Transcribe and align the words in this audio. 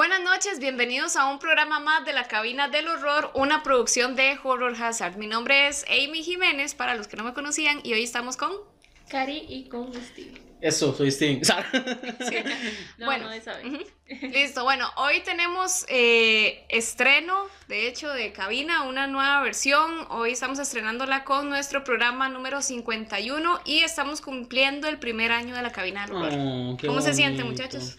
Buenas 0.00 0.22
noches, 0.22 0.60
bienvenidos 0.60 1.14
a 1.16 1.26
un 1.26 1.38
programa 1.38 1.78
más 1.78 2.06
de 2.06 2.14
la 2.14 2.26
Cabina 2.26 2.68
del 2.68 2.88
Horror, 2.88 3.32
una 3.34 3.62
producción 3.62 4.16
de 4.16 4.38
Horror 4.42 4.74
Hazard. 4.82 5.18
Mi 5.18 5.26
nombre 5.26 5.68
es 5.68 5.84
Amy 5.90 6.22
Jiménez, 6.22 6.74
para 6.74 6.94
los 6.94 7.06
que 7.06 7.18
no 7.18 7.22
me 7.24 7.34
conocían, 7.34 7.80
y 7.82 7.92
hoy 7.92 8.02
estamos 8.02 8.38
con... 8.38 8.50
Cari 9.10 9.44
y 9.46 9.68
con 9.68 9.92
Steve. 9.92 10.40
Eso, 10.62 10.94
soy 10.94 11.10
Steven. 11.10 11.44
Sí. 11.44 11.52
No, 12.96 13.06
bueno, 13.06 13.26
no 13.26 13.32
esa 13.32 13.58
vez. 13.58 13.66
ujú. 13.66 14.26
listo. 14.28 14.64
Bueno, 14.64 14.90
hoy 14.96 15.20
tenemos 15.20 15.84
eh, 15.88 16.64
estreno, 16.70 17.46
de 17.68 17.86
hecho, 17.86 18.08
de 18.08 18.32
cabina, 18.32 18.84
una 18.84 19.06
nueva 19.06 19.42
versión. 19.42 20.06
Hoy 20.08 20.32
estamos 20.32 20.58
estrenándola 20.58 21.24
con 21.24 21.50
nuestro 21.50 21.84
programa 21.84 22.30
número 22.30 22.62
51 22.62 23.60
y 23.66 23.80
estamos 23.80 24.22
cumpliendo 24.22 24.88
el 24.88 24.98
primer 24.98 25.30
año 25.30 25.54
de 25.54 25.62
la 25.62 25.72
cabina 25.72 26.06
del 26.06 26.16
horror. 26.16 26.32
Oh, 26.38 26.76
¿Cómo 26.86 27.02
se 27.02 27.12
siente, 27.12 27.44
muchachos? 27.44 27.98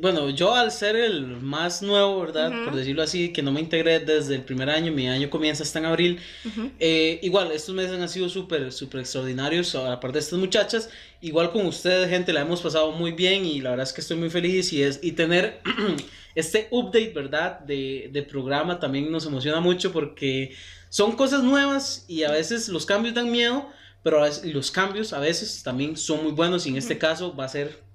Bueno, 0.00 0.30
yo 0.30 0.54
al 0.54 0.70
ser 0.70 0.96
el 0.96 1.26
más 1.26 1.82
nuevo, 1.82 2.20
¿verdad? 2.20 2.50
Ujú. 2.50 2.64
Por 2.64 2.76
decirlo 2.76 3.02
así, 3.02 3.32
que 3.32 3.42
no 3.42 3.52
me 3.52 3.60
integré 3.60 4.00
desde 4.00 4.34
el 4.34 4.42
primer 4.42 4.70
año, 4.70 4.92
mi 4.92 5.08
año 5.08 5.30
comienza 5.30 5.62
hasta 5.62 5.78
en 5.78 5.84
abril. 5.86 6.20
Ujú. 6.44 6.70
Eh, 6.78 7.18
igual, 7.22 7.52
estos 7.52 7.74
meses 7.74 8.00
han 8.00 8.08
sido 8.08 8.28
súper, 8.28 8.72
súper 8.72 9.00
extraordinarios, 9.00 9.74
aparte 9.74 10.14
de 10.14 10.20
estas 10.20 10.38
muchachas. 10.38 10.90
Igual 11.20 11.50
con 11.52 11.66
ustedes, 11.66 12.08
gente, 12.08 12.32
la 12.32 12.42
hemos 12.42 12.60
pasado 12.60 12.92
muy 12.92 13.12
bien 13.12 13.44
y 13.44 13.60
la 13.60 13.70
verdad 13.70 13.86
es 13.86 13.92
que 13.92 14.00
estoy 14.00 14.16
muy 14.16 14.30
feliz 14.30 14.72
y, 14.72 14.82
es, 14.82 15.00
y 15.02 15.12
tener 15.12 15.60
este 16.34 16.68
update, 16.70 17.12
¿verdad? 17.14 17.60
De, 17.60 18.10
de 18.12 18.22
programa 18.22 18.78
también 18.78 19.10
nos 19.10 19.26
emociona 19.26 19.60
mucho 19.60 19.92
porque 19.92 20.54
son 20.88 21.12
cosas 21.12 21.42
nuevas 21.42 22.04
y 22.08 22.22
a 22.22 22.30
veces 22.30 22.68
los 22.68 22.86
cambios 22.86 23.14
dan 23.14 23.30
miedo, 23.30 23.68
pero 24.02 24.22
los 24.44 24.70
cambios 24.70 25.12
a 25.12 25.18
veces 25.18 25.62
también 25.62 25.96
son 25.96 26.22
muy 26.22 26.32
buenos 26.32 26.66
y 26.66 26.70
en 26.70 26.76
este 26.76 26.96
caso 26.96 27.34
va 27.34 27.44
a 27.44 27.48
ser 27.48 27.85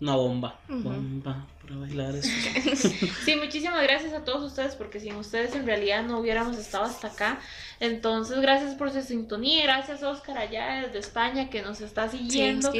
una 0.00 0.16
bomba. 0.16 0.58
Bomba 0.68 1.46
para 1.62 1.76
bailar 1.76 2.14
eso. 2.16 2.30
Sí, 3.24 3.36
muchísimas 3.36 3.82
gracias 3.82 4.12
a 4.12 4.24
todos 4.24 4.42
ustedes 4.42 4.74
porque 4.74 4.98
sin 4.98 5.14
ustedes 5.16 5.54
en 5.54 5.66
realidad 5.66 6.02
no 6.02 6.18
hubiéramos 6.18 6.56
estado 6.56 6.84
hasta 6.84 7.08
acá. 7.08 7.38
Entonces, 7.80 8.40
gracias 8.40 8.74
por 8.74 8.90
su 8.90 9.02
sintonía, 9.02 9.64
gracias 9.64 10.02
Oscar 10.02 10.38
allá 10.38 10.82
desde 10.82 10.98
España 10.98 11.50
que 11.50 11.62
nos 11.62 11.80
está 11.80 12.08
siguiendo. 12.08 12.72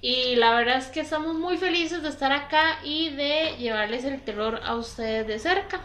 Y 0.00 0.36
la 0.36 0.54
verdad 0.54 0.78
es 0.78 0.86
que 0.86 1.00
estamos 1.00 1.36
muy 1.36 1.58
felices 1.58 2.02
de 2.02 2.08
estar 2.08 2.32
acá 2.32 2.78
y 2.84 3.10
de 3.10 3.56
llevarles 3.58 4.04
el 4.04 4.20
terror 4.22 4.60
a 4.64 4.76
ustedes 4.76 5.26
de 5.26 5.38
cerca. 5.38 5.80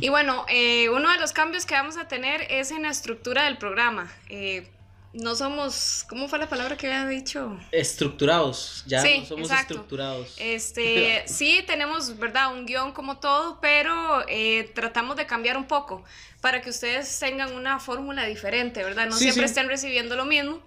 Y 0.00 0.08
bueno, 0.08 0.44
eh, 0.48 0.88
uno 0.88 1.10
de 1.10 1.18
los 1.18 1.32
cambios 1.32 1.66
que 1.66 1.74
vamos 1.74 1.96
a 1.96 2.08
tener 2.08 2.46
es 2.50 2.70
en 2.70 2.82
la 2.82 2.90
estructura 2.90 3.44
del 3.44 3.58
programa. 3.58 4.10
Eh, 4.28 4.68
no 5.14 5.34
somos, 5.36 6.04
¿cómo 6.08 6.28
fue 6.28 6.38
la 6.38 6.48
palabra 6.48 6.76
que 6.76 6.86
había 6.92 7.06
dicho? 7.08 7.58
Estructurados, 7.72 8.82
ya 8.86 9.00
Sí, 9.00 9.20
no 9.20 9.26
somos 9.26 9.50
exacto. 9.50 9.74
estructurados. 9.74 10.34
Este, 10.36 11.22
sí, 11.26 11.62
tenemos, 11.66 12.18
¿verdad? 12.18 12.52
Un 12.52 12.66
guion 12.66 12.92
como 12.92 13.18
todo, 13.18 13.58
pero 13.60 14.24
eh, 14.28 14.70
tratamos 14.74 15.16
de 15.16 15.26
cambiar 15.26 15.56
un 15.56 15.66
poco 15.66 16.04
para 16.40 16.60
que 16.60 16.70
ustedes 16.70 17.18
tengan 17.18 17.54
una 17.54 17.78
fórmula 17.78 18.24
diferente, 18.26 18.82
¿verdad? 18.84 19.06
No 19.06 19.12
Sí, 19.16 19.24
siempre 19.24 19.44
sí. 19.48 19.52
estén 19.52 19.68
recibiendo 19.68 20.16
lo 20.16 20.24
mismo. 20.24 20.60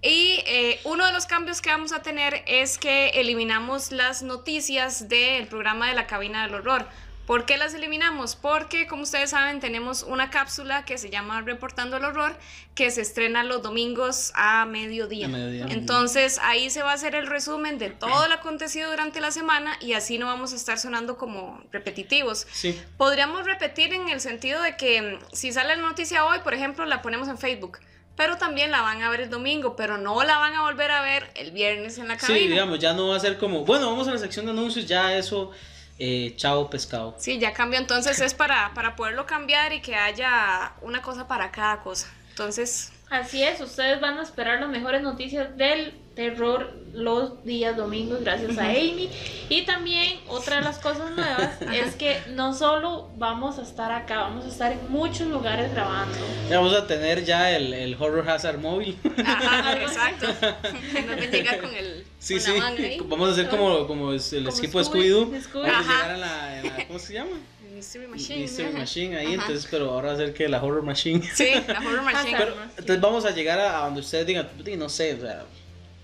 Y 0.00 0.42
eh, 0.46 0.78
uno 0.84 1.04
de 1.06 1.12
los 1.12 1.26
cambios 1.26 1.60
que 1.60 1.70
vamos 1.70 1.92
a 1.92 2.02
tener 2.02 2.44
es 2.46 2.78
que 2.78 3.08
eliminamos 3.14 3.90
las 3.90 4.22
noticias 4.22 5.08
del 5.08 5.48
programa 5.48 5.88
de 5.88 5.94
la 5.94 6.06
cabina 6.06 6.44
del 6.46 6.54
horror. 6.54 6.86
¿Por 7.28 7.44
qué 7.44 7.58
las 7.58 7.74
eliminamos? 7.74 8.36
Porque, 8.36 8.86
como 8.86 9.02
ustedes 9.02 9.28
saben, 9.28 9.60
tenemos 9.60 10.02
una 10.02 10.30
cápsula 10.30 10.86
que 10.86 10.96
se 10.96 11.10
llama 11.10 11.42
Reportando 11.42 11.98
el 11.98 12.04
Horror, 12.06 12.34
que 12.74 12.90
se 12.90 13.02
estrena 13.02 13.44
los 13.44 13.62
domingos 13.62 14.32
a 14.34 14.64
mediodía. 14.64 15.26
A 15.26 15.28
mediodía. 15.28 15.66
Entonces, 15.68 16.40
ahí 16.42 16.70
se 16.70 16.82
va 16.82 16.92
a 16.92 16.94
hacer 16.94 17.14
el 17.14 17.26
resumen 17.26 17.76
de 17.76 17.90
todo 17.90 18.28
lo 18.28 18.32
acontecido 18.32 18.90
durante 18.90 19.20
la 19.20 19.30
semana 19.30 19.76
y 19.78 19.92
así 19.92 20.16
no 20.16 20.24
vamos 20.24 20.54
a 20.54 20.56
estar 20.56 20.78
sonando 20.78 21.18
como 21.18 21.62
repetitivos. 21.70 22.46
Sí. 22.50 22.80
Podríamos 22.96 23.44
repetir 23.44 23.92
en 23.92 24.08
el 24.08 24.22
sentido 24.22 24.62
de 24.62 24.78
que 24.78 25.02
mm, 25.02 25.34
si 25.34 25.52
sale 25.52 25.76
la 25.76 25.82
noticia 25.82 26.24
hoy, 26.24 26.38
por 26.38 26.54
ejemplo, 26.54 26.86
la 26.86 27.02
ponemos 27.02 27.28
en 27.28 27.36
Facebook, 27.36 27.80
pero 28.16 28.38
también 28.38 28.70
la 28.70 28.80
van 28.80 29.02
a 29.02 29.10
ver 29.10 29.20
el 29.20 29.28
domingo, 29.28 29.76
pero 29.76 29.98
no 29.98 30.22
la 30.22 30.38
van 30.38 30.54
a 30.54 30.62
volver 30.62 30.90
a 30.92 31.02
ver 31.02 31.30
el 31.34 31.50
viernes 31.50 31.98
en 31.98 32.08
la 32.08 32.16
cabina. 32.16 32.38
Sí, 32.40 32.48
digamos, 32.48 32.78
ya 32.78 32.94
no 32.94 33.08
va 33.08 33.16
a 33.16 33.20
ser 33.20 33.36
como, 33.36 33.66
bueno, 33.66 33.90
vamos 33.90 34.08
a 34.08 34.12
la 34.12 34.18
sección 34.18 34.46
de 34.46 34.52
anuncios, 34.52 34.86
ya 34.86 35.14
eso, 35.14 35.52
eh, 35.98 36.34
chao 36.36 36.70
pescado. 36.70 37.14
Sí, 37.18 37.38
ya 37.38 37.52
cambió, 37.52 37.78
entonces 37.78 38.20
es 38.20 38.34
para, 38.34 38.72
para 38.74 38.96
poderlo 38.96 39.26
cambiar 39.26 39.72
y 39.72 39.80
que 39.80 39.96
haya 39.96 40.72
una 40.82 41.02
cosa 41.02 41.26
para 41.26 41.50
cada 41.50 41.80
cosa. 41.80 42.08
Entonces, 42.30 42.92
Así 43.10 43.42
es, 43.42 43.60
ustedes 43.60 44.00
van 44.00 44.18
a 44.18 44.22
esperar 44.22 44.60
las 44.60 44.68
mejores 44.68 45.02
noticias 45.02 45.56
del 45.56 45.94
terror 46.14 46.72
los 46.92 47.44
días 47.44 47.76
domingos 47.76 48.20
gracias 48.22 48.58
a 48.58 48.64
Amy. 48.64 49.08
Y 49.48 49.62
también 49.62 50.18
otra 50.26 50.56
de 50.56 50.62
las 50.62 50.78
cosas 50.78 51.12
nuevas 51.12 51.60
es 51.72 51.94
que 51.94 52.18
no 52.30 52.52
solo 52.54 53.08
vamos 53.16 53.58
a 53.58 53.62
estar 53.62 53.92
acá, 53.92 54.18
vamos 54.22 54.44
a 54.44 54.48
estar 54.48 54.72
en 54.72 54.80
muchos 54.90 55.28
lugares 55.28 55.72
grabando. 55.72 56.18
Ya 56.50 56.58
vamos 56.58 56.74
a 56.74 56.86
tener 56.86 57.24
ya 57.24 57.50
el, 57.56 57.72
el 57.72 57.94
Horror 57.94 58.28
Hazard 58.28 58.58
móvil. 58.58 58.98
ajá, 59.24 59.72
exacto. 59.80 60.26
Ven 60.92 61.30
llegar 61.30 61.60
con 61.60 61.74
el 61.74 62.04
Sí, 62.18 62.34
con 62.34 62.42
sí. 62.42 62.52
la 62.52 62.58
manga 62.58 62.82
ahí. 62.82 63.00
Vamos 63.04 63.28
a 63.28 63.32
hacer 63.32 63.48
como, 63.48 63.86
como 63.86 64.12
el 64.12 64.20
Como 64.20 64.48
equipo 64.58 64.78
de 64.78 64.84
Scooby, 64.84 65.08
Scooby-Doo. 65.08 65.30
de 65.30 65.40
Scooby. 65.40 65.66
Vamos 65.70 65.86
a 65.86 65.90
Ajá. 65.90 66.02
llegar 66.02 66.10
a 66.10 66.16
la, 66.18 66.58
en 66.58 66.66
la- 66.66 66.86
¿cómo 66.88 66.98
se 66.98 67.12
llama? 67.14 67.36
Mystery 67.78 68.06
Machine. 68.06 68.40
Mystery. 68.40 68.72
Machine 68.72 69.16
ahí, 69.16 69.26
Ajá. 69.26 69.34
entonces, 69.46 69.66
pero 69.70 69.90
ahora 69.90 70.08
va 70.08 70.14
a 70.14 70.16
ser 70.16 70.34
que 70.34 70.48
la 70.48 70.62
Horror 70.62 70.82
Machine. 70.82 71.22
Sí, 71.34 71.48
la 71.66 71.78
Horror 71.80 72.02
Machine. 72.12 72.36
Pero, 72.38 72.54
entonces 72.76 73.00
vamos 73.00 73.24
a 73.24 73.30
llegar 73.30 73.58
a, 73.60 73.84
donde 73.84 74.00
ustedes 74.00 74.26
digan, 74.26 74.48
"Di, 74.64 74.76
no 74.76 74.88
sé, 74.88 75.14
o 75.14 75.20
sea, 75.20 75.44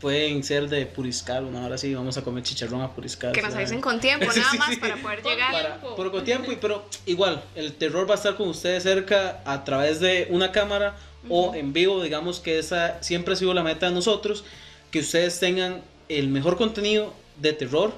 pueden 0.01 0.43
ser 0.45 0.69
de 0.69 0.85
Puriscal, 0.87 1.45
una 1.45 1.65
hora 1.65 1.79
sí, 1.79 1.95
vamos 1.95 2.17
a 2.19 2.23
comer 2.23 2.43
chicharrón 2.43 2.83
a 2.83 2.93
Puriscal. 2.93 3.33
Que 3.33 3.41
nos 3.43 3.55
avisen 3.55 3.81
con 3.81 4.01
tiempo, 4.09 4.27
nada 4.27 4.51
sí, 4.51 4.59
más 4.59 4.71
sí. 4.71 4.77
para 4.77 4.97
poder 4.97 5.23
llegar. 5.23 5.53
para, 5.53 5.81
por 5.81 6.11
con 6.11 6.25
tiempo, 6.25 6.53
y- 6.53 6.57
pero 6.57 6.85
igual, 7.07 7.43
el 7.55 7.73
terror 7.75 8.09
va 8.09 8.15
a 8.15 8.17
estar 8.17 8.37
con 8.37 8.49
ustedes 8.49 8.83
cerca 8.83 9.41
a 9.45 9.65
través 9.65 10.01
de 10.01 10.27
una 10.31 10.53
cámara 10.53 10.97
o 11.29 11.55
en 11.55 11.73
vivo, 11.73 12.03
digamos 12.03 12.39
que 12.41 12.59
esa 12.59 13.03
siempre 13.03 13.33
ha 13.33 13.37
sido 13.37 13.55
la 13.55 13.63
meta 13.63 13.87
de 13.89 13.93
nosotros, 13.93 14.45
que 14.91 14.99
ustedes 15.01 15.41
tengan 15.41 15.81
el 16.11 16.29
mejor 16.29 16.57
contenido 16.59 17.15
de 17.41 17.55
terror 17.55 17.95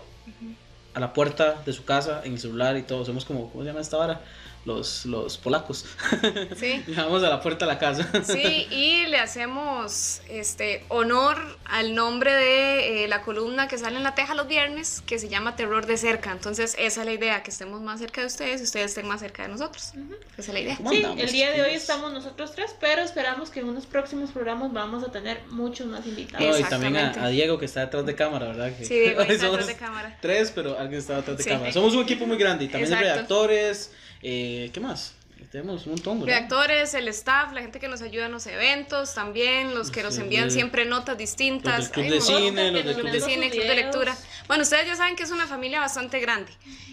a 0.96 1.00
la 1.00 1.12
puerta 1.12 1.60
de 1.66 1.74
su 1.74 1.84
casa, 1.84 2.22
en 2.24 2.32
el 2.32 2.38
celular 2.38 2.78
y 2.78 2.82
todo, 2.82 3.04
somos 3.04 3.26
como, 3.26 3.50
¿cómo 3.50 3.62
se 3.62 3.68
llama 3.68 3.82
esta 3.82 3.98
vara? 3.98 4.22
Los, 4.66 5.06
los 5.06 5.38
polacos, 5.38 5.84
Sí. 6.56 6.82
llegamos 6.88 7.22
a 7.22 7.28
la 7.28 7.40
puerta 7.40 7.66
de 7.66 7.72
la 7.72 7.78
casa. 7.78 8.10
Sí, 8.24 8.66
y 8.68 9.06
le 9.06 9.18
hacemos 9.18 10.20
este 10.28 10.84
honor 10.88 11.38
al 11.66 11.94
nombre 11.94 12.34
de 12.34 13.04
eh, 13.04 13.08
la 13.08 13.22
columna 13.22 13.68
que 13.68 13.78
sale 13.78 13.96
en 13.96 14.02
la 14.02 14.16
teja 14.16 14.34
los 14.34 14.48
viernes, 14.48 15.04
que 15.06 15.20
se 15.20 15.28
llama 15.28 15.54
Terror 15.54 15.86
de 15.86 15.96
cerca. 15.96 16.32
Entonces, 16.32 16.74
esa 16.80 17.00
es 17.02 17.06
la 17.06 17.12
idea, 17.12 17.44
que 17.44 17.52
estemos 17.52 17.80
más 17.80 18.00
cerca 18.00 18.22
de 18.22 18.26
ustedes 18.26 18.60
y 18.60 18.64
ustedes 18.64 18.86
estén 18.86 19.06
más 19.06 19.20
cerca 19.20 19.44
de 19.44 19.50
nosotros. 19.50 19.92
Esa 20.36 20.48
es 20.48 20.48
la 20.48 20.58
idea. 20.58 20.76
¿Cómo 20.78 20.90
Sí, 20.90 21.04
el 21.16 21.30
día 21.30 21.52
de 21.52 21.62
hoy 21.62 21.70
estamos 21.74 22.12
nosotros 22.12 22.52
tres, 22.56 22.74
pero 22.80 23.02
esperamos 23.02 23.50
que 23.50 23.60
en 23.60 23.68
unos 23.68 23.86
próximos 23.86 24.30
programas 24.32 24.72
vamos 24.72 25.04
a 25.04 25.12
tener 25.12 25.42
muchos 25.48 25.86
más 25.86 26.04
invitados. 26.08 26.44
No, 26.44 26.58
y 26.58 26.68
también 26.68 26.96
a, 26.96 27.28
Diego 27.28 27.56
que 27.56 27.66
está 27.66 27.82
detrás 27.82 28.04
de 28.04 28.16
cámara, 28.16 28.46
¿verdad? 28.48 28.76
Que 28.76 28.84
Sí, 28.84 28.98
Diego, 28.98 29.20
está 29.28 29.34
somos 29.46 29.58
detrás 29.58 29.66
de 29.68 29.76
cámara. 29.76 30.18
Tres, 30.20 30.50
pero 30.52 30.76
alguien 30.76 30.98
está 30.98 31.14
detrás 31.18 31.36
de 31.36 31.44
Sí. 31.44 31.50
cámara. 31.50 31.72
Somos 31.72 31.94
un 31.94 32.02
equipo 32.02 32.26
muy 32.26 32.36
grande 32.36 32.64
y 32.64 32.68
también 32.68 32.90
de 32.90 32.96
Exacto. 32.96 33.14
redactores. 33.14 33.92
Eh, 34.22 34.70
¿Qué 34.72 34.80
más? 34.80 35.14
Tenemos 35.50 35.86
un 35.86 35.92
montón, 35.92 36.20
¿verdad? 36.20 36.38
Reactores, 36.38 36.94
el 36.94 37.08
staff, 37.08 37.52
la 37.52 37.60
gente 37.62 37.78
que 37.78 37.88
nos 37.88 38.02
ayuda 38.02 38.26
en 38.26 38.32
los 38.32 38.46
eventos, 38.46 39.14
también 39.14 39.74
los 39.74 39.90
que 39.90 40.02
nos 40.02 40.18
envían 40.18 40.48
de- 40.48 40.50
siempre 40.50 40.84
notas 40.84 41.16
distintas. 41.16 41.78
Los 41.78 41.84
del 41.86 41.92
club 41.92 42.04
Hay 42.04 42.10
de 42.10 42.20
cine, 42.20 42.70
los 42.72 42.84
del 42.84 42.94
club 42.94 42.94
Club 42.96 43.06
de 43.12 43.18
de 43.20 43.20
cine, 43.24 43.50
club 43.50 43.64
de 43.64 43.74
lectura. 43.74 44.16
Bueno, 44.48 44.64
ustedes 44.64 44.86
ya 44.86 44.96
saben 44.96 45.14
que 45.14 45.22
es 45.22 45.30
una 45.30 45.46
familia 45.46 45.78
bastante 45.80 46.18
grande. 46.20 46.50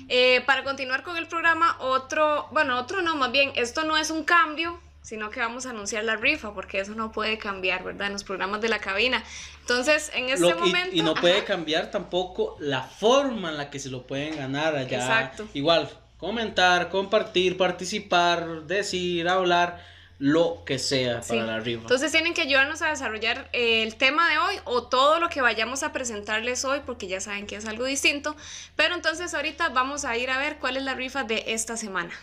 Eh, 0.08 0.42
para 0.46 0.64
continuar 0.64 1.04
con 1.04 1.18
el 1.18 1.28
programa, 1.28 1.78
otro, 1.80 2.48
bueno, 2.52 2.78
otro 2.80 3.02
no, 3.02 3.16
más 3.16 3.32
bien, 3.32 3.52
esto 3.56 3.84
no 3.86 3.98
es 3.98 4.12
un 4.12 4.24
cambio, 4.24 4.80
sino 5.02 5.30
que 5.30 5.40
vamos 5.40 5.66
a 5.66 5.72
anunciar 5.72 6.04
la 6.04 6.16
rifa, 6.16 6.54
porque 6.54 6.80
eso 6.80 6.94
no 6.96 7.12
puede 7.12 7.38
cambiar, 7.40 7.84
¿verdad? 7.84 8.08
En 8.08 8.14
los 8.14 8.24
programas 8.24 8.62
de 8.62 8.70
la 8.70 8.80
cabina. 8.80 9.24
Entonces, 9.62 10.12
en 10.14 10.30
este 10.30 10.42
Lo- 10.42 10.52
y- 10.52 10.60
momento... 10.60 10.96
y, 10.96 11.02
no 11.02 11.12
ajá, 11.14 11.22
puede 11.22 11.44
cambiar 11.44 11.90
tampoco 11.92 12.56
la 12.60 12.84
forma 12.84 13.50
en 13.50 13.58
la 13.58 13.70
que 13.70 13.80
se 13.80 13.90
lo 13.90 14.06
pueden 14.06 14.38
ganar 14.38 14.76
allá. 14.76 14.98
Exacto. 14.98 15.48
Igual, 15.54 15.90
comentar, 16.24 16.90
compartir, 16.90 17.58
participar, 17.58 18.64
decir, 18.64 19.28
hablar, 19.28 19.84
lo 20.20 20.64
que 20.66 20.80
sea 20.80 21.22
Sí. 21.22 21.34
para 21.34 21.44
la 21.46 21.60
rifa. 21.60 21.82
Entonces 21.82 22.14
tienen 22.14 22.34
que 22.34 22.42
ayudarnos 22.44 22.82
a 22.82 22.88
desarrollar 22.88 23.50
eh, 23.52 23.84
el 23.84 23.96
tema 23.96 24.30
de 24.30 24.38
hoy 24.38 24.56
o 24.64 24.84
todo 24.84 25.20
lo 25.20 25.28
que 25.28 25.42
vayamos 25.42 25.84
a 25.84 25.92
presentarles 25.92 26.64
hoy, 26.64 26.80
porque 26.86 27.08
ya 27.08 27.20
saben 27.20 27.46
que 27.46 27.58
es 27.58 27.66
algo 27.66 27.84
distinto. 27.84 28.38
Pero 28.78 28.96
entonces 28.96 29.34
ahorita 29.34 29.68
vamos 29.70 30.06
a 30.06 30.16
ir 30.16 30.30
a 30.30 30.38
ver 30.38 30.60
cuál 30.60 30.78
es 30.78 30.84
la 30.84 30.94
rifa 30.94 31.26
de 31.26 31.44
esta 31.48 31.76
semana. 31.76 32.14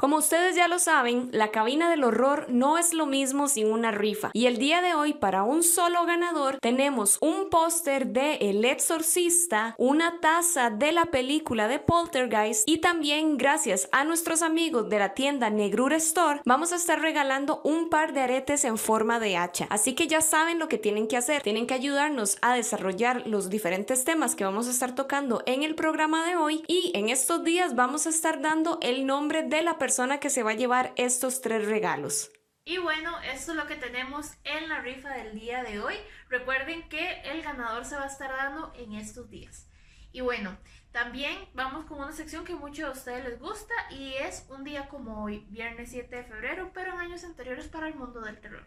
Como 0.00 0.18
ustedes 0.18 0.54
ya 0.54 0.68
lo 0.68 0.78
saben, 0.78 1.28
la 1.32 1.50
cabina 1.50 1.90
del 1.90 2.04
horror 2.04 2.46
no 2.48 2.78
es 2.78 2.94
lo 2.94 3.04
mismo 3.04 3.48
sin 3.48 3.66
una 3.66 3.90
rifa. 3.90 4.30
Y 4.32 4.46
el 4.46 4.56
día 4.56 4.80
de 4.80 4.94
hoy, 4.94 5.12
para 5.12 5.42
un 5.42 5.64
solo 5.64 6.04
ganador, 6.06 6.58
tenemos 6.60 7.18
un 7.20 7.50
póster 7.50 8.06
de 8.06 8.36
El 8.36 8.64
Exorcista, 8.64 9.74
una 9.76 10.20
taza 10.20 10.70
de 10.70 10.92
la 10.92 11.06
película 11.06 11.66
de 11.66 11.80
Poltergeist 11.80 12.62
y 12.68 12.78
también 12.78 13.38
gracias 13.38 13.88
a 13.90 14.04
nuestros 14.04 14.42
amigos 14.42 14.88
de 14.88 15.00
la 15.00 15.14
tienda 15.14 15.50
Negrura 15.50 15.96
Store, 15.96 16.42
vamos 16.44 16.70
a 16.70 16.76
estar 16.76 17.00
regalando 17.00 17.60
un 17.64 17.90
par 17.90 18.12
de 18.12 18.20
aretes 18.20 18.64
en 18.64 18.78
forma 18.78 19.18
de 19.18 19.36
hacha. 19.36 19.66
Así 19.68 19.96
que 19.96 20.06
ya 20.06 20.20
saben 20.20 20.60
lo 20.60 20.68
que 20.68 20.78
tienen 20.78 21.08
que 21.08 21.16
hacer. 21.16 21.42
Tienen 21.42 21.66
que 21.66 21.74
ayudarnos 21.74 22.38
a 22.40 22.54
desarrollar 22.54 23.26
los 23.26 23.50
diferentes 23.50 24.04
temas 24.04 24.36
que 24.36 24.44
vamos 24.44 24.68
a 24.68 24.70
estar 24.70 24.94
tocando 24.94 25.42
en 25.44 25.64
el 25.64 25.74
programa 25.74 26.24
de 26.24 26.36
hoy 26.36 26.62
y 26.68 26.92
en 26.94 27.08
estos 27.08 27.42
días 27.42 27.74
vamos 27.74 28.06
a 28.06 28.10
estar 28.10 28.40
dando 28.40 28.78
el 28.80 29.04
nombre 29.04 29.42
de 29.42 29.62
la 29.62 29.76
persona 29.76 29.87
persona 29.88 30.20
que 30.20 30.28
se 30.28 30.42
va 30.42 30.50
a 30.50 30.54
llevar 30.54 30.92
estos 30.96 31.40
tres 31.40 31.64
regalos. 31.64 32.30
Y 32.66 32.76
bueno, 32.76 33.10
esto 33.32 33.52
es 33.52 33.56
lo 33.56 33.66
que 33.66 33.76
tenemos 33.76 34.32
en 34.44 34.68
la 34.68 34.82
rifa 34.82 35.08
del 35.14 35.40
día 35.40 35.62
de 35.62 35.80
hoy. 35.80 35.94
Recuerden 36.28 36.86
que 36.90 37.22
el 37.22 37.40
ganador 37.40 37.86
se 37.86 37.96
va 37.96 38.04
a 38.04 38.08
estar 38.08 38.30
dando 38.30 38.70
en 38.76 38.92
estos 38.92 39.30
días. 39.30 39.66
Y 40.12 40.20
bueno, 40.20 40.58
también 40.92 41.34
vamos 41.54 41.86
con 41.86 42.00
una 42.00 42.12
sección 42.12 42.44
que 42.44 42.54
muchos 42.54 42.84
de 42.84 42.98
ustedes 42.98 43.24
les 43.24 43.40
gusta 43.40 43.72
y 43.90 44.12
es 44.12 44.46
un 44.50 44.62
día 44.62 44.90
como 44.90 45.24
hoy, 45.24 45.46
viernes 45.48 45.88
7 45.90 46.14
de 46.14 46.24
febrero, 46.24 46.70
pero 46.74 46.92
en 46.92 46.98
años 46.98 47.24
anteriores 47.24 47.68
para 47.68 47.88
el 47.88 47.94
mundo 47.94 48.20
del 48.20 48.38
terror. 48.42 48.66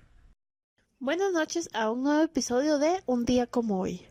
Buenas 0.97 1.31
noches 1.33 1.69
a 1.73 1.91
un 1.91 2.01
nuevo 2.01 2.23
episodio 2.23 2.79
de 2.79 3.03
Un 3.05 3.25
día 3.25 3.45
como 3.45 3.79
hoy. 3.79 4.07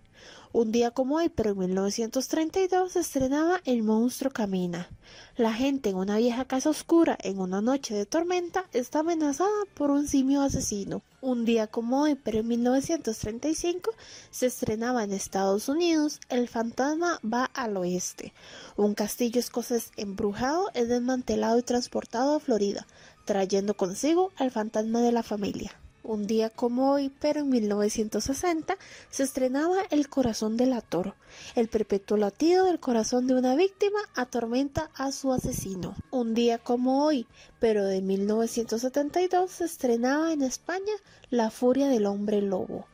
Un 0.52 0.72
día 0.72 0.90
como 0.90 1.14
hoy, 1.14 1.28
pero 1.28 1.50
en 1.50 1.58
1932 1.58 2.90
se 2.90 2.98
estrenaba 2.98 3.60
El 3.64 3.84
monstruo 3.84 4.32
camina. 4.32 4.88
La 5.36 5.52
gente 5.52 5.90
en 5.90 5.96
una 5.96 6.16
vieja 6.16 6.44
casa 6.44 6.70
oscura, 6.70 7.16
en 7.22 7.38
una 7.38 7.60
noche 7.60 7.94
de 7.94 8.04
tormenta, 8.04 8.64
está 8.72 8.98
amenazada 8.98 9.48
por 9.74 9.92
un 9.92 10.08
simio 10.08 10.42
asesino. 10.42 11.02
Un 11.20 11.44
día 11.44 11.68
como 11.68 12.02
hoy, 12.02 12.16
pero 12.16 12.40
en 12.40 12.48
1935, 12.48 13.92
se 14.32 14.46
estrenaba 14.46 15.04
en 15.04 15.12
Estados 15.12 15.68
Unidos 15.68 16.18
El 16.28 16.48
fantasma 16.48 17.20
va 17.24 17.44
al 17.44 17.76
oeste. 17.76 18.32
Un 18.76 18.94
castillo 18.94 19.38
escocés 19.38 19.92
embrujado 19.96 20.72
es 20.74 20.88
desmantelado 20.88 21.60
y 21.60 21.62
transportado 21.62 22.34
a 22.34 22.40
Florida, 22.40 22.88
trayendo 23.24 23.74
consigo 23.74 24.32
al 24.34 24.50
fantasma 24.50 25.00
de 25.00 25.12
la 25.12 25.22
familia. 25.22 25.78
Un 26.10 26.26
día 26.26 26.50
como 26.50 26.90
hoy, 26.90 27.12
pero 27.20 27.42
en 27.42 27.50
1960, 27.50 28.76
se 29.10 29.22
estrenaba 29.22 29.76
El 29.90 30.08
corazón 30.08 30.56
del 30.56 30.74
toro. 30.82 31.14
El 31.54 31.68
perpetuo 31.68 32.16
latido 32.16 32.64
del 32.64 32.80
corazón 32.80 33.28
de 33.28 33.34
una 33.34 33.54
víctima 33.54 34.00
atormenta 34.16 34.90
a 34.96 35.12
su 35.12 35.32
asesino. 35.32 35.94
Un 36.10 36.34
día 36.34 36.58
como 36.58 37.04
hoy, 37.04 37.28
pero 37.60 37.84
de 37.84 38.02
1972, 38.02 39.52
se 39.52 39.64
estrenaba 39.66 40.32
en 40.32 40.42
España 40.42 40.94
La 41.30 41.48
furia 41.48 41.86
del 41.86 42.06
hombre 42.06 42.42
lobo. 42.42 42.86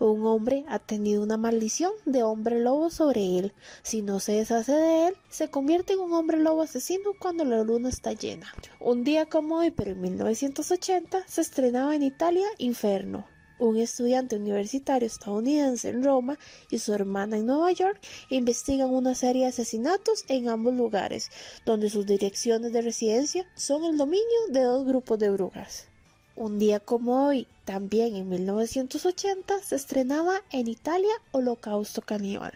Un 0.00 0.26
hombre 0.26 0.64
ha 0.68 0.78
tenido 0.78 1.22
una 1.22 1.36
maldición 1.36 1.92
de 2.04 2.22
hombre 2.22 2.60
lobo 2.60 2.90
sobre 2.90 3.38
él. 3.38 3.52
Si 3.82 4.02
no 4.02 4.20
se 4.20 4.32
deshace 4.32 4.72
de 4.72 5.08
él, 5.08 5.16
se 5.28 5.50
convierte 5.50 5.92
en 5.92 6.00
un 6.00 6.12
hombre 6.12 6.38
lobo 6.38 6.62
asesino 6.62 7.12
cuando 7.18 7.44
la 7.44 7.62
luna 7.62 7.88
está 7.88 8.12
llena. 8.12 8.52
Un 8.80 9.04
día 9.04 9.26
como 9.26 9.58
hoy, 9.58 9.70
pero 9.70 9.92
en 9.92 10.00
1980, 10.00 11.24
se 11.26 11.40
estrenaba 11.40 11.94
en 11.94 12.02
Italia 12.02 12.46
Inferno. 12.58 13.26
Un 13.58 13.76
estudiante 13.76 14.34
universitario 14.34 15.06
estadounidense 15.06 15.88
en 15.88 16.02
Roma 16.02 16.38
y 16.70 16.80
su 16.80 16.92
hermana 16.92 17.36
en 17.36 17.46
Nueva 17.46 17.70
York 17.70 18.00
investigan 18.28 18.90
una 18.90 19.14
serie 19.14 19.42
de 19.42 19.48
asesinatos 19.48 20.24
en 20.28 20.48
ambos 20.48 20.74
lugares, 20.74 21.30
donde 21.64 21.88
sus 21.88 22.04
direcciones 22.04 22.72
de 22.72 22.82
residencia 22.82 23.46
son 23.54 23.84
el 23.84 23.96
dominio 23.96 24.24
de 24.48 24.64
dos 24.64 24.84
grupos 24.84 25.20
de 25.20 25.30
brujas. 25.30 25.86
Un 26.36 26.58
día 26.58 26.80
como 26.80 27.28
hoy, 27.28 27.46
también 27.64 28.16
en 28.16 28.28
1980, 28.28 29.62
se 29.62 29.76
estrenaba 29.76 30.42
en 30.50 30.66
Italia 30.66 31.12
Holocausto 31.30 32.02
Caníbal. 32.02 32.54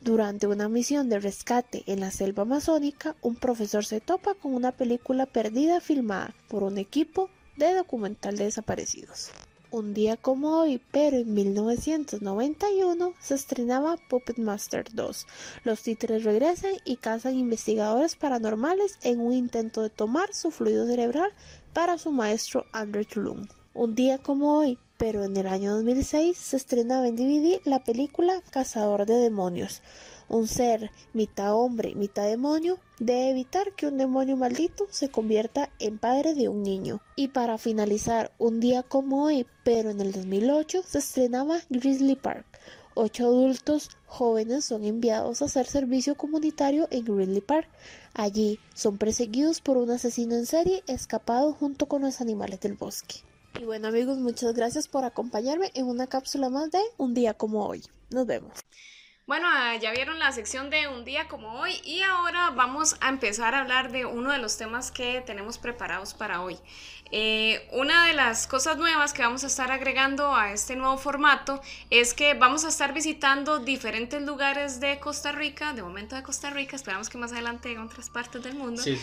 Durante 0.00 0.46
una 0.46 0.68
misión 0.68 1.08
de 1.08 1.18
rescate 1.18 1.82
en 1.86 1.98
la 1.98 2.12
selva 2.12 2.44
amazónica, 2.44 3.16
un 3.22 3.34
profesor 3.34 3.84
se 3.84 4.00
topa 4.00 4.34
con 4.34 4.54
una 4.54 4.70
película 4.70 5.26
perdida 5.26 5.80
filmada 5.80 6.36
por 6.46 6.62
un 6.62 6.78
equipo 6.78 7.28
de 7.56 7.74
documental 7.74 8.36
de 8.36 8.44
desaparecidos. 8.44 9.32
Un 9.72 9.92
día 9.92 10.16
como 10.16 10.60
hoy, 10.60 10.80
pero 10.92 11.16
en 11.16 11.34
1991, 11.34 13.14
se 13.20 13.34
estrenaba 13.34 13.96
Puppet 14.08 14.38
Master 14.38 14.86
2. 14.92 15.26
Los 15.64 15.82
títeres 15.82 16.22
regresan 16.22 16.74
y 16.84 16.96
cazan 16.96 17.34
investigadores 17.34 18.14
paranormales 18.14 19.00
en 19.02 19.18
un 19.18 19.32
intento 19.32 19.82
de 19.82 19.90
tomar 19.90 20.32
su 20.32 20.52
fluido 20.52 20.86
cerebral 20.86 21.32
para 21.76 21.98
su 21.98 22.10
maestro 22.10 22.64
Andrew 22.72 23.04
Tulum. 23.04 23.48
Un 23.74 23.94
día 23.94 24.16
como 24.16 24.56
hoy, 24.56 24.78
pero 24.96 25.24
en 25.24 25.36
el 25.36 25.46
año 25.46 25.74
2006, 25.74 26.34
se 26.34 26.56
estrenaba 26.56 27.06
en 27.06 27.16
DVD 27.16 27.60
la 27.66 27.84
película 27.84 28.40
Cazador 28.48 29.04
de 29.04 29.16
Demonios. 29.16 29.82
Un 30.28 30.48
ser 30.48 30.90
mitad 31.12 31.54
hombre, 31.54 31.94
mitad 31.94 32.26
demonio, 32.26 32.78
debe 32.98 33.30
evitar 33.30 33.72
que 33.74 33.86
un 33.86 33.96
demonio 33.96 34.36
maldito 34.36 34.86
se 34.90 35.08
convierta 35.08 35.70
en 35.78 35.98
padre 35.98 36.34
de 36.34 36.48
un 36.48 36.62
niño. 36.62 37.00
Y 37.14 37.28
para 37.28 37.58
finalizar, 37.58 38.32
un 38.38 38.58
día 38.58 38.82
como 38.82 39.24
hoy, 39.24 39.46
pero 39.64 39.90
en 39.90 40.00
el 40.00 40.12
2008, 40.12 40.82
se 40.82 40.98
estrenaba 40.98 41.60
Grizzly 41.70 42.16
Park. 42.16 42.46
Ocho 42.94 43.26
adultos 43.26 43.90
jóvenes 44.06 44.64
son 44.64 44.82
enviados 44.84 45.42
a 45.42 45.44
hacer 45.44 45.66
servicio 45.66 46.16
comunitario 46.16 46.88
en 46.90 47.04
Grizzly 47.04 47.42
Park. 47.42 47.68
Allí 48.14 48.58
son 48.74 48.96
perseguidos 48.96 49.60
por 49.60 49.76
un 49.76 49.90
asesino 49.90 50.34
en 50.34 50.46
serie 50.46 50.82
escapado 50.86 51.52
junto 51.52 51.86
con 51.86 52.02
los 52.02 52.20
animales 52.20 52.58
del 52.60 52.74
bosque. 52.74 53.16
Y 53.60 53.64
bueno 53.64 53.88
amigos, 53.88 54.18
muchas 54.18 54.54
gracias 54.54 54.88
por 54.88 55.04
acompañarme 55.04 55.70
en 55.74 55.86
una 55.86 56.06
cápsula 56.06 56.48
más 56.48 56.70
de 56.70 56.80
Un 56.96 57.14
día 57.14 57.34
como 57.34 57.66
hoy. 57.66 57.82
Nos 58.10 58.26
vemos. 58.26 58.52
Bueno, 59.26 59.48
ah, 59.50 59.74
ya 59.74 59.90
vieron 59.90 60.20
la 60.20 60.30
sección 60.30 60.70
de 60.70 60.86
un 60.86 61.04
día 61.04 61.26
como 61.26 61.58
hoy 61.58 61.72
y 61.82 62.00
ahora 62.02 62.50
vamos 62.50 62.94
a 63.00 63.08
empezar 63.08 63.56
a 63.56 63.62
hablar 63.62 63.90
de 63.90 64.04
uno 64.04 64.30
de 64.30 64.38
los 64.38 64.56
temas 64.56 64.92
que 64.92 65.20
tenemos 65.26 65.58
preparados 65.58 66.14
para 66.14 66.42
hoy. 66.42 66.56
Eh, 67.12 67.68
una 67.70 68.06
de 68.06 68.14
las 68.14 68.48
cosas 68.48 68.78
nuevas 68.78 69.12
que 69.12 69.22
vamos 69.22 69.44
a 69.44 69.46
estar 69.46 69.70
agregando 69.70 70.34
a 70.34 70.52
este 70.52 70.74
nuevo 70.74 70.98
formato 70.98 71.60
es 71.88 72.14
que 72.14 72.34
vamos 72.34 72.64
a 72.64 72.68
estar 72.68 72.92
visitando 72.92 73.60
diferentes 73.60 74.20
lugares 74.22 74.80
de 74.80 74.98
Costa 74.98 75.30
Rica, 75.30 75.72
de 75.72 75.82
momento 75.82 76.16
de 76.16 76.24
Costa 76.24 76.50
Rica, 76.50 76.74
esperamos 76.74 77.08
que 77.08 77.18
más 77.18 77.32
adelante 77.32 77.70
en 77.70 77.78
otras 77.78 78.10
partes 78.10 78.42
del 78.42 78.54
mundo. 78.54 78.82
Sí, 78.82 78.98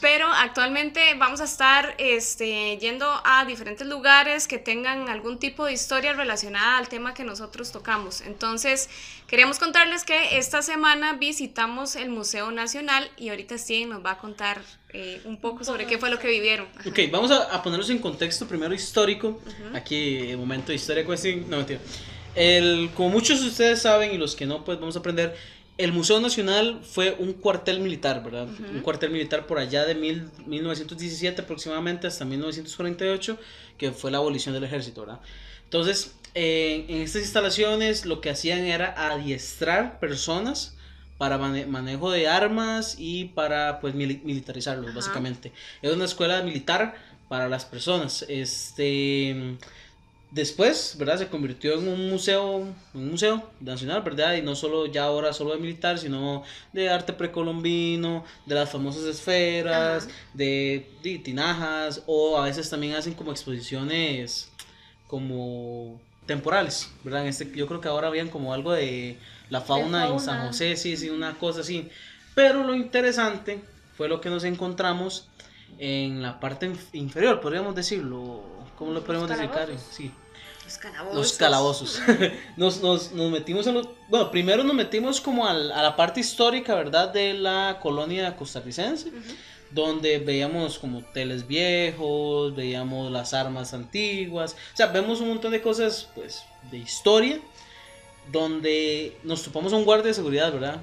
Pero 0.00 0.28
actualmente 0.32 1.14
vamos 1.14 1.40
a 1.40 1.44
estar 1.44 1.94
este, 1.98 2.76
yendo 2.78 3.20
a 3.24 3.44
diferentes 3.44 3.86
lugares 3.86 4.46
que 4.46 4.58
tengan 4.58 5.08
algún 5.08 5.38
tipo 5.38 5.64
de 5.64 5.72
historia 5.72 6.12
relacionada 6.12 6.78
al 6.78 6.88
tema 6.88 7.14
que 7.14 7.24
nosotros 7.24 7.72
tocamos. 7.72 8.20
Entonces, 8.20 8.88
queríamos 9.30 9.60
contarles 9.60 10.02
que 10.02 10.38
esta 10.38 10.60
semana 10.60 11.12
visitamos 11.12 11.94
el 11.94 12.10
Museo 12.10 12.50
Nacional 12.50 13.08
y 13.16 13.28
ahorita 13.28 13.56
Steven 13.56 13.88
nos 13.88 14.04
va 14.04 14.12
a 14.12 14.18
contar 14.18 14.60
eh, 14.92 15.20
un 15.24 15.40
poco 15.40 15.62
sobre 15.62 15.86
qué 15.86 15.98
fue 15.98 16.10
lo 16.10 16.18
que 16.18 16.26
vivieron. 16.26 16.66
Ok, 16.84 16.98
vamos 17.12 17.30
a, 17.30 17.44
a 17.44 17.62
ponerlos 17.62 17.90
en 17.90 18.00
contexto 18.00 18.48
primero 18.48 18.74
histórico. 18.74 19.40
Aquí, 19.72 20.34
momento 20.36 20.72
de 20.72 20.74
historia, 20.74 21.04
cuestión. 21.04 21.48
No, 21.48 21.58
mentira. 21.58 21.78
El, 22.34 22.90
como 22.96 23.10
muchos 23.10 23.40
de 23.40 23.46
ustedes 23.46 23.80
saben 23.80 24.12
y 24.12 24.18
los 24.18 24.34
que 24.34 24.46
no, 24.46 24.64
pues 24.64 24.80
vamos 24.80 24.96
a 24.96 24.98
aprender. 24.98 25.36
El 25.78 25.92
Museo 25.92 26.20
Nacional 26.20 26.80
fue 26.82 27.14
un 27.20 27.32
cuartel 27.34 27.78
militar, 27.78 28.24
¿verdad? 28.24 28.48
Un 28.48 28.80
cuartel 28.80 29.10
militar 29.10 29.46
por 29.46 29.60
allá 29.60 29.86
de 29.86 29.94
mil, 29.94 30.28
1917 30.44 31.40
aproximadamente 31.40 32.08
hasta 32.08 32.24
1948, 32.24 33.38
que 33.78 33.92
fue 33.92 34.10
la 34.10 34.18
abolición 34.18 34.54
del 34.54 34.64
ejército, 34.64 35.02
¿verdad? 35.02 35.20
Entonces, 35.64 36.16
en 36.34 37.02
estas 37.02 37.22
instalaciones 37.22 38.06
lo 38.06 38.20
que 38.20 38.30
hacían 38.30 38.60
era 38.60 38.94
adiestrar 38.96 39.98
personas 39.98 40.76
para 41.18 41.36
manejo 41.36 42.10
de 42.10 42.28
armas 42.28 42.96
y 42.98 43.26
para 43.26 43.80
pues 43.80 43.94
militarizarlos 43.94 44.94
básicamente. 44.94 45.52
Es 45.82 45.92
una 45.92 46.06
escuela 46.06 46.42
militar 46.42 46.94
para 47.28 47.48
las 47.48 47.64
personas. 47.66 48.24
Este 48.28 49.58
después, 50.30 50.94
¿verdad? 50.98 51.18
Se 51.18 51.28
convirtió 51.28 51.78
en 51.78 51.88
un 51.88 52.08
museo, 52.08 52.66
un 52.94 53.10
museo 53.10 53.50
nacional, 53.60 54.02
¿verdad? 54.02 54.34
Y 54.36 54.42
no 54.42 54.54
solo 54.54 54.86
ya 54.86 55.04
ahora 55.04 55.32
solo 55.32 55.52
de 55.52 55.58
militar, 55.58 55.98
sino 55.98 56.42
de 56.72 56.88
arte 56.88 57.12
precolombino, 57.12 58.24
de 58.46 58.54
las 58.54 58.70
famosas 58.70 59.02
esferas, 59.02 60.08
de, 60.32 60.88
de, 61.02 61.18
tinajas 61.18 62.02
o 62.06 62.38
a 62.38 62.44
veces 62.44 62.70
también 62.70 62.94
hacen 62.94 63.14
como 63.14 63.30
exposiciones 63.32 64.50
como 65.06 66.00
temporales, 66.26 66.90
¿verdad? 67.02 67.26
este, 67.26 67.50
yo 67.54 67.66
creo 67.66 67.80
que 67.80 67.88
ahora 67.88 68.08
habían 68.08 68.28
como 68.28 68.54
algo 68.54 68.72
de 68.72 69.18
la 69.48 69.60
fauna, 69.60 70.08
en 70.08 70.20
San 70.20 70.46
José, 70.46 70.76
sí, 70.76 70.96
sí, 70.96 71.10
una 71.10 71.36
cosa 71.38 71.60
así. 71.60 71.88
Pero 72.34 72.62
lo 72.64 72.74
interesante 72.74 73.60
fue 73.96 74.08
lo 74.08 74.20
que 74.20 74.30
nos 74.30 74.44
encontramos 74.44 75.28
en 75.78 76.22
la 76.22 76.40
parte 76.40 76.70
inferior, 76.92 77.40
podríamos 77.40 77.74
decirlo. 77.74 78.44
¿Cómo 78.76 78.92
lo 78.92 79.04
podemos 79.04 79.28
decir, 79.28 79.50
Karen? 79.50 79.78
Sí. 79.78 80.10
Los 80.70 80.78
calabozos. 80.78 81.16
Los 81.16 81.32
calabozos. 81.32 82.00
nos, 82.56 82.80
nos, 82.80 83.10
nos, 83.10 83.30
metimos 83.32 83.66
en 83.66 83.74
los... 83.74 83.88
Bueno, 84.08 84.30
primero 84.30 84.62
nos 84.62 84.74
metimos 84.74 85.20
como 85.20 85.46
al, 85.46 85.72
a 85.72 85.82
la 85.82 85.96
parte 85.96 86.20
histórica, 86.20 86.76
¿verdad? 86.76 87.12
De 87.12 87.34
la 87.34 87.78
colonia 87.82 88.36
costarricense. 88.36 89.10
donde 89.72 90.18
veíamos 90.18 90.78
como 90.78 91.02
teles 91.06 91.46
viejos, 91.46 92.54
veíamos 92.54 93.10
las 93.10 93.34
armas 93.34 93.74
antiguas, 93.74 94.56
o 94.72 94.76
sea, 94.76 94.86
vemos 94.86 95.20
un 95.20 95.28
montón 95.28 95.52
de 95.52 95.60
cosas, 95.60 96.08
pues, 96.14 96.44
de 96.70 96.78
historia, 96.78 97.40
donde 98.30 99.16
nos 99.24 99.42
topamos 99.42 99.72
a 99.72 99.76
un 99.76 99.84
guardia 99.84 100.08
de 100.08 100.14
seguridad, 100.14 100.52
¿verdad? 100.52 100.80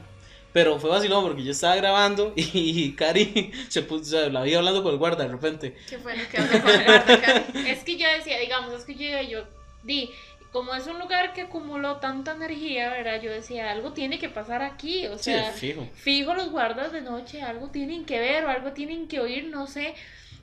Pero 0.52 0.80
fue 0.80 0.90
vacilón 0.90 1.24
porque 1.24 1.44
yo 1.44 1.52
estaba 1.52 1.76
grabando 1.78 2.34
y, 2.36 2.94
Cari 2.94 3.52
se 3.70 3.84
puso, 3.84 4.02
o 4.02 4.06
sea, 4.06 4.30
la 4.30 4.44
vi 4.44 4.54
hablando 4.54 4.84
con 4.84 4.92
el 4.92 4.98
guarda 4.98 5.24
de 5.24 5.32
repente. 5.32 5.78
¿Qué 5.90 5.98
fue 5.98 6.18
lo 6.18 6.28
que 6.28 6.38
habló 6.40 6.62
con 6.62 6.72
el 6.72 6.84
guarda, 6.84 7.22
Cari? 7.22 7.70
Es 7.70 7.84
que 7.86 7.98
yo 7.98 8.08
decía, 8.18 8.38
digamos, 8.40 8.74
es 8.74 8.84
que 8.84 8.96
yo, 8.96 9.22
yo 9.22 9.57
di, 9.88 10.12
como 10.52 10.76
es 10.76 10.86
un 10.88 11.00
lugar 11.00 11.34
que 11.34 11.42
acumuló 11.42 11.98
tanta 11.98 12.34
energía, 12.34 12.90
¿verdad? 12.90 13.22
Yo 13.22 13.32
decía, 13.32 13.72
algo 13.72 13.94
tiene 13.94 14.20
que 14.20 14.30
pasar 14.30 14.62
aquí, 14.62 15.08
o 15.08 15.18
Sí, 15.18 15.26
sea, 15.32 15.52
fijo. 15.52 15.88
fijo 15.96 16.34
los 16.36 16.52
guardas 16.52 16.92
de 16.92 17.02
noche, 17.02 17.42
algo 17.42 17.70
tienen 17.70 18.06
que 18.06 18.20
ver 18.20 18.46
o 18.46 18.50
algo 18.50 18.72
tienen 18.74 19.08
que 19.08 19.20
oír, 19.20 19.46
no 19.48 19.66
sé. 19.68 19.96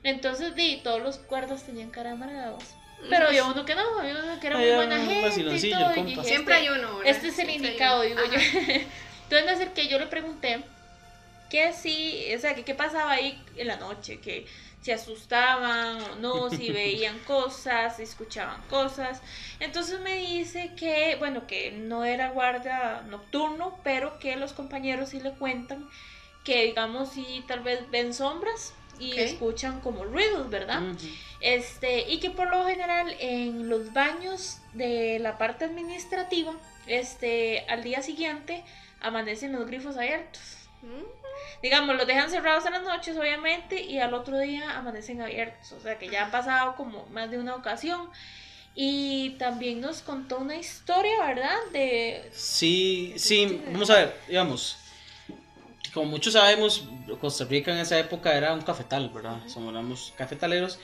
Entonces, 0.03 0.55
di, 0.55 0.81
todos 0.83 1.01
los 1.01 1.25
guardas 1.27 1.65
tenían 1.65 1.89
cara 1.89 2.11
amargados. 2.11 2.63
Pero 3.09 3.27
había 3.27 3.43
uno 3.45 3.65
que 3.65 3.75
no, 3.75 3.99
había 3.99 4.13
uno 4.23 4.39
que 4.39 4.47
era 4.47 4.57
muy 4.57 4.71
buena 4.71 4.97
gente 4.97 5.57
y 5.67 5.69
todo. 5.71 5.95
y 5.95 6.03
dije, 6.03 6.23
Siempre 6.23 6.55
este- 6.55 6.69
hay 6.69 6.69
uno, 6.79 6.97
¿verdad? 6.97 7.11
Este 7.11 7.27
es 7.27 7.39
el 7.39 7.45
Siempre 7.47 7.67
indicado, 7.67 8.01
digo 8.03 8.19
yo. 8.25 8.35
Ajá. 8.37 8.59
Entonces 9.23 9.45
me 9.45 9.51
acerqué, 9.51 9.87
yo 9.87 9.99
le 9.99 10.07
pregunté 10.07 10.61
que 11.49 11.73
si, 11.73 12.33
o 12.35 12.39
sea, 12.39 12.55
que 12.55 12.63
qué 12.63 12.73
pasaba 12.73 13.11
ahí 13.11 13.39
en 13.57 13.67
la 13.67 13.77
noche, 13.77 14.19
que 14.19 14.45
se 14.85 14.93
asustaban 14.93 15.99
o 15.99 16.15
no, 16.17 16.51
si 16.51 16.71
veían 16.71 17.17
cosas, 17.25 17.97
si 17.97 18.03
escuchaban 18.03 18.61
cosas. 18.69 19.19
Entonces 19.59 19.99
me 20.01 20.15
dice 20.17 20.73
que, 20.77 21.15
bueno, 21.17 21.47
que 21.47 21.71
no 21.71 22.05
era 22.05 22.29
guardia 22.29 23.01
nocturno, 23.09 23.79
pero 23.83 24.19
que 24.19 24.35
los 24.35 24.53
compañeros 24.53 25.09
sí 25.09 25.19
le 25.19 25.31
cuentan 25.31 25.89
que, 26.43 26.65
digamos, 26.65 27.09
sí 27.09 27.43
tal 27.47 27.61
vez 27.61 27.89
ven 27.89 28.13
sombras 28.13 28.75
y 28.99 29.17
escuchan 29.17 29.81
como 29.81 30.03
ruidos, 30.03 30.51
¿verdad? 30.51 30.83
Este, 31.41 32.07
y 32.07 32.19
que 32.19 32.29
por 32.29 32.51
lo 32.51 32.63
general 32.67 33.11
en 33.19 33.67
los 33.69 33.91
baños 33.91 34.59
de 34.73 35.17
la 35.17 35.39
parte 35.39 35.65
administrativa, 35.65 36.53
este, 36.85 37.65
al 37.69 37.81
día 37.81 38.03
siguiente 38.03 38.63
amanecen 39.01 39.51
los 39.51 39.65
grifos 39.65 39.97
abiertos. 39.97 40.64
Mm, 40.85 41.61
Digamos, 41.61 41.95
los 41.95 42.07
dejan 42.07 42.29
cerrados 42.29 42.65
en 42.65 42.73
las 42.73 42.83
noches, 42.83 43.17
obviamente, 43.17 43.81
y 43.81 43.99
al 43.99 44.13
otro 44.13 44.37
día 44.39 44.77
amanecen 44.77 45.21
abiertos. 45.21 45.71
O 45.71 45.79
sea 45.79 45.97
que 45.97 46.09
ya 46.09 46.27
ha 46.27 46.31
pasado 46.31 46.75
como 46.75 47.05
más 47.07 47.31
de 47.31 47.39
una 47.39 47.55
ocasión. 47.55 48.09
Y 48.75 49.31
también 49.39 49.79
nos 49.79 50.01
contó 50.01 50.39
una 50.39 50.57
historia, 50.57 51.25
¿verdad? 51.25 51.57
De. 51.71 52.29
Sí, 52.33 53.13
sí, 53.17 53.61
vamos 53.71 53.89
a 53.89 53.95
ver, 53.95 54.15
digamos, 54.27 54.77
como 55.93 56.11
muchos 56.11 56.33
sabemos, 56.33 56.83
Costa 57.21 57.45
Rica 57.45 57.71
en 57.71 57.77
esa 57.77 57.97
época 57.97 58.35
era 58.35 58.53
un 58.53 58.61
cafetal, 58.61 59.09
¿verdad? 59.09 59.37
Somos 59.47 59.71
éramos 59.71 60.13
cafetaleros. 60.17 60.77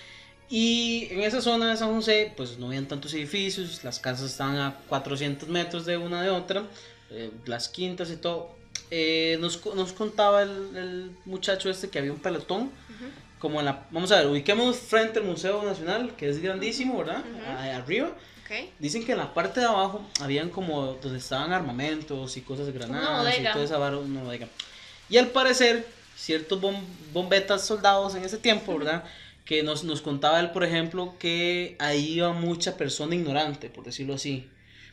Y 0.50 1.10
en 1.12 1.22
esa 1.22 1.41
zona 1.41 1.70
de 1.70 1.77
San 1.77 1.93
José, 1.93 2.34
pues 2.36 2.58
no 2.58 2.67
habían 2.67 2.88
tantos 2.88 3.13
edificios, 3.13 3.84
las 3.84 4.00
casas 4.00 4.31
estaban 4.31 4.58
a 4.58 4.75
400 4.88 5.50
metros 5.50 5.86
de 5.86 5.98
una 5.98 6.22
de 6.22 6.29
otra, 6.29 6.63
eh, 7.10 7.31
las 7.46 7.67
quintas 7.67 8.10
y 8.10 8.15
todo. 8.15 8.61
Eh, 8.91 9.38
nos, 9.39 9.65
nos 9.74 9.93
contaba 9.93 10.41
el, 10.43 10.75
el 10.75 11.12
muchacho 11.25 11.69
este 11.69 11.89
que 11.89 12.00
había 12.00 12.12
un 12.12 12.19
pelotón, 12.19 12.63
ujú. 12.63 13.05
como 13.39 13.60
en 13.60 13.65
la, 13.65 13.86
vamos 13.89 14.12
a 14.12 14.17
ver, 14.17 14.27
ubiquémonos 14.27 14.75
frente 14.77 15.19
al 15.19 15.25
Museo 15.25 15.63
Nacional, 15.63 16.13
que 16.17 16.27
es 16.29 16.41
grandísimo, 16.41 16.98
¿verdad? 16.98 17.19
Ujú. 17.25 17.57
Ahí 17.57 17.69
arriba. 17.69 18.10
Ok. 18.43 18.69
Dicen 18.79 19.05
que 19.05 19.13
en 19.13 19.19
la 19.19 19.33
parte 19.33 19.62
de 19.62 19.65
abajo 19.65 20.05
habían 20.19 20.50
como 20.50 20.95
donde 21.01 21.19
estaban 21.19 21.53
armamentos 21.53 22.36
y 22.36 22.41
cosas 22.41 22.69
granadas 22.74 23.39
y 23.39 23.43
toda 23.43 23.63
esa 23.63 23.77
vara, 23.77 23.98
una 23.98 24.24
bodega. 24.24 24.48
Y 25.10 25.17
al 25.17 25.27
parecer, 25.27 25.88
ciertos 26.17 26.60
bom- 26.62 26.83
bombetas 27.13 27.65
soldados 27.65 28.13
en 28.15 28.25
ese 28.25 28.38
tiempo, 28.38 28.77
¿verdad? 28.77 29.05
Que 29.45 29.63
nos, 29.63 29.86
nos 29.86 30.01
contaba 30.01 30.39
él, 30.41 30.51
por 30.51 30.65
ejemplo, 30.65 31.15
que 31.17 31.77
ahí 31.79 32.15
iba 32.15 32.33
mucha 32.33 32.75
persona 32.75 33.15
ignorante, 33.15 33.69
por 33.69 33.86
decirlo 33.86 34.15
así. 34.15 34.50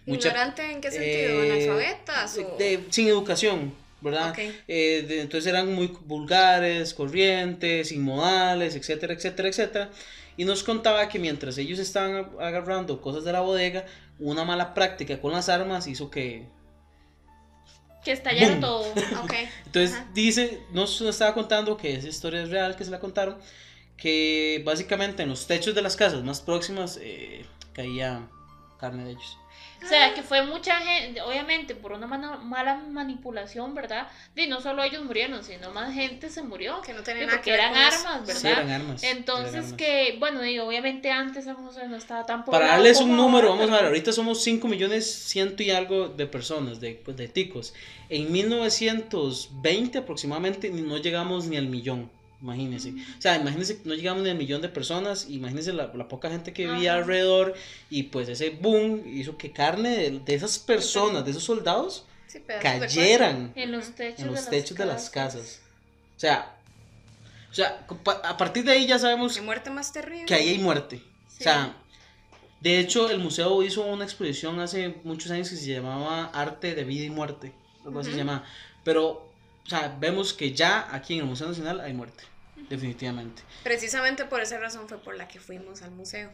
Mucha, 0.07 0.29
¿Ignorante 0.29 0.71
en 0.71 0.81
qué 0.81 0.91
sentido? 0.93 1.43
eh, 1.43 1.53
¿Analfabetas? 1.53 2.39
o- 2.39 2.57
de- 2.59 2.87
sin 2.91 3.09
educación, 3.09 3.75
¿verdad? 4.01 4.31
Ok. 4.31 4.39
Eh, 4.69 5.05
de- 5.09 5.21
entonces 5.21 5.47
eran 5.49 5.73
muy 5.75 5.89
vulgares, 6.07 6.95
corrientes, 6.95 7.91
inmodales, 7.93 8.75
etcétera, 8.77 9.15
etcétera, 9.15 9.49
etcétera. 9.49 9.91
Y 10.37 10.45
nos 10.45 10.63
contaba 10.63 11.09
que 11.09 11.19
mientras 11.19 11.59
ellos 11.59 11.79
estaban 11.81 12.13
ag- 12.13 12.41
agarrando 12.41 13.01
cosas 13.01 13.25
de 13.25 13.33
la 13.33 13.41
bodega, 13.41 13.85
una 14.21 14.45
mala 14.45 14.73
práctica 14.75 15.21
con 15.21 15.33
las 15.33 15.49
armas 15.49 15.87
hizo 15.89 16.11
que... 16.11 16.47
que 18.05 18.13
estallara 18.13 18.51
Boom. 18.53 18.61
todo. 18.61 18.85
Ok. 19.25 19.33
Entonces 19.67 19.97
Ajá. 19.97 20.09
dice, 20.15 20.61
nos 20.73 21.01
nos 21.01 21.11
estaba 21.11 21.35
contando 21.35 21.77
que 21.77 21.95
esa 21.95 22.09
historia 22.09 22.43
es 22.43 22.51
real, 22.51 22.77
que 22.77 22.85
se 22.85 22.91
la 22.93 23.01
contaron, 23.01 23.37
que 23.97 24.63
básicamente 24.65 25.25
en 25.25 25.29
los 25.29 25.47
techos 25.49 25.75
de 25.75 25.83
las 25.83 25.97
casas 25.97 26.23
más 26.23 26.41
próximas 26.41 26.99
eh, 27.03 27.45
caía 27.73 28.29
carne 28.79 29.05
de 29.05 29.11
ellos. 29.11 29.39
O 29.83 29.87
sea, 29.89 30.13
que 30.13 30.23
fue 30.23 30.45
mucha 30.45 30.77
gente, 30.81 31.21
obviamente 31.23 31.75
por 31.75 31.93
una 31.93 32.07
mana- 32.07 32.37
mala 32.39 32.75
manipulación, 32.77 33.75
¿verdad? 33.75 34.09
Y 34.35 34.47
no 34.47 34.61
solo 34.61 34.83
ellos 34.83 35.05
murieron, 35.05 35.45
sino 35.45 35.71
más 35.71 35.95
gente 35.95 36.31
se 36.31 36.43
murió. 36.43 36.83
Que 36.83 36.93
no 36.93 37.03
tenía 37.03 37.23
Sí, 37.23 37.27
nada 37.27 37.39
porque 37.39 37.51
que 37.51 37.57
ver 37.57 37.61
eran 37.61 37.73
con 37.75 37.83
armas, 37.83 38.27
¿verdad? 38.27 38.41
Sí, 38.41 38.49
eran 38.49 38.71
armas. 38.71 39.03
Entonces 39.05 39.49
eran 39.53 39.65
armas. 39.65 39.79
que, 39.79 40.17
bueno, 40.19 40.43
digo, 40.43 40.65
obviamente 40.67 41.11
antes 41.13 41.45
San 41.45 41.57
José 41.57 41.87
no 41.89 41.97
estaba 41.97 42.27
tan 42.27 42.45
poblado 42.45 42.63
Para 42.65 42.75
darles 42.75 43.01
un 43.01 43.17
número, 43.17 43.51
vamos 43.51 43.71
a 43.71 43.77
ver, 43.77 43.85
ahorita 43.87 44.13
somos 44.13 44.43
5 44.43 44.67
millones 44.69 45.07
ciento 45.09 45.63
y 45.63 45.71
algo 45.71 46.09
de 46.09 46.27
personas, 46.27 46.81
de, 46.81 46.95
pues, 47.05 47.17
de 47.17 47.29
ticos. 47.29 47.73
En 48.09 48.33
1920 48.33 49.99
aproximadamente 49.99 50.71
no 50.71 50.97
llegamos 50.99 51.47
ni 51.47 51.57
al 51.57 51.67
millón, 51.67 52.11
imagínense. 52.41 52.91
O 53.19 53.21
sea, 53.21 53.37
imagínense, 53.37 53.81
no 53.85 53.95
llegamos 53.95 54.23
ni 54.23 54.31
al 54.31 54.37
millón 54.37 54.63
de 54.63 54.69
personas, 54.69 55.27
imagínense 55.29 55.73
la, 55.73 55.91
la 55.95 56.09
poca 56.09 56.31
gente 56.31 56.53
que 56.53 56.67
vivía 56.67 56.93
Ajá. 56.93 57.01
alrededor 57.03 57.55
y 57.91 58.05
pues 58.05 58.29
ese 58.29 58.51
boom 58.51 59.03
hizo 59.07 59.37
que 59.37 59.53
carne 59.53 59.91
de, 59.97 60.21
de 60.21 60.35
esas 60.35 60.59
personas, 60.59 61.25
de 61.25 61.31
esos 61.33 61.45
soldados, 61.45 62.05
Sí, 62.29 62.43
cayeran 62.61 63.53
En 63.57 63.73
los 63.73 63.95
techos, 63.95 64.21
en 64.21 64.27
los 64.27 64.35
de, 64.37 64.41
las 64.43 64.51
techos 64.51 64.77
de 64.77 64.85
las 64.85 65.09
casas. 65.09 65.61
O 66.17 66.21
sea, 66.21 66.55
o 67.51 67.55
sea, 67.55 67.87
a 68.25 68.37
partir 68.37 68.65
de 68.65 68.73
ahí 68.73 68.87
ya 68.87 68.99
sabemos 68.99 69.35
Qué 69.35 69.41
muerte 69.41 69.71
más 69.71 69.93
terrible. 69.93 70.27
que 70.27 70.35
ahí 70.35 70.49
hay 70.51 70.59
muerte. 70.59 70.99
Sí. 71.29 71.37
O 71.41 71.43
sea, 71.43 71.75
de 72.61 72.81
hecho, 72.81 73.09
el 73.09 73.19
museo 73.19 73.63
hizo 73.63 73.83
una 73.87 74.05
exposición 74.05 74.61
hace 74.61 74.97
muchos 75.05 75.31
años 75.31 75.49
que 75.49 75.57
se 75.57 75.73
llamaba 75.73 76.27
Arte 76.35 76.75
de 76.75 76.85
Vida 76.85 77.05
y 77.05 77.11
Muerte. 77.11 77.53
Algo 77.85 78.01
así 78.01 78.11
se 78.11 78.17
Ujú. 78.17 78.27
llama. 78.27 78.45
Pero, 78.85 79.28
o 79.69 79.71
sea, 79.71 79.95
vemos 80.01 80.33
que 80.33 80.53
ya 80.55 80.89
aquí 80.91 81.13
en 81.15 81.21
el 81.21 81.27
Museo 81.27 81.47
Nacional 81.49 81.81
hay 81.81 81.93
muerte. 81.93 82.25
Definitivamente. 82.71 83.43
Precisamente 83.63 84.25
por 84.25 84.41
esa 84.41 84.59
razón 84.59 84.89
fue 84.89 84.99
por 84.99 85.15
la 85.17 85.29
que 85.29 85.41
fuimos 85.41 85.83
al 85.83 85.91
museo. 85.91 86.31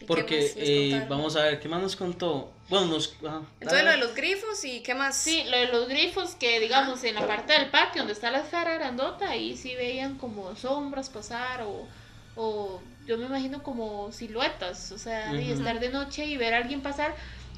¿Y 0.00 0.04
Porque, 0.06 0.52
eh, 0.56 1.06
vamos 1.08 1.36
a 1.36 1.42
ver, 1.44 1.60
¿qué 1.60 1.68
más 1.68 1.80
nos 1.82 1.94
contó? 1.96 2.52
Bueno, 2.68 2.86
nos. 2.86 3.14
ajá, 3.24 3.42
Entonces 3.60 3.84
lo 3.84 3.90
de 3.90 3.96
los 3.96 4.14
grifos 4.14 4.64
y 4.64 4.80
qué 4.82 4.94
más. 4.94 5.16
Sí, 5.16 5.44
lo 5.48 5.56
de 5.56 5.66
los 5.68 5.88
grifos 5.88 6.34
que 6.34 6.60
digamos 6.60 7.02
en 7.04 7.14
la 7.14 7.26
parte 7.26 7.52
del 7.52 7.70
patio 7.70 8.02
donde 8.02 8.12
está 8.12 8.30
la 8.30 8.40
esfera 8.40 8.74
grandota, 8.74 9.30
ahí 9.30 9.56
sí 9.56 9.74
veían 9.74 10.16
como 10.18 10.54
sombras 10.56 11.10
pasar 11.10 11.62
o, 11.62 11.88
o 12.36 12.80
yo 13.06 13.18
me 13.18 13.26
imagino 13.26 13.62
como 13.62 14.12
siluetas, 14.12 14.92
o 14.92 14.98
sea, 14.98 15.32
de 15.32 15.42
Ujú. 15.44 15.52
estar 15.54 15.80
de 15.80 15.88
noche 15.90 16.26
y 16.26 16.36
ver 16.36 16.54
a 16.54 16.58
alguien 16.58 16.82
pasar, 16.82 17.14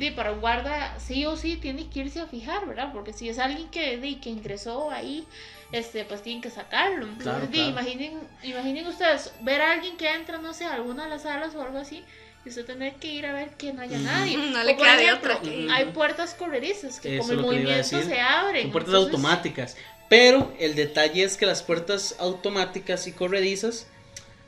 y 0.07 0.11
para 0.11 0.33
un 0.33 0.40
guarda 0.40 0.99
sí 0.99 1.26
o 1.26 1.37
sí 1.37 1.57
tiene 1.57 1.88
que 1.88 2.00
irse 2.00 2.21
a 2.21 2.26
fijar, 2.26 2.66
¿verdad? 2.66 2.92
Porque 2.92 3.12
si 3.12 3.28
es 3.28 3.38
alguien 3.38 3.69
que, 3.69 3.97
di, 3.99 4.16
que 4.16 4.30
ingresó 4.30 4.90
ahí, 4.90 5.26
este, 5.73 6.04
pues 6.04 6.23
tienen 6.23 6.42
que 6.42 6.50
sacarlo. 6.50 7.07
Entonces, 7.07 7.25
Claro, 7.25 7.49
claro. 7.50 7.71
Imaginen, 7.71 8.21
imaginen 8.42 8.87
ustedes 8.87 9.33
ver 9.42 9.61
a 9.62 9.73
alguien 9.73 9.97
que 9.97 10.12
entra, 10.12 10.38
no 10.38 10.52
sé, 10.54 10.64
a 10.64 10.75
alguna 10.75 11.04
de 11.04 11.11
las 11.11 11.23
salas 11.23 11.54
o 11.54 11.62
algo 11.62 11.78
así. 11.78 12.04
Y 12.45 12.49
usted 12.49 12.64
tener 12.64 12.95
que 12.95 13.09
ir 13.12 13.26
a 13.26 13.33
ver 13.35 13.50
que 13.50 13.73
no 13.73 13.83
haya 13.83 13.99
nadie. 13.99 14.37
No 14.37 14.64
le 14.64 14.76
queda 14.76 14.97
de 14.97 15.04
ejemplo, 15.04 15.35
otra 15.37 15.75
hay 15.75 15.85
puertas 15.92 16.35
corredizas 16.35 16.99
que 16.99 17.16
Eso 17.16 17.23
como 17.23 17.33
el 17.35 17.40
movimiento 17.40 18.00
se 18.02 18.21
abren. 18.21 18.62
Son 18.62 18.73
puertas 18.73 18.95
entonces- 18.95 19.14
automáticas. 19.14 19.76
Pero 20.09 20.52
el 20.59 20.75
detalle 20.75 21.23
es 21.23 21.37
que 21.37 21.47
las 21.47 21.62
puertas 21.62 22.16
automáticas 22.19 23.07
y 23.07 23.12
corredizas 23.12 23.87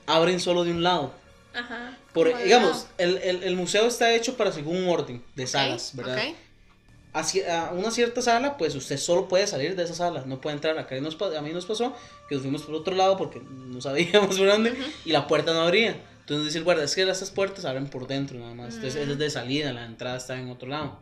abren 0.07 0.41
solo 0.41 0.65
de 0.65 0.73
un 0.73 0.83
lado. 0.83 1.15
Ajá. 1.55 1.97
Por, 2.13 2.37
digamos, 2.43 2.71
lado. 2.71 2.87
el, 2.99 3.17
el- 3.19 3.43
el 3.45 3.57
museo 3.57 3.87
está 3.87 4.13
hecho 4.15 4.37
para 4.37 4.53
según 4.53 4.77
un 4.77 4.89
orden 4.89 5.23
de 5.35 5.47
salas, 5.47 5.93
¿verdad? 5.95 6.17
Ok. 6.29 6.35
Hacia 7.15 7.69
a 7.69 7.73
una 7.73 7.91
cierta 7.91 8.23
sala, 8.23 8.57
pues 8.57 8.75
usted 8.75 8.97
solo 8.97 9.29
puede 9.29 9.47
salir 9.47 9.77
de 9.77 9.83
esa 9.85 9.95
sala, 9.95 10.25
no 10.27 10.41
puede 10.41 10.57
entrar. 10.57 10.79
Acá 10.79 10.99
nos, 11.01 11.21
a 11.21 11.43
mí 11.43 11.51
nos 11.53 11.67
pasó 11.67 11.95
que 12.29 12.37
nos 12.37 12.43
fuimos 12.43 12.63
por 12.63 12.75
otro 12.75 12.95
lado 12.95 13.19
porque 13.19 13.39
no 13.41 13.81
sabíamos 13.83 14.37
por 14.39 14.47
dónde 14.47 14.71
Ujú. 14.73 14.81
y 15.05 15.13
la 15.13 15.27
puerta 15.27 15.53
no 15.53 15.61
abría. 15.61 15.95
Entonces 16.21 16.47
dice 16.47 16.59
el 16.59 16.65
guarda, 16.65 16.85
es 16.85 16.95
que 16.95 17.03
esas 17.03 17.31
puertas 17.31 17.67
abren 17.67 17.89
por 17.89 18.07
dentro 18.07 18.39
nada 18.39 18.55
más. 18.55 18.77
Entonces 18.77 19.07
Mm. 19.07 19.11
es 19.11 19.19
de 19.19 19.29
salida, 19.31 19.73
la 19.75 19.85
entrada 19.85 20.17
está 20.17 20.39
en 20.39 20.49
otro 20.51 20.69
lado. 20.69 21.01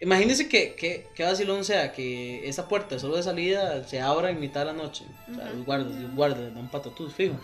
Imagínense 0.00 0.48
que, 0.48 0.74
que, 0.74 1.08
que 1.16 1.24
vacilón 1.24 1.64
sea 1.64 1.92
que 1.92 2.46
esa 2.48 2.68
puerta 2.68 2.98
solo 3.00 3.16
de 3.16 3.22
salida 3.22 3.82
se 3.88 4.00
abra 4.00 4.30
en 4.30 4.38
mitad 4.38 4.60
de 4.60 4.66
la 4.66 4.72
noche. 4.74 5.04
O 5.32 5.34
sea, 5.34 5.46
Ujú. 5.46 5.56
los 5.56 5.66
guardas, 5.66 5.94
los 6.00 6.14
guardas, 6.14 6.54
dan 6.54 6.70
patatús, 6.70 7.12
fijo. 7.12 7.34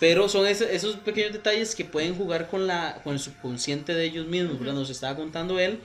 Pero 0.00 0.28
son 0.28 0.46
ese- 0.46 0.74
esos 0.74 0.96
pequeños 0.96 1.32
detalles 1.32 1.74
que 1.74 1.84
pueden 1.84 2.14
jugar 2.14 2.48
con, 2.48 2.66
la, 2.66 3.00
con 3.02 3.14
el 3.14 3.18
subconsciente 3.18 3.94
de 3.94 4.04
ellos 4.04 4.26
mismos. 4.26 4.58
¿verdad? 4.58 4.74
Nos 4.74 4.90
estaba 4.90 5.16
contando 5.16 5.58
él, 5.58 5.80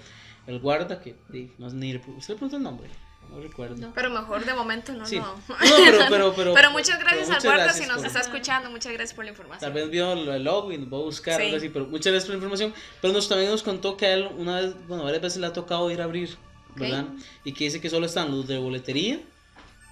el 0.48 0.60
guarda, 0.60 1.00
que 1.02 1.16
no, 1.58 1.70
ni 1.72 1.96
¿usted 1.96 2.30
le 2.30 2.36
preguntó 2.36 2.58
el 2.58 2.64
nombre? 2.64 2.90
no 3.30 3.40
recuerdo. 3.42 3.76
No. 3.78 3.92
Pero 3.96 4.12
mejor 4.12 4.46
de 4.46 4.54
momento 4.54 4.94
no, 4.94 5.08
Sí. 5.08 5.16
no. 5.18 5.26
No, 5.26 5.40
pero, 5.50 5.98
pero, 6.10 6.34
pero, 6.36 6.54
Pero 6.54 6.72
muchas 6.72 7.00
gracias 7.00 7.26
pero 7.28 7.38
al 7.38 7.42
guarda 7.44 7.64
gracias 7.64 7.84
si 7.86 7.90
nos 7.90 7.98
por- 7.98 8.06
está 8.06 8.20
escuchando. 8.20 8.70
Muchas 8.70 8.94
gracias 8.94 9.16
por 9.16 9.26
la 9.26 9.32
Tal 9.32 9.36
información. 9.42 9.74
vez 9.74 9.90
vio 9.90 10.14
el 10.14 10.44
logo 10.44 10.72
y 10.72 10.78
nos 10.78 10.94
va 10.94 10.98
a 10.98 11.02
buscar 11.02 11.40
Sí. 11.40 11.46
algo 11.48 11.58
así, 11.58 11.70
pero 11.70 11.86
muchas 11.88 12.12
gracias 12.14 12.26
por 12.26 12.32
la 12.34 12.38
información. 12.38 12.74
Pero 13.02 13.14
nos 13.14 13.28
también 13.28 13.50
nos 13.50 13.64
contó 13.64 13.98
que 13.98 14.06
a 14.06 14.14
él 14.14 14.30
una 14.38 14.62
vez, 14.62 14.76
bueno, 14.88 15.04
varias 15.06 15.24
veces 15.24 15.40
le 15.40 15.48
ha 15.48 15.54
tocado 15.54 15.90
ir 15.90 16.02
a 16.02 16.04
abrir, 16.04 16.36
¿verdad? 16.76 17.06
Y 17.44 17.54
que 17.54 17.64
dice 17.64 17.82
que 17.82 17.90
solo 17.90 18.06
están 18.06 18.30
los 18.30 18.48
de 18.48 18.60
boletería 18.60 19.20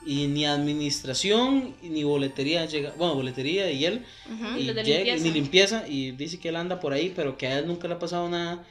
y 0.06 0.28
ni 0.28 0.46
administración 0.46 1.76
ni 1.84 2.04
boletería 2.04 2.66
llega, 2.66 2.92
bueno, 2.98 3.16
boletería 3.16 3.70
y 3.72 3.86
él 3.86 4.04
y 4.58 4.64
llega- 4.64 4.84
limpieza. 4.84 5.24
ni 5.24 5.32
limpieza 5.32 5.88
y 5.88 6.12
dice 6.12 6.40
que 6.40 6.50
él 6.50 6.56
anda 6.56 6.80
por 6.80 6.94
ahí, 6.94 7.14
pero 7.16 7.38
que 7.38 7.48
a 7.48 7.60
él 7.60 7.68
nunca 7.68 7.88
le 7.88 7.94
ha 7.96 8.00
pasado 8.00 8.28
nada 8.30 8.64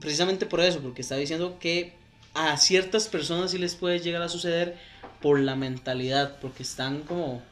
precisamente 0.00 0.46
por 0.46 0.60
eso, 0.60 0.78
porque 0.80 1.02
está 1.02 1.16
diciendo 1.16 1.56
que 1.60 1.92
a 2.34 2.56
ciertas 2.56 3.08
personas 3.08 3.50
sí 3.50 3.58
les 3.58 3.74
puede 3.74 3.98
llegar 3.98 4.22
a 4.22 4.28
suceder 4.28 4.76
por 5.20 5.40
la 5.40 5.56
mentalidad, 5.56 6.36
porque 6.40 6.62
están 6.62 7.00
como 7.00 7.42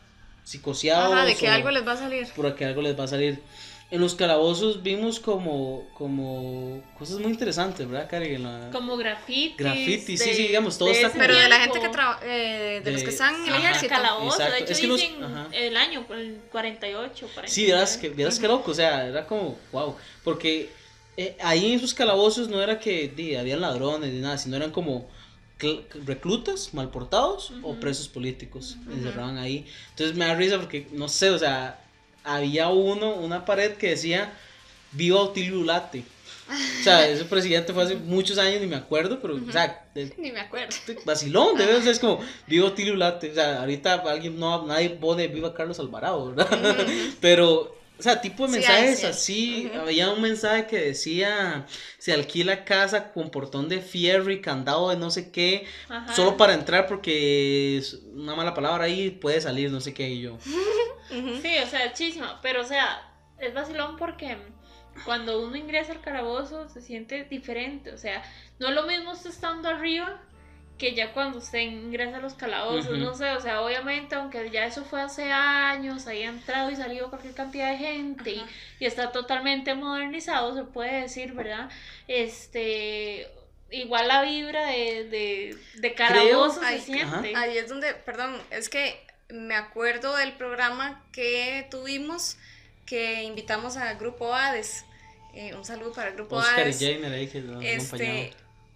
psicoseados 0.45 1.13
Ajá, 1.13 1.25
de 1.25 1.35
que 1.35 1.49
o- 1.49 1.53
algo 1.53 1.71
les 1.73 1.87
va 1.87 1.93
a 1.93 1.97
salir. 1.97 2.27
por 2.37 2.55
que 2.55 2.65
algo 2.65 2.83
les 2.83 2.97
va 2.99 3.05
a 3.05 3.09
salir. 3.09 3.41
En 3.89 4.01
los 4.01 4.17
calabozos 4.17 4.83
vimos 4.83 5.21
como, 5.21 5.87
como 5.95 6.83
cosas 6.99 7.21
muy 7.21 7.31
interesantes, 7.31 7.89
¿verdad, 7.89 8.09
Cari? 8.11 8.35
En 8.35 8.43
la- 8.43 8.71
Como 8.73 8.97
grafitis. 8.97 9.57
Grafitis, 9.57 10.21
sí, 10.21 10.29
de- 10.29 10.35
sí, 10.35 10.43
digamos, 10.49 10.77
todo 10.77 10.91
está 10.91 11.13
Pero 11.17 11.37
de 11.37 11.49
la 11.49 11.61
gente 11.61 11.79
que 11.79 11.89
trabaja, 11.91 12.19
eh, 12.25 12.81
de, 12.85 12.91
los 12.91 13.03
que 13.03 13.07
De- 13.07 13.13
están 13.13 13.37
en 13.37 13.47
el 13.49 13.55
ejército. 13.55 13.89
Calabozo, 13.95 14.39
Exacto. 14.43 14.53
de 14.55 14.59
hecho 14.63 14.73
Es 14.73 14.81
que 14.81 14.87
dicen 14.89 15.23
ajá. 15.23 15.49
el 15.53 15.77
año, 15.77 16.05
el 16.11 16.41
48, 16.51 17.29
49. 17.33 17.49
Sí, 17.49 17.65
vieras 17.67 17.97
que, 17.97 18.09
vieras 18.09 18.41
que 18.41 18.49
loco, 18.49 18.73
o 18.73 18.75
sea, 18.75 19.07
era 19.07 19.25
como, 19.25 19.57
wow, 19.71 19.95
porque 20.25 20.69
eh, 21.17 21.37
ahí 21.41 21.67
en 21.73 21.79
esos 21.79 21.95
calabozos 21.95 22.49
no 22.49 22.61
era 22.61 22.81
que 22.81 23.07
di, 23.15 23.37
habían 23.37 23.61
ladrones 23.61 24.13
ni 24.13 24.19
nada, 24.21 24.37
sino 24.37 24.57
eran 24.57 24.73
como 24.73 25.09
cl- 25.61 25.85
reclutas 26.05 26.75
mal 26.75 26.91
portados 26.91 27.53
o 27.63 27.71
Ujú. 27.71 27.81
presos 27.81 28.09
políticos, 28.09 28.77
encerraban 28.91 29.39
ahí. 29.39 29.65
Entonces 29.91 30.17
me 30.17 30.27
da 30.27 30.35
risa 30.35 30.59
porque, 30.59 30.89
no 30.91 31.09
sé, 31.09 31.31
o 31.31 31.39
sea, 31.39 31.79
había 32.27 32.69
uno, 32.69 33.15
una 33.15 33.45
pared 33.45 33.73
que 33.75 33.91
decía, 33.91 34.33
viva 34.93 35.21
Otilio 35.21 35.63
Late. 35.63 36.05
O 36.49 36.83
sea, 36.83 37.09
ese 37.09 37.25
presidente 37.25 37.73
fue 37.73 37.85
hace 37.85 37.95
muchos 37.95 38.37
años, 38.39 38.61
ni 38.61 38.67
me 38.67 38.77
acuerdo, 38.77 39.21
pero, 39.21 39.37
o 39.37 39.53
sea, 39.53 39.85
Ni 40.19 40.33
me 40.33 40.41
acuerdo. 40.41 40.75
vacilón, 41.05 41.57
de 41.57 41.67
verdad, 41.67 41.87
es 41.87 41.99
como, 41.99 42.21
viva 42.47 42.67
Otilio 42.67 42.97
Late. 42.97 43.31
O 43.31 43.35
sea, 43.35 43.61
ahorita 43.61 43.95
alguien, 43.95 44.39
no, 44.39 44.67
nadie 44.67 44.91
pone 44.91 45.29
viva 45.29 45.55
Carlos 45.55 45.79
Alvarado, 45.79 46.35
¿verdad? 46.35 46.77
Pero, 47.21 47.77
o 47.99 48.03
sea, 48.03 48.21
tipo 48.21 48.47
de 48.47 48.53
mensajes 48.53 48.99
sí. 48.99 49.07
así. 49.07 49.71
Ujú. 49.71 49.81
Había 49.81 50.11
un 50.11 50.21
mensaje 50.21 50.67
que 50.67 50.79
decía: 50.79 51.65
se 51.99 52.13
alquila 52.13 52.65
casa 52.65 53.13
con 53.13 53.31
portón 53.31 53.69
de 53.69 53.81
fierro 53.81 54.31
y 54.31 54.41
candado 54.41 54.91
de 54.91 54.97
no 54.97 55.11
sé 55.11 55.31
qué, 55.31 55.67
Ajá. 55.89 56.15
solo 56.15 56.37
para 56.37 56.53
entrar 56.55 56.87
porque 56.87 57.79
es 57.79 58.01
una 58.15 58.35
mala 58.35 58.53
palabra 58.53 58.85
ahí 58.85 59.11
puede 59.11 59.41
salir, 59.41 59.71
no 59.71 59.81
sé 59.81 59.95
qué. 59.95 60.11
Y 60.11 60.21
yo, 60.21 60.37
Sí, 61.09 61.59
o 61.63 61.67
sea, 61.67 61.89
muchísimo. 61.89 62.27
Pero, 62.43 62.63
o 62.63 62.65
sea, 62.65 63.03
es 63.39 63.55
vacilón 63.55 63.97
porque 63.97 64.37
cuando 65.05 65.43
uno 65.43 65.57
ingresa 65.57 65.93
al 65.93 66.01
calabozo 66.01 66.69
se 66.69 66.81
siente 66.81 67.25
diferente. 67.25 67.93
O 67.93 67.99
sea, 67.99 68.23
no 68.59 68.69
es 68.69 68.75
lo 68.75 68.85
mismo 68.85 69.13
usted 69.13 69.31
estando 69.31 69.69
arriba 69.69 70.21
que 70.79 70.95
ya 70.95 71.13
cuando 71.13 71.39
usted 71.39 71.61
ingresa 71.61 72.19
a 72.19 72.21
los 72.21 72.35
calabozos. 72.35 72.99
No 72.99 73.15
sé, 73.15 73.31
o 73.31 73.41
sea, 73.41 73.63
obviamente, 73.63 74.15
aunque 74.15 74.51
ya 74.51 74.67
eso 74.67 74.85
fue 74.85 75.01
hace 75.01 75.33
años, 75.33 76.07
haya 76.07 76.29
entrado 76.29 76.71
y 76.71 76.77
salido 76.77 77.09
cualquier 77.09 77.35
cantidad 77.35 77.71
de 77.71 77.79
gente 77.79 78.31
y, 78.79 78.85
está 78.85 79.11
totalmente 79.11 79.75
modernizado, 79.75 80.55
se 80.55 80.65
puede 80.65 81.03
decir, 81.03 81.33
¿verdad? 81.33 81.71
Este. 82.09 83.29
Igual 83.69 84.07
la 84.07 84.23
vibra 84.23 84.65
de, 84.67 85.09
de, 85.11 85.59
de 85.81 85.95
calabozo 85.95 86.63
se 86.63 86.79
siente. 86.79 87.33
Ahí 87.35 87.59
es 87.59 87.69
donde, 87.69 87.95
perdón, 87.95 88.41
es 88.51 88.69
que 88.69 89.05
me 89.29 89.55
acuerdo 89.55 90.17
del 90.17 90.33
programa 90.35 91.03
que 91.13 91.67
tuvimos 91.71 92.37
que 92.85 93.25
invitamos 93.25 93.77
al 93.77 93.97
grupo 93.99 94.35
Hades. 94.35 94.85
Eh, 95.35 95.55
un 95.55 95.65
saludo 95.65 95.93
para 95.93 96.09
el 96.09 96.15
grupo 96.15 96.37
Oscar 96.37 96.69
y. 96.69 96.73
Jainer 96.73 97.13
ahí 97.13 97.27
que 97.27 97.41
nos 97.41 97.63
Este, 97.63 98.33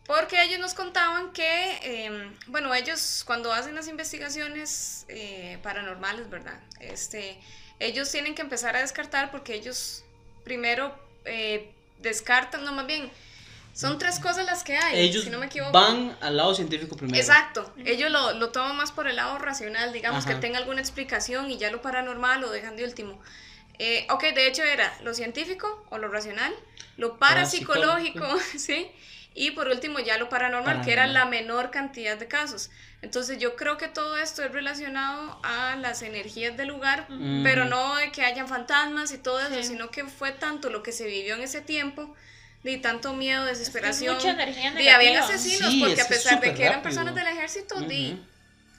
porque 0.06 0.42
ellos 0.42 0.58
nos 0.58 0.74
contaban 0.74 1.32
que, 1.32 1.78
eh, 1.82 2.30
bueno, 2.48 2.74
ellos 2.74 3.22
cuando 3.24 3.52
hacen 3.52 3.76
las 3.76 3.86
investigaciones 3.86 5.06
eh, 5.08 5.58
paranormales, 5.62 6.28
¿verdad? 6.28 6.60
Este, 6.80 7.38
ellos 7.78 8.10
tienen 8.10 8.34
que 8.34 8.42
empezar 8.42 8.74
a 8.74 8.80
descartar 8.80 9.30
porque 9.30 9.54
ellos 9.54 10.04
primero 10.42 10.92
eh, 11.24 11.70
descartan, 12.00 12.64
no 12.64 12.72
más 12.72 12.88
bien, 12.88 13.10
son 13.72 13.98
tres 13.98 14.18
cosas 14.18 14.44
las 14.46 14.64
que 14.64 14.76
hay, 14.76 14.98
Ellos 15.00 15.24
si 15.24 15.30
no 15.30 15.38
me 15.38 15.46
equivoco. 15.46 15.72
van 15.72 16.16
al 16.20 16.36
lado 16.36 16.54
científico 16.54 16.96
primero. 16.96 17.18
Exacto, 17.18 17.72
ellos 17.84 18.10
lo, 18.10 18.32
lo 18.34 18.50
toman 18.50 18.76
más 18.76 18.92
por 18.92 19.06
el 19.08 19.16
lado 19.16 19.38
racional, 19.38 19.92
digamos 19.92 20.24
Ajá. 20.24 20.34
que 20.34 20.40
tenga 20.40 20.58
alguna 20.58 20.80
explicación 20.80 21.50
y 21.50 21.58
ya 21.58 21.70
lo 21.70 21.80
paranormal 21.82 22.40
lo 22.40 22.50
dejan 22.50 22.76
de 22.76 22.84
último. 22.84 23.20
Eh, 23.78 24.06
ok, 24.10 24.22
de 24.34 24.46
hecho 24.46 24.62
era 24.62 24.92
lo 25.02 25.14
científico 25.14 25.86
o 25.90 25.96
lo 25.98 26.08
racional, 26.08 26.52
lo 26.98 27.18
parapsicológico, 27.18 28.26
¿sí? 28.58 28.90
Y 29.32 29.52
por 29.52 29.68
último 29.68 30.00
ya 30.00 30.18
lo 30.18 30.28
paranormal, 30.28 30.84
que 30.84 30.92
era 30.92 31.06
la 31.06 31.20
Paranormal. 31.20 31.40
menor 31.46 31.70
cantidad 31.70 32.16
de 32.18 32.26
casos. 32.26 32.70
Entonces 33.00 33.38
yo 33.38 33.54
creo 33.56 33.78
que 33.78 33.86
todo 33.88 34.16
esto 34.18 34.42
es 34.42 34.50
relacionado 34.52 35.38
a 35.44 35.76
las 35.76 36.02
energías 36.02 36.56
del 36.56 36.68
lugar, 36.68 37.06
Ujú. 37.08 37.40
pero 37.44 37.64
no 37.64 37.94
de 37.96 38.10
que 38.10 38.22
hayan 38.22 38.48
fantasmas 38.48 39.12
y 39.12 39.18
todo 39.18 39.38
eso, 39.40 39.54
Sí. 39.54 39.62
sino 39.68 39.90
que 39.90 40.04
fue 40.04 40.32
tanto 40.32 40.68
lo 40.68 40.82
que 40.82 40.90
se 40.92 41.06
vivió 41.06 41.36
en 41.36 41.42
ese 41.42 41.60
tiempo, 41.60 42.14
de 42.62 42.76
tanto 42.78 43.14
miedo, 43.14 43.46
Es 43.48 43.58
desesperación. 43.58 44.16
mucha 44.16 44.30
energía 44.30 44.70
Y 44.70 44.74
negativa. 44.74 44.94
habían 44.96 45.16
asesinos, 45.22 45.70
Sí, 45.70 45.80
porque 45.80 45.92
a 45.92 45.94
que 45.96 46.00
es 46.02 46.08
pesar 46.08 46.40
de 46.40 46.54
que 46.54 46.62
eran 46.62 46.74
rápido. 46.76 46.82
personas 46.82 47.14
del 47.14 47.26
ejército, 47.26 47.80
di, 47.80 48.12
Ujú. 48.12 48.22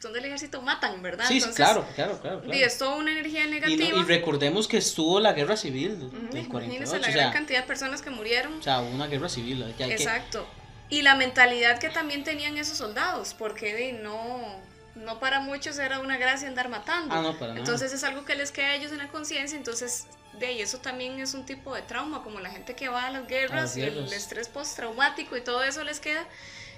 son 0.02 0.14
del 0.14 0.26
ejército, 0.26 0.62
matan, 0.62 1.02
¿verdad? 1.02 1.26
Sí, 1.28 1.36
Entonces, 1.38 1.56
claro, 1.56 1.86
claro, 1.96 2.20
claro. 2.22 2.42
di, 2.42 2.62
es 2.62 2.78
toda 2.78 2.96
una 2.96 3.12
energía 3.12 3.42
Y, 3.42 3.46
no- 3.46 3.52
negativa. 3.52 4.00
y 4.00 4.04
recordemos 4.04 4.68
que 4.68 4.78
estuvo 4.78 5.20
la 5.20 5.34
guerra 5.34 5.58
civil 5.58 5.98
del- 6.00 6.08
Ujú, 6.08 6.16
del 6.18 6.22
Imagínense 6.46 6.50
48, 6.50 6.92
la 6.92 6.98
o 6.98 7.02
gran 7.02 7.14
sea, 7.14 7.32
cantidad 7.32 7.62
de 7.62 7.68
personas 7.68 8.02
que 8.02 8.10
murieron. 8.12 8.60
o 8.60 8.62
sea, 8.64 8.82
hubo 8.82 8.90
una 8.92 9.08
guerra 9.08 9.30
civil. 9.30 9.74
que 9.78 9.84
hay 9.84 9.90
que- 9.90 9.96
Exacto. 9.96 10.48
Y 10.90 11.02
la 11.04 11.16
mentalidad 11.16 11.80
que 11.80 11.90
también 11.90 12.24
tenían 12.24 12.58
esos 12.58 12.78
soldados, 12.78 13.34
porque 13.34 13.74
di, 13.76 13.94
no, 13.94 14.60
no 14.96 15.20
para 15.20 15.40
muchos 15.40 15.80
era 15.80 16.00
una 16.00 16.18
gracia 16.18 16.48
andar 16.50 16.68
matando. 16.70 17.16
Ah, 17.16 17.22
no, 17.22 17.34
para 17.34 17.48
nada. 17.54 17.60
Entonces 17.60 17.94
es 17.94 18.04
algo 18.04 18.26
que 18.26 18.36
les 18.36 18.52
queda 18.52 18.68
a 18.68 18.76
ellos 18.76 18.92
en 18.92 18.98
la 19.00 19.08
conciencia, 19.08 19.58
entonces 19.58 20.06
de 20.40 20.46
ahí 20.48 20.62
eso 20.62 20.78
también 20.80 21.20
es 21.20 21.34
un 21.34 21.46
tipo 21.46 21.74
de 21.76 21.82
trauma, 21.82 22.24
como 22.24 22.40
la 22.40 22.50
gente 22.50 22.76
que 22.76 22.90
va 22.90 23.06
a 23.08 23.12
las 23.12 23.28
guerras, 23.28 23.76
y 23.78 23.82
el 23.82 24.12
estrés 24.14 24.48
postraumático 24.48 25.36
y 25.38 25.42
todo 25.42 25.64
eso 25.64 25.84
les 25.84 26.00
queda. 26.00 26.26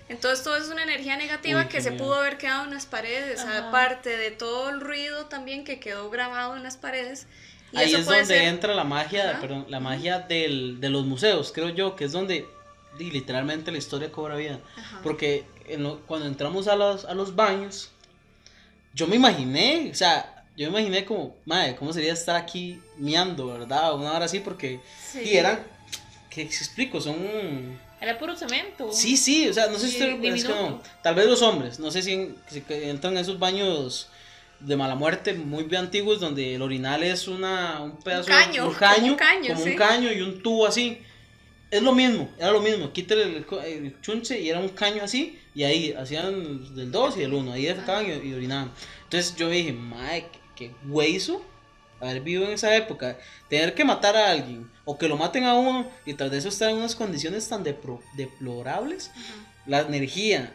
Entonces 0.10 0.44
todo 0.44 0.58
es 0.58 0.68
una 0.68 0.84
energía 0.84 1.16
negativa 1.16 1.62
Uy, 1.62 1.68
que 1.68 1.82
se 1.82 1.92
miedo. 1.92 2.04
pudo 2.04 2.16
haber 2.16 2.38
quedado 2.38 2.66
en 2.66 2.72
las 2.74 2.86
paredes, 2.86 3.40
Ajá. 3.42 3.70
aparte 3.70 4.18
de 4.18 4.32
todo 4.32 4.70
el 4.70 4.82
ruido 4.82 5.28
también 5.28 5.64
que 5.64 5.80
quedó 5.80 6.10
grabado 6.10 6.58
en 6.58 6.64
las 6.64 6.76
paredes. 6.78 7.26
Y 7.72 7.78
Ahí 7.78 7.88
eso 7.90 8.00
es 8.00 8.06
puede 8.06 8.20
donde 8.20 8.36
ser- 8.36 8.48
entra 8.50 8.74
la 8.76 8.84
magia, 8.84 9.32
Ajá. 9.32 9.40
perdón, 9.42 9.66
la 9.70 9.80
magia 9.80 10.20
del, 10.20 10.80
de 10.82 10.90
los 10.90 11.06
museos, 11.06 11.52
creo 11.54 11.70
yo, 11.70 11.96
que 11.96 12.04
es 12.06 12.12
donde 12.12 12.48
literalmente 13.00 13.72
la 13.72 13.78
historia 13.78 14.12
cobra 14.12 14.36
vida. 14.36 14.60
Ajá. 14.78 15.00
Porque 15.02 15.46
en 15.68 15.84
lo- 15.84 16.02
cuando 16.02 16.28
entramos 16.28 16.68
a 16.68 16.76
los, 16.76 17.06
a 17.06 17.14
los 17.14 17.36
baños, 17.36 17.90
yo 18.94 19.08
me 19.08 19.16
imaginé, 19.16 19.90
o 19.92 19.96
sea, 19.96 20.43
yo 20.58 20.70
me 20.72 20.80
imaginé 20.82 21.06
como, 21.06 21.36
madre, 21.46 21.76
¿cómo 21.76 21.92
sería 21.94 22.14
estar 22.14 22.36
aquí 22.36 22.80
miando, 22.98 23.48
verdad? 23.48 23.96
Una 23.96 24.14
hora 24.14 24.26
así, 24.26 24.40
porque, 24.40 24.80
Sí. 25.12 25.22
y 25.26 25.38
eran, 25.38 25.60
¿qué 26.30 26.42
explico? 26.44 27.02
Son... 27.02 27.18
Era 28.00 28.18
puro 28.20 28.36
cemento. 28.36 28.92
Sí, 28.92 29.16
sí, 29.18 29.48
o 29.48 29.54
sea, 29.54 29.68
no 29.68 29.80
sé 29.80 29.88
si 29.88 29.94
usted- 29.94 30.24
es 30.26 30.44
que 30.44 30.50
no, 30.50 30.82
tal 31.02 31.16
vez 31.16 31.26
los 31.26 31.42
hombres, 31.42 31.80
no 31.80 31.90
sé 31.90 32.02
si, 32.02 32.14
en- 32.14 32.36
si 32.50 32.62
entran 32.70 33.14
en 33.14 33.20
esos 33.20 33.40
baños 33.40 34.10
de 34.60 34.76
mala 34.78 34.96
muerte 34.96 35.34
muy 35.34 35.64
bien 35.64 35.84
antiguos 35.86 36.20
donde 36.20 36.56
el 36.56 36.62
orinal 36.62 37.04
es 37.04 37.28
una, 37.28 37.82
un 37.82 37.98
pedazo 38.00 38.28
caño, 38.28 38.68
un 38.68 38.74
caño, 38.74 38.98
como 38.98 39.12
un 39.12 39.16
caño, 39.16 39.48
como 39.54 39.64
sí. 39.66 39.70
un 39.72 39.76
caño 39.78 40.12
y 40.12 40.22
un 40.22 40.42
tubo 40.44 40.66
así. 40.68 41.00
Es 41.72 41.82
lo 41.82 41.92
mismo, 41.94 42.30
era 42.38 42.52
lo 42.52 42.62
mismo, 42.62 42.94
quítale 42.94 43.24
el, 43.24 43.46
el 43.66 44.02
chunche 44.02 44.40
y 44.40 44.50
era 44.50 44.60
un 44.60 44.70
caño 44.70 45.04
así 45.04 45.40
y 45.56 45.64
ahí 45.64 45.92
hacían 45.94 46.76
del 46.76 46.92
2 46.92 47.18
y 47.18 47.22
del 47.22 47.34
1, 47.34 47.52
ahí 47.54 47.66
defecaban 47.66 48.06
y, 48.06 48.28
y 48.30 48.34
orinaban. 48.34 48.72
Entonces 49.06 49.36
yo 49.36 49.50
dije, 49.50 49.74
madre, 49.74 50.28
qué, 50.56 50.72
hueso 50.88 51.44
haber 52.00 52.22
vivido 52.22 52.46
en 52.46 52.52
esa 52.52 52.76
época, 52.76 53.18
tener 53.50 53.74
que 53.74 53.86
matar 53.86 54.16
a 54.16 54.32
alguien 54.32 54.70
o 54.86 54.98
que 54.98 55.08
lo 55.08 55.18
maten 55.18 55.46
a 55.46 55.56
uno 55.56 55.88
y 56.06 56.14
tras 56.14 56.32
de 56.32 56.38
eso 56.38 56.50
estar 56.50 56.70
en 56.70 56.78
unas 56.78 56.96
condiciones 56.96 57.48
tan 57.48 57.64
deplorables, 57.64 59.12
la 59.66 59.82
energía, 59.82 60.54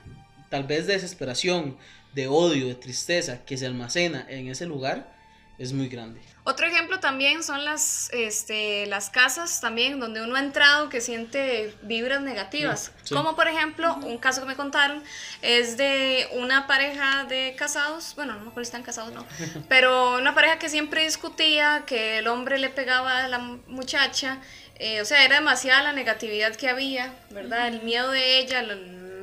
tal 0.51 0.65
vez 0.65 0.87
de 0.87 0.95
desesperación, 0.95 1.77
de 2.15 2.29
odio, 2.29 2.67
de 2.67 2.75
tristeza 2.75 3.45
que 3.45 3.57
se 3.57 3.67
almacena 3.67 4.27
en 4.29 4.49
ese 4.49 4.67
lugar 4.67 5.17
es 5.59 5.73
muy 5.73 5.89
grande. 5.89 6.21
Otro 6.49 6.67
ejemplo 6.67 6.99
también 6.99 7.43
son 7.43 7.63
las, 7.67 8.09
este, 8.11 8.87
las 8.87 9.11
casas 9.11 9.61
también 9.61 10.01
donde 10.01 10.23
uno 10.23 10.35
ha 10.35 10.39
entrado 10.39 10.89
que 10.89 11.03
siente 11.03 11.75
vibras 11.83 12.23
negativas. 12.23 12.91
Sí. 13.03 13.15
Como 13.15 13.37
por 13.37 13.49
ejemplo, 13.49 13.95
un 13.97 14.17
caso 14.17 14.41
que 14.41 14.47
me 14.47 14.57
contaron 14.57 15.05
es 15.43 15.77
de 15.77 16.27
una 16.33 16.67
pareja 16.67 17.25
de 17.25 17.55
casados, 17.59 18.15
bueno, 18.17 18.33
no 18.33 18.41
me 18.41 18.49
acuerdo 18.49 18.65
si 18.65 18.69
están 18.69 18.83
casados 18.83 19.13
no, 19.13 19.27
pero 19.69 20.17
una 20.17 20.35
pareja 20.35 20.59
que 20.59 20.71
siempre 20.71 21.05
discutía, 21.05 21.83
que 21.87 22.17
el 22.21 22.29
hombre 22.29 22.57
le 22.57 22.71
pegaba 22.71 23.25
a 23.25 23.29
la 23.29 23.41
muchacha, 23.41 24.39
eh, 24.77 25.03
o 25.03 25.05
sea, 25.05 25.27
era 25.27 25.35
demasiada 25.35 25.83
la 25.83 25.93
negatividad 25.93 26.57
que 26.57 26.71
había, 26.71 27.13
¿verdad? 27.29 27.69
El 27.69 27.83
miedo 27.83 28.11
de 28.11 28.39
ella, 28.39 28.61
el, 28.61 28.71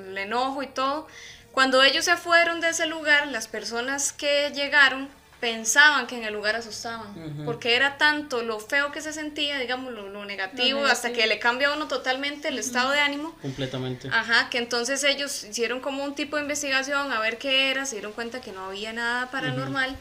el 0.09 0.17
enojo 0.19 0.61
y 0.61 0.67
todo. 0.67 1.07
Cuando 1.53 1.81
ellos 1.81 2.05
se 2.05 2.17
fueron 2.17 2.61
de 2.61 2.69
ese 2.69 2.85
lugar, 2.85 3.29
las 3.29 3.47
personas 3.47 4.13
que 4.13 4.51
llegaron 4.53 5.09
pensaban 5.39 6.07
que 6.07 6.17
en 6.17 6.23
el 6.23 6.33
lugar 6.33 6.55
asustaban, 6.55 7.43
porque 7.45 7.75
era 7.75 7.97
tanto 7.97 8.41
lo 8.41 8.59
feo 8.59 8.91
que 8.91 9.01
se 9.01 9.13
sentía, 9.13 9.59
digamos, 9.59 9.93
lo, 9.93 10.25
negativo, 10.25 10.85
hasta 10.85 11.11
que 11.11 11.27
le 11.27 11.39
cambia 11.39 11.69
a 11.69 11.75
uno 11.75 11.87
totalmente 11.87 12.47
el 12.47 12.57
estado 12.57 12.91
de 12.91 12.99
ánimo. 12.99 13.35
Completamente. 13.41 14.09
Ajá, 14.11 14.49
que 14.49 14.57
entonces 14.57 15.03
ellos 15.03 15.43
hicieron 15.43 15.81
como 15.81 16.03
un 16.03 16.15
tipo 16.15 16.37
de 16.37 16.43
investigación 16.43 17.11
a 17.11 17.19
ver 17.19 17.37
qué 17.37 17.69
era, 17.69 17.85
se 17.85 17.95
dieron 17.95 18.13
cuenta 18.13 18.41
que 18.41 18.51
no 18.51 18.65
había 18.65 18.93
nada 18.93 19.29
paranormal, 19.29 19.95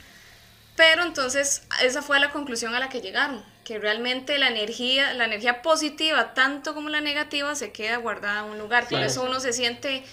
pero 0.76 1.02
entonces 1.02 1.62
esa 1.82 2.02
fue 2.02 2.18
la 2.20 2.30
conclusión 2.30 2.74
a 2.74 2.80
la 2.80 2.88
que 2.88 3.00
llegaron, 3.00 3.44
que 3.64 3.78
realmente 3.78 4.38
la 4.38 4.48
energía, 4.48 5.12
la 5.14 5.26
energía 5.26 5.62
positiva, 5.62 6.34
tanto 6.34 6.74
como 6.74 6.88
la 6.88 7.00
negativa, 7.00 7.54
se 7.54 7.70
queda 7.72 7.96
guardada 7.98 8.46
en 8.46 8.52
un 8.52 8.58
lugar, 8.58 8.88
por 8.88 9.02
eso 9.02 9.22
uno 9.22 9.40
se 9.40 9.52
siente 9.52 10.04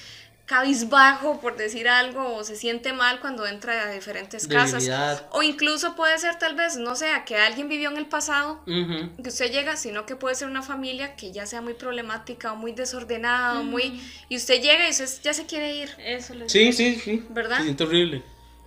cabizbajo, 0.51 1.39
por 1.39 1.55
decir 1.55 1.87
algo, 1.87 2.35
o 2.35 2.43
se 2.43 2.57
siente 2.57 2.91
mal 2.91 3.21
cuando 3.21 3.47
entra 3.47 3.83
a 3.83 3.91
diferentes 3.91 4.49
casas. 4.49 4.83
O 5.31 5.43
incluso 5.43 5.95
puede 5.95 6.17
ser 6.17 6.37
tal 6.39 6.55
vez, 6.55 6.75
no 6.75 6.93
sé, 6.97 7.07
que 7.25 7.37
alguien 7.37 7.69
vivió 7.69 7.89
en 7.89 7.95
el 7.95 8.05
pasado, 8.05 8.61
que 8.65 9.29
usted 9.29 9.49
llega, 9.49 9.77
sino 9.77 10.05
que 10.05 10.17
puede 10.17 10.35
ser 10.35 10.49
una 10.49 10.61
familia 10.61 11.15
que 11.15 11.31
ya 11.31 11.45
sea 11.45 11.61
muy 11.61 11.73
problemática 11.73 12.51
o 12.51 12.57
muy 12.57 12.73
desordenada, 12.73 13.61
muy... 13.61 14.01
Y 14.27 14.35
usted 14.35 14.61
llega 14.61 14.87
y 14.87 14.91
usted 14.91 15.07
ya 15.23 15.33
se 15.33 15.45
quiere 15.45 15.73
ir. 15.73 15.89
Eso 15.99 16.33
le 16.33 16.49
Sí, 16.49 16.73
sí, 16.73 16.95
sí. 16.95 17.23
¿Verdad? 17.29 17.59
Se 17.59 17.63
siente 17.63 17.83
horrible. 17.85 18.21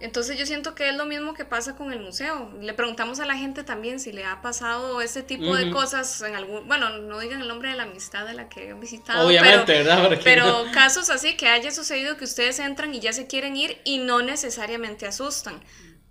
Entonces 0.04 0.38
yo 0.38 0.44
siento 0.44 0.74
que 0.74 0.90
es 0.90 0.94
lo 0.94 1.06
mismo 1.06 1.32
que 1.32 1.46
pasa 1.46 1.76
con 1.76 1.90
el 1.90 1.98
museo. 1.98 2.52
Le 2.60 2.74
preguntamos 2.74 3.20
a 3.20 3.24
la 3.24 3.38
gente 3.38 3.64
también 3.64 3.98
si 3.98 4.12
le 4.12 4.26
ha 4.26 4.42
pasado 4.42 5.00
ese 5.00 5.22
tipo 5.22 5.56
de 5.56 5.70
cosas 5.70 6.20
en 6.20 6.34
algún, 6.34 6.68
bueno, 6.68 6.90
no 6.90 7.18
digan 7.20 7.40
el 7.40 7.48
nombre 7.48 7.70
de 7.70 7.76
la 7.76 7.84
amistad 7.84 8.26
de 8.26 8.34
la 8.34 8.50
que 8.50 8.68
he 8.68 8.74
visitado. 8.74 9.26
Obviamente, 9.26 9.72
¿verdad? 9.72 10.20
pero 10.22 10.66
casos 10.74 11.08
así 11.08 11.38
que 11.38 11.48
haya 11.48 11.70
sucedido 11.70 12.18
que 12.18 12.24
ustedes 12.24 12.58
entran 12.58 12.94
y 12.94 13.00
ya 13.00 13.14
se 13.14 13.26
quieren 13.26 13.56
ir 13.56 13.78
y 13.84 13.96
no 13.96 14.20
necesariamente 14.20 15.06
asustan. 15.06 15.64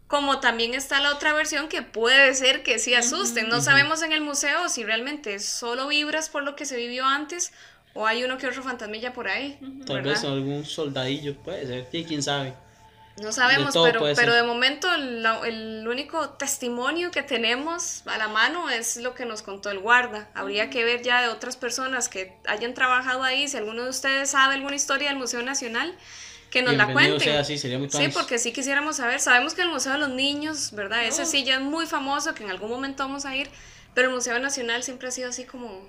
Como 0.08 0.40
también 0.40 0.74
está 0.74 1.00
la 1.00 1.14
otra 1.14 1.34
versión 1.34 1.68
que 1.70 1.84
puede 1.84 2.34
ser 2.34 2.64
que 2.64 2.80
sí 2.80 2.96
asusten. 2.96 3.48
No 3.48 3.62
sabemos 3.62 4.02
en 4.02 4.12
el 4.12 4.22
museo 4.22 4.70
si 4.70 4.84
realmente 4.84 5.38
solo 5.38 5.88
vibras 5.88 6.30
por 6.30 6.42
lo 6.42 6.56
que 6.56 6.66
se 6.66 6.78
vivió 6.78 7.06
antes 7.06 7.52
o 7.94 8.08
hay 8.08 8.24
uno 8.24 8.40
que 8.40 8.48
otro 8.48 8.64
fantasmilla 8.64 9.14
por 9.14 9.28
ahí. 9.28 9.60
Tal 9.86 10.02
vez 10.02 10.24
algún 10.24 10.66
soldadillo, 10.66 11.36
puede 11.36 11.68
ser, 11.68 11.88
quién 12.08 12.24
sabe. 12.24 12.56
No 13.22 13.32
sabemos, 13.32 13.76
pero, 13.84 14.02
pero 14.16 14.34
de 14.34 14.42
momento 14.42 14.88
el 14.94 15.88
único 15.88 16.30
testimonio 16.32 17.12
que 17.12 17.22
tenemos 17.22 18.02
a 18.08 18.18
la 18.18 18.28
mano 18.28 18.72
es 18.72 18.98
lo 18.98 19.14
que 19.14 19.26
nos 19.26 19.44
contó 19.44 19.70
el 19.70 19.80
guarda. 19.80 20.30
Habría 20.34 20.72
que 20.72 20.84
ver 20.84 21.04
ya 21.04 21.22
de 21.22 21.28
otras 21.28 21.56
personas 21.56 22.10
que 22.10 22.36
hayan 22.48 22.74
trabajado 22.74 23.22
ahí, 23.22 23.48
si 23.48 23.58
alguno 23.58 23.84
de 23.84 23.90
ustedes 23.90 24.32
sabe 24.32 24.56
alguna 24.56 24.76
historia 24.76 25.10
del 25.10 25.20
Museo 25.20 25.44
Nacional, 25.44 25.96
que 26.50 26.64
nos 26.64 26.76
la 26.76 26.92
cuente. 26.92 27.44
sí, 27.44 27.58
sería 27.60 27.78
muy 27.78 27.90
sí, 27.90 28.08
porque 28.12 28.40
sí 28.40 28.52
quisiéramos 28.52 28.96
saber. 28.96 29.20
Sabemos 29.20 29.54
que 29.54 29.62
el 29.62 29.70
Museo 29.70 29.94
de 29.94 30.00
los 30.00 30.10
Niños, 30.10 30.72
¿verdad? 30.72 31.06
Ese 31.06 31.26
sí 31.26 31.44
ya 31.44 31.56
es 31.56 31.62
muy 31.62 31.86
famoso, 31.86 32.34
que 32.34 32.44
en 32.44 32.50
algún 32.50 32.72
momento 32.72 33.04
vamos 33.04 33.26
a 33.26 33.36
ir, 33.36 33.48
pero 33.94 34.10
el 34.10 34.16
Museo 34.16 34.40
Nacional 34.40 34.82
siempre 34.82 35.10
ha 35.10 35.12
sido 35.12 35.30
así 35.30 35.46
como 35.46 35.88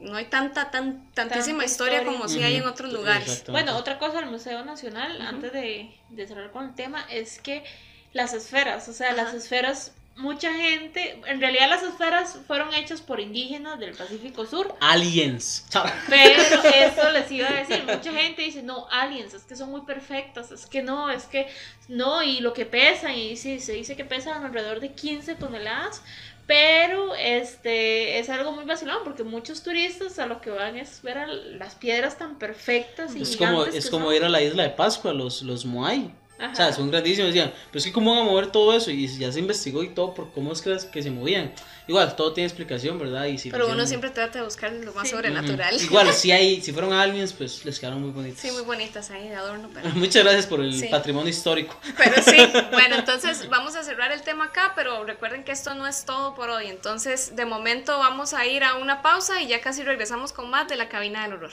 no 0.00 0.16
hay 0.16 0.26
tanta, 0.26 0.70
tan, 0.70 1.10
tantísima 1.12 1.64
historia, 1.64 2.04
como 2.04 2.28
si 2.28 2.42
hay 2.42 2.56
en 2.56 2.66
otros 2.66 2.92
lugares. 2.92 3.44
Bueno, 3.48 3.76
otra 3.76 3.98
cosa 3.98 4.20
del 4.20 4.30
Museo 4.30 4.64
Nacional, 4.64 5.20
antes 5.20 5.52
de, 5.52 5.94
cerrar 6.26 6.50
con 6.50 6.64
el 6.64 6.74
tema, 6.74 7.04
es 7.10 7.38
que 7.38 7.64
las 8.12 8.32
esferas, 8.32 8.88
o 8.88 8.92
sea, 8.92 9.12
las 9.12 9.34
esferas, 9.34 9.92
mucha 10.16 10.52
gente, 10.52 11.20
en 11.26 11.40
realidad 11.40 11.68
las 11.68 11.82
esferas 11.82 12.38
fueron 12.46 12.74
hechas 12.74 13.02
por 13.02 13.20
indígenas 13.20 13.78
del 13.78 13.94
Pacífico 13.94 14.46
Sur. 14.46 14.74
Aliens. 14.80 15.66
Pero 16.08 16.42
eso 16.74 17.10
les 17.10 17.30
iba 17.30 17.48
a 17.48 17.52
decir, 17.52 17.84
mucha 17.84 18.12
gente 18.12 18.42
dice, 18.42 18.62
no, 18.62 18.88
aliens, 18.90 19.34
es 19.34 19.42
que 19.42 19.54
son 19.54 19.70
muy 19.70 19.82
perfectas, 19.82 20.50
es 20.50 20.66
que 20.66 20.82
no, 20.82 21.10
es 21.10 21.24
que 21.24 21.46
no, 21.88 22.22
y 22.22 22.40
lo 22.40 22.54
que 22.54 22.64
pesan, 22.64 23.14
y 23.14 23.36
sí, 23.36 23.60
se 23.60 23.72
dice 23.72 23.96
que 23.96 24.04
pesan 24.06 24.44
alrededor 24.44 24.80
de 24.80 24.92
15 24.92 25.34
toneladas, 25.34 26.02
pero 26.50 27.14
este 27.14 28.18
es 28.18 28.28
algo 28.28 28.50
muy 28.50 28.64
vacilón 28.64 29.04
porque 29.04 29.22
muchos 29.22 29.62
turistas 29.62 30.18
a 30.18 30.26
lo 30.26 30.40
que 30.40 30.50
van 30.50 30.76
es 30.76 31.00
ver 31.00 31.28
las 31.28 31.76
piedras 31.76 32.18
tan 32.18 32.40
perfectas 32.40 33.14
y 33.14 33.22
es 33.22 33.36
como 33.36 33.64
es 33.66 33.88
como 33.88 34.12
ir 34.12 34.24
a 34.24 34.28
la 34.28 34.42
isla 34.42 34.64
de 34.64 34.70
Pascua 34.70 35.12
los 35.12 35.42
los 35.42 35.64
Moai 35.64 36.10
o 36.52 36.54
sea, 36.54 36.72
son 36.72 36.90
grandísimos. 36.90 37.32
Decían, 37.32 37.52
pero 37.70 37.78
es 37.78 37.84
que 37.84 37.92
cómo 37.92 38.14
van 38.14 38.22
a 38.22 38.24
mover 38.24 38.48
todo 38.48 38.76
eso. 38.76 38.90
Y 38.90 39.06
ya 39.18 39.30
se 39.32 39.40
investigó 39.40 39.82
y 39.82 39.90
todo 39.90 40.14
por 40.14 40.32
cómo 40.32 40.52
es 40.52 40.62
que, 40.62 40.76
que 40.92 41.02
se 41.02 41.10
movían. 41.10 41.52
Igual, 41.90 42.14
todo 42.14 42.32
tiene 42.32 42.46
explicación, 42.46 43.00
¿verdad? 43.00 43.26
Y 43.26 43.50
pero 43.50 43.66
uno 43.66 43.84
siempre 43.84 44.10
trata 44.10 44.38
de 44.38 44.44
buscar 44.44 44.72
lo 44.72 44.92
más 44.92 45.10
sobrenatural. 45.10 45.74
Igual, 45.82 46.12
si 46.12 46.30
hay, 46.30 46.60
si 46.62 46.72
fueron 46.72 46.92
aliens, 46.92 47.32
pues 47.32 47.64
les 47.64 47.80
quedaron 47.80 48.00
muy 48.00 48.10
bonitas. 48.10 48.38
Sí, 48.38 48.52
muy 48.52 48.62
bonitas 48.62 49.10
ahí 49.10 49.28
de 49.28 49.34
adorno. 49.34 49.68
Muchas 49.94 50.22
gracias 50.22 50.46
por 50.46 50.60
el 50.60 50.88
patrimonio 50.88 51.28
histórico. 51.30 51.76
Pero 51.96 52.22
sí, 52.22 52.36
bueno, 52.70 52.94
entonces 52.94 53.48
vamos 53.48 53.74
a 53.74 53.82
cerrar 53.82 54.12
el 54.12 54.22
tema 54.22 54.44
acá, 54.44 54.72
pero 54.76 55.04
recuerden 55.04 55.42
que 55.42 55.50
esto 55.50 55.74
no 55.74 55.86
es 55.86 56.04
todo 56.04 56.36
por 56.36 56.48
hoy. 56.50 56.66
Entonces, 56.66 57.34
de 57.34 57.44
momento 57.44 57.98
vamos 57.98 58.34
a 58.34 58.46
ir 58.46 58.62
a 58.62 58.76
una 58.76 59.02
pausa 59.02 59.42
y 59.42 59.48
ya 59.48 59.60
casi 59.60 59.82
regresamos 59.82 60.32
con 60.32 60.48
más 60.48 60.68
de 60.68 60.76
la 60.76 60.88
cabina 60.88 61.24
del 61.24 61.32
horror. 61.32 61.52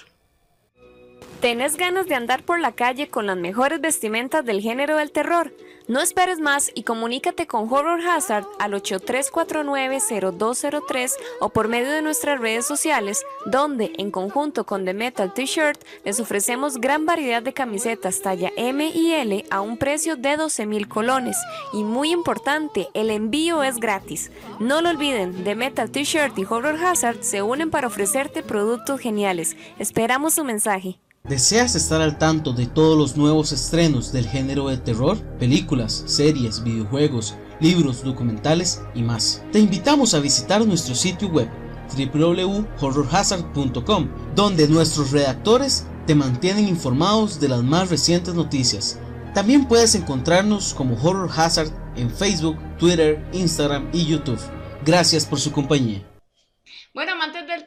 ¿Tenés 1.41 1.77
ganas 1.77 2.07
de 2.07 2.15
andar 2.15 2.43
por 2.43 2.59
la 2.59 2.71
calle 2.71 3.09
con 3.09 3.27
las 3.27 3.37
mejores 3.37 3.79
vestimentas 3.79 4.43
del 4.43 4.59
género 4.59 4.97
del 4.97 5.11
terror? 5.11 5.53
No 5.87 6.01
esperes 6.01 6.39
más 6.39 6.71
y 6.73 6.81
comunícate 6.83 7.45
con 7.47 7.71
Horror 7.71 8.01
Hazard 8.01 8.45
al 8.59 8.73
8349-0203 8.73 11.13
o 11.39 11.49
por 11.49 11.67
medio 11.67 11.91
de 11.91 12.01
nuestras 12.01 12.41
redes 12.41 12.65
sociales, 12.65 13.23
donde, 13.45 13.91
en 13.97 14.09
conjunto 14.11 14.65
con 14.65 14.83
The 14.83 14.93
Metal 14.93 15.33
T-Shirt, 15.33 15.81
les 16.03 16.19
ofrecemos 16.19 16.81
gran 16.81 17.05
variedad 17.05 17.41
de 17.43 17.53
camisetas 17.53 18.21
talla 18.21 18.51
M 18.57 18.89
y 18.89 19.13
L 19.13 19.45
a 19.51 19.61
un 19.61 19.77
precio 19.77 20.17
de 20.17 20.35
12 20.37 20.65
mil 20.65 20.87
colones. 20.89 21.37
Y 21.71 21.83
muy 21.83 22.11
importante, 22.11 22.89
el 22.95 23.11
envío 23.11 23.61
es 23.63 23.77
gratis. 23.77 24.31
No 24.59 24.81
lo 24.81 24.89
olviden, 24.89 25.45
The 25.45 25.55
Metal 25.55 25.89
T-Shirt 25.89 26.37
y 26.37 26.43
Horror 26.45 26.83
Hazard 26.83 27.23
se 27.23 27.41
unen 27.43 27.69
para 27.69 27.87
ofrecerte 27.87 28.43
productos 28.43 28.99
geniales. 28.99 29.55
Esperamos 29.79 30.33
su 30.33 30.43
mensaje. 30.43 30.99
¿Deseas 31.27 31.75
estar 31.75 32.01
al 32.01 32.17
tanto 32.17 32.53
de 32.53 32.67
todos 32.67 32.97
los 32.97 33.17
nuevos 33.17 33.51
estrenos 33.51 34.13
del 34.13 34.27
género 34.27 34.69
de 34.69 34.77
terror? 34.77 35.17
Películas, 35.39 36.03
series, 36.05 36.63
videojuegos, 36.63 37.35
libros, 37.59 38.01
documentales 38.01 38.81
y 38.95 39.01
más. 39.01 39.43
Te 39.51 39.59
invitamos 39.59 40.13
a 40.13 40.21
visitar 40.21 40.65
nuestro 40.65 40.95
sitio 40.95 41.27
web 41.27 41.49
www.horrorhazard.com, 41.97 44.07
donde 44.35 44.69
nuestros 44.69 45.11
redactores 45.11 45.85
te 46.05 46.15
mantienen 46.15 46.65
informados 46.65 47.41
de 47.41 47.49
las 47.49 47.61
más 47.61 47.89
recientes 47.89 48.33
noticias. 48.33 48.97
También 49.33 49.67
puedes 49.67 49.95
encontrarnos 49.95 50.73
como 50.73 50.95
Horror 50.95 51.29
Hazard 51.35 51.71
en 51.97 52.09
Facebook, 52.09 52.55
Twitter, 52.79 53.21
Instagram 53.33 53.89
y 53.91 54.05
YouTube. 54.05 54.39
Gracias 54.85 55.25
por 55.25 55.41
su 55.41 55.51
compañía. 55.51 56.05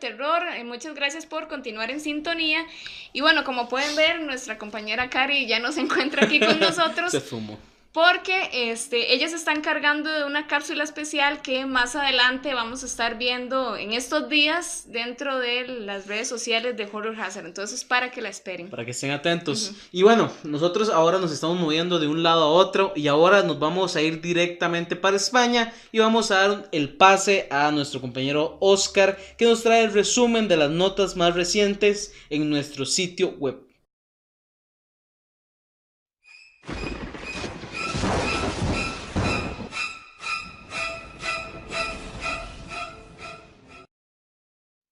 Terror, 0.01 0.43
eh, 0.57 0.65
muchas 0.65 0.95
gracias 0.95 1.27
por 1.27 1.47
continuar 1.47 1.91
en 1.91 2.01
sintonía. 2.01 2.67
Y 3.13 3.21
bueno, 3.21 3.45
como 3.45 3.69
pueden 3.69 3.95
ver, 3.95 4.21
nuestra 4.23 4.59
compañera 4.59 5.09
Cari 5.11 5.47
ya 5.47 5.61
no 5.61 5.71
se 5.71 5.81
encuentra 5.83 6.25
aquí 6.25 6.41
con 6.41 6.59
nosotros. 6.61 7.13
se 7.13 7.21
fumó 7.21 7.59
porque 7.93 8.51
este, 8.53 9.13
ellas 9.13 9.33
están 9.33 9.63
cargando 9.63 10.11
de 10.11 10.25
una 10.25 10.47
cápsula 10.47 10.85
especial 10.85 11.43
que 11.43 11.67
más 11.67 11.97
adelante 11.97 12.55
vamos 12.55 12.85
a 12.85 12.87
estar 12.87 13.19
viendo 13.19 13.77
en 13.77 13.93
estos 13.93 14.29
días 14.29 14.85
dentro 14.87 15.41
de 15.41 15.67
las 15.67 16.07
redes 16.07 16.29
sociales 16.29 16.77
de 16.77 16.89
Horror 16.91 17.21
Hazard. 17.21 17.47
Entonces, 17.47 17.83
para 17.85 18.13
que 18.13 18.23
la 18.23 18.29
esperen. 18.29 18.71
Para 18.71 18.85
que 18.85 18.93
estén 18.93 19.11
atentos. 19.11 19.73
Y 19.91 20.05
bueno, 20.05 20.31
nosotros 20.45 20.89
ahora 20.89 21.19
nos 21.19 21.33
estamos 21.33 21.59
moviendo 21.59 21.99
de 21.99 22.07
un 22.07 22.23
lado 22.23 22.45
a 22.45 22.49
otro 22.49 22.93
y 22.95 23.09
ahora 23.09 23.43
nos 23.43 23.59
vamos 23.59 23.97
a 23.97 24.03
ir 24.03 24.21
directamente 24.21 24.95
para 24.95 25.17
España 25.17 25.73
y 25.91 25.99
vamos 25.99 26.31
a 26.31 26.47
dar 26.47 26.69
el 26.71 26.97
pase 26.97 27.49
a 27.51 27.73
nuestro 27.73 28.01
compañero 28.01 28.57
Oscar 28.61 29.19
que 29.37 29.47
nos 29.47 29.65
trae 29.65 29.83
el 29.83 29.93
resumen 29.93 30.47
de 30.47 30.57
las 30.57 30.71
notas 30.71 31.17
más 31.17 31.35
recientes 31.35 32.15
en 32.31 32.51
nuestro 32.51 32.87
sitio 32.87 33.31
web. 33.31 33.71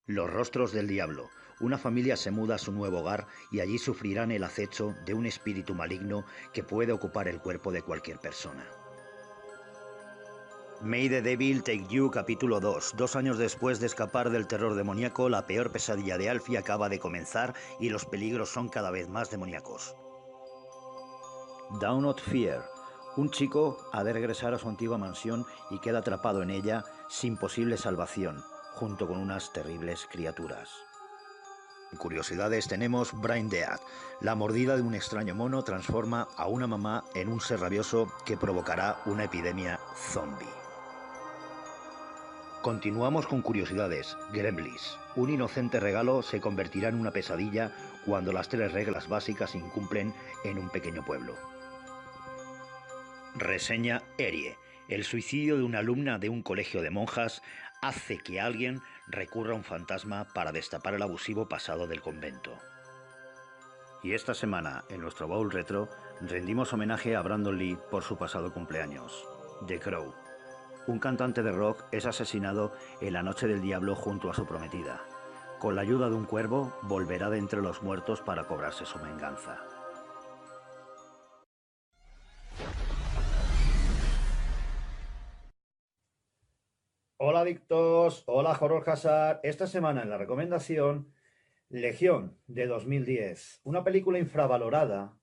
Los 0.08 0.30
rostros 0.30 0.72
del 0.72 0.88
diablo. 0.88 1.28
Una 1.60 1.76
familia 1.76 2.16
se 2.16 2.30
muda 2.30 2.54
a 2.54 2.58
su 2.58 2.72
nuevo 2.72 3.00
hogar 3.00 3.26
y 3.50 3.60
allí 3.60 3.76
sufrirán 3.76 4.30
el 4.30 4.42
acecho 4.42 4.94
de 5.04 5.12
un 5.12 5.26
espíritu 5.26 5.74
maligno 5.74 6.24
que 6.54 6.62
puede 6.62 6.92
ocupar 6.92 7.28
el 7.28 7.42
cuerpo 7.42 7.72
de 7.72 7.82
cualquier 7.82 8.18
persona. 8.18 8.66
May 10.80 11.10
the 11.10 11.20
Devil 11.20 11.62
Take 11.62 11.88
You 11.90 12.10
capítulo 12.10 12.58
2. 12.58 12.94
Dos 12.96 13.16
años 13.16 13.36
después 13.36 13.80
de 13.80 13.86
escapar 13.86 14.30
del 14.30 14.46
terror 14.46 14.76
demoníaco, 14.76 15.28
la 15.28 15.46
peor 15.46 15.70
pesadilla 15.72 16.16
de 16.16 16.30
Alfie 16.30 16.56
acaba 16.56 16.88
de 16.88 16.98
comenzar 16.98 17.52
y 17.78 17.90
los 17.90 18.06
peligros 18.06 18.48
son 18.48 18.70
cada 18.70 18.90
vez 18.90 19.10
más 19.10 19.30
demoníacos. 19.30 19.94
Down 21.82 22.04
Not 22.04 22.22
Fear. 22.22 22.64
Un 23.18 23.28
chico 23.28 23.76
ha 23.92 24.02
de 24.04 24.14
regresar 24.14 24.54
a 24.54 24.58
su 24.58 24.70
antigua 24.70 24.96
mansión 24.96 25.44
y 25.70 25.80
queda 25.80 25.98
atrapado 25.98 26.40
en 26.40 26.48
ella 26.48 26.82
sin 27.10 27.36
posible 27.36 27.76
salvación 27.76 28.42
junto 28.78 29.08
con 29.08 29.18
unas 29.18 29.52
terribles 29.52 30.06
criaturas. 30.08 30.70
Curiosidades 31.96 32.68
tenemos 32.68 33.12
Brain 33.20 33.48
Dead. 33.48 33.80
La 34.20 34.36
mordida 34.36 34.76
de 34.76 34.82
un 34.82 34.94
extraño 34.94 35.34
mono 35.34 35.64
transforma 35.64 36.28
a 36.36 36.46
una 36.46 36.68
mamá 36.68 37.02
en 37.16 37.28
un 37.28 37.40
ser 37.40 37.58
rabioso 37.58 38.12
que 38.24 38.36
provocará 38.36 39.00
una 39.06 39.24
epidemia 39.24 39.80
zombie. 39.96 40.46
Continuamos 42.62 43.26
con 43.26 43.42
curiosidades. 43.42 44.16
Gremlins. 44.32 44.96
Un 45.16 45.30
inocente 45.30 45.80
regalo 45.80 46.22
se 46.22 46.40
convertirá 46.40 46.88
en 46.88 47.00
una 47.00 47.10
pesadilla 47.10 47.72
cuando 48.06 48.32
las 48.32 48.48
tres 48.48 48.72
reglas 48.72 49.08
básicas 49.08 49.50
se 49.50 49.58
incumplen 49.58 50.14
en 50.44 50.58
un 50.58 50.70
pequeño 50.70 51.04
pueblo. 51.04 51.34
Reseña 53.34 54.04
Erie. 54.18 54.56
El 54.88 55.04
suicidio 55.04 55.58
de 55.58 55.64
una 55.64 55.80
alumna 55.80 56.18
de 56.18 56.30
un 56.30 56.42
colegio 56.42 56.80
de 56.80 56.88
monjas 56.88 57.42
hace 57.80 58.18
que 58.18 58.40
alguien 58.40 58.82
recurra 59.06 59.52
a 59.52 59.56
un 59.56 59.64
fantasma 59.64 60.26
para 60.34 60.52
destapar 60.52 60.94
el 60.94 61.02
abusivo 61.02 61.48
pasado 61.48 61.86
del 61.86 62.00
convento. 62.00 62.58
Y 64.02 64.14
esta 64.14 64.34
semana, 64.34 64.84
en 64.88 65.00
nuestro 65.00 65.26
Bowl 65.26 65.50
Retro, 65.50 65.88
rendimos 66.20 66.72
homenaje 66.72 67.16
a 67.16 67.22
Brandon 67.22 67.58
Lee 67.58 67.78
por 67.90 68.04
su 68.04 68.16
pasado 68.16 68.52
cumpleaños. 68.52 69.26
The 69.66 69.80
Crow. 69.80 70.14
Un 70.86 71.00
cantante 71.00 71.42
de 71.42 71.52
rock 71.52 71.84
es 71.90 72.06
asesinado 72.06 72.72
en 73.00 73.12
la 73.12 73.22
noche 73.22 73.46
del 73.46 73.60
diablo 73.60 73.94
junto 73.94 74.30
a 74.30 74.34
su 74.34 74.46
prometida. 74.46 75.04
Con 75.58 75.74
la 75.74 75.82
ayuda 75.82 76.08
de 76.08 76.14
un 76.14 76.24
cuervo, 76.24 76.78
volverá 76.82 77.28
de 77.28 77.38
entre 77.38 77.60
los 77.60 77.82
muertos 77.82 78.22
para 78.22 78.44
cobrarse 78.44 78.86
su 78.86 78.98
venganza. 79.00 79.67
Hola 87.20 87.40
adictos, 87.40 88.22
hola 88.26 88.56
Horror 88.60 88.88
Hazard. 88.88 89.40
Esta 89.42 89.66
semana 89.66 90.02
en 90.02 90.10
la 90.10 90.18
recomendación, 90.18 91.12
Legión 91.68 92.38
de 92.46 92.68
2010, 92.68 93.60
una 93.64 93.82
película 93.82 94.20
infravalorada 94.20 95.18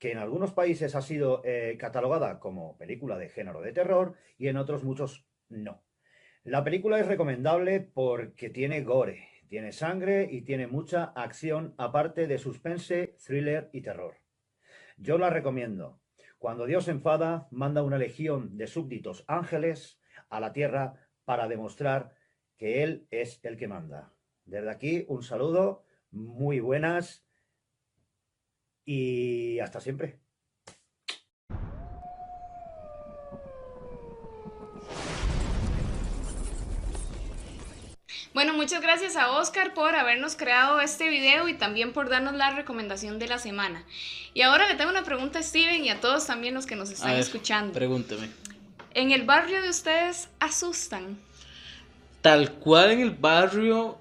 que 0.00 0.10
en 0.10 0.18
algunos 0.18 0.52
países 0.52 0.96
ha 0.96 1.02
sido 1.02 1.40
eh, 1.44 1.76
catalogada 1.78 2.40
como 2.40 2.76
película 2.78 3.16
de 3.16 3.28
género 3.28 3.60
de 3.60 3.72
terror 3.72 4.16
y 4.38 4.48
en 4.48 4.56
otros 4.56 4.82
muchos 4.82 5.24
no. 5.48 5.84
La 6.42 6.64
película 6.64 6.98
es 6.98 7.06
recomendable 7.06 7.78
porque 7.78 8.50
tiene 8.50 8.82
gore, 8.82 9.28
tiene 9.46 9.70
sangre 9.70 10.26
y 10.28 10.42
tiene 10.42 10.66
mucha 10.66 11.04
acción 11.14 11.76
aparte 11.78 12.26
de 12.26 12.38
suspense, 12.38 13.14
thriller 13.24 13.70
y 13.72 13.82
terror. 13.82 14.16
Yo 14.96 15.16
la 15.16 15.30
recomiendo. 15.30 16.00
Cuando 16.40 16.66
Dios 16.66 16.88
enfada, 16.88 17.46
manda 17.52 17.84
una 17.84 17.98
legión 17.98 18.58
de 18.58 18.66
súbditos 18.66 19.24
ángeles 19.28 20.00
a 20.28 20.40
la 20.40 20.52
tierra 20.52 21.06
para 21.30 21.46
demostrar 21.46 22.12
que 22.56 22.82
Él 22.82 23.06
es 23.12 23.38
el 23.44 23.56
que 23.56 23.68
manda. 23.68 24.12
Desde 24.46 24.68
aquí, 24.68 25.04
un 25.06 25.22
saludo, 25.22 25.84
muy 26.10 26.58
buenas 26.58 27.24
y 28.84 29.60
hasta 29.60 29.78
siempre. 29.78 30.18
Bueno, 38.34 38.54
muchas 38.54 38.82
gracias 38.82 39.14
a 39.14 39.30
Oscar 39.38 39.72
por 39.72 39.94
habernos 39.94 40.34
creado 40.34 40.80
este 40.80 41.08
video 41.10 41.46
y 41.46 41.54
también 41.54 41.92
por 41.92 42.08
darnos 42.08 42.34
la 42.34 42.50
recomendación 42.50 43.20
de 43.20 43.28
la 43.28 43.38
semana. 43.38 43.84
Y 44.34 44.42
ahora 44.42 44.66
le 44.66 44.74
tengo 44.74 44.90
una 44.90 45.04
pregunta 45.04 45.38
a 45.38 45.42
Steven 45.44 45.84
y 45.84 45.90
a 45.90 46.00
todos 46.00 46.26
también 46.26 46.54
los 46.54 46.66
que 46.66 46.74
nos 46.74 46.90
están 46.90 47.10
A 47.10 47.12
ver, 47.12 47.20
escuchando. 47.20 47.72
Pregúnteme. 47.72 48.28
¿En 48.94 49.12
el 49.12 49.24
barrio 49.24 49.62
de 49.62 49.70
ustedes 49.70 50.28
asustan? 50.40 51.18
Tal 52.20 52.52
cual 52.54 52.90
en 52.92 53.00
el 53.00 53.10
barrio, 53.10 53.98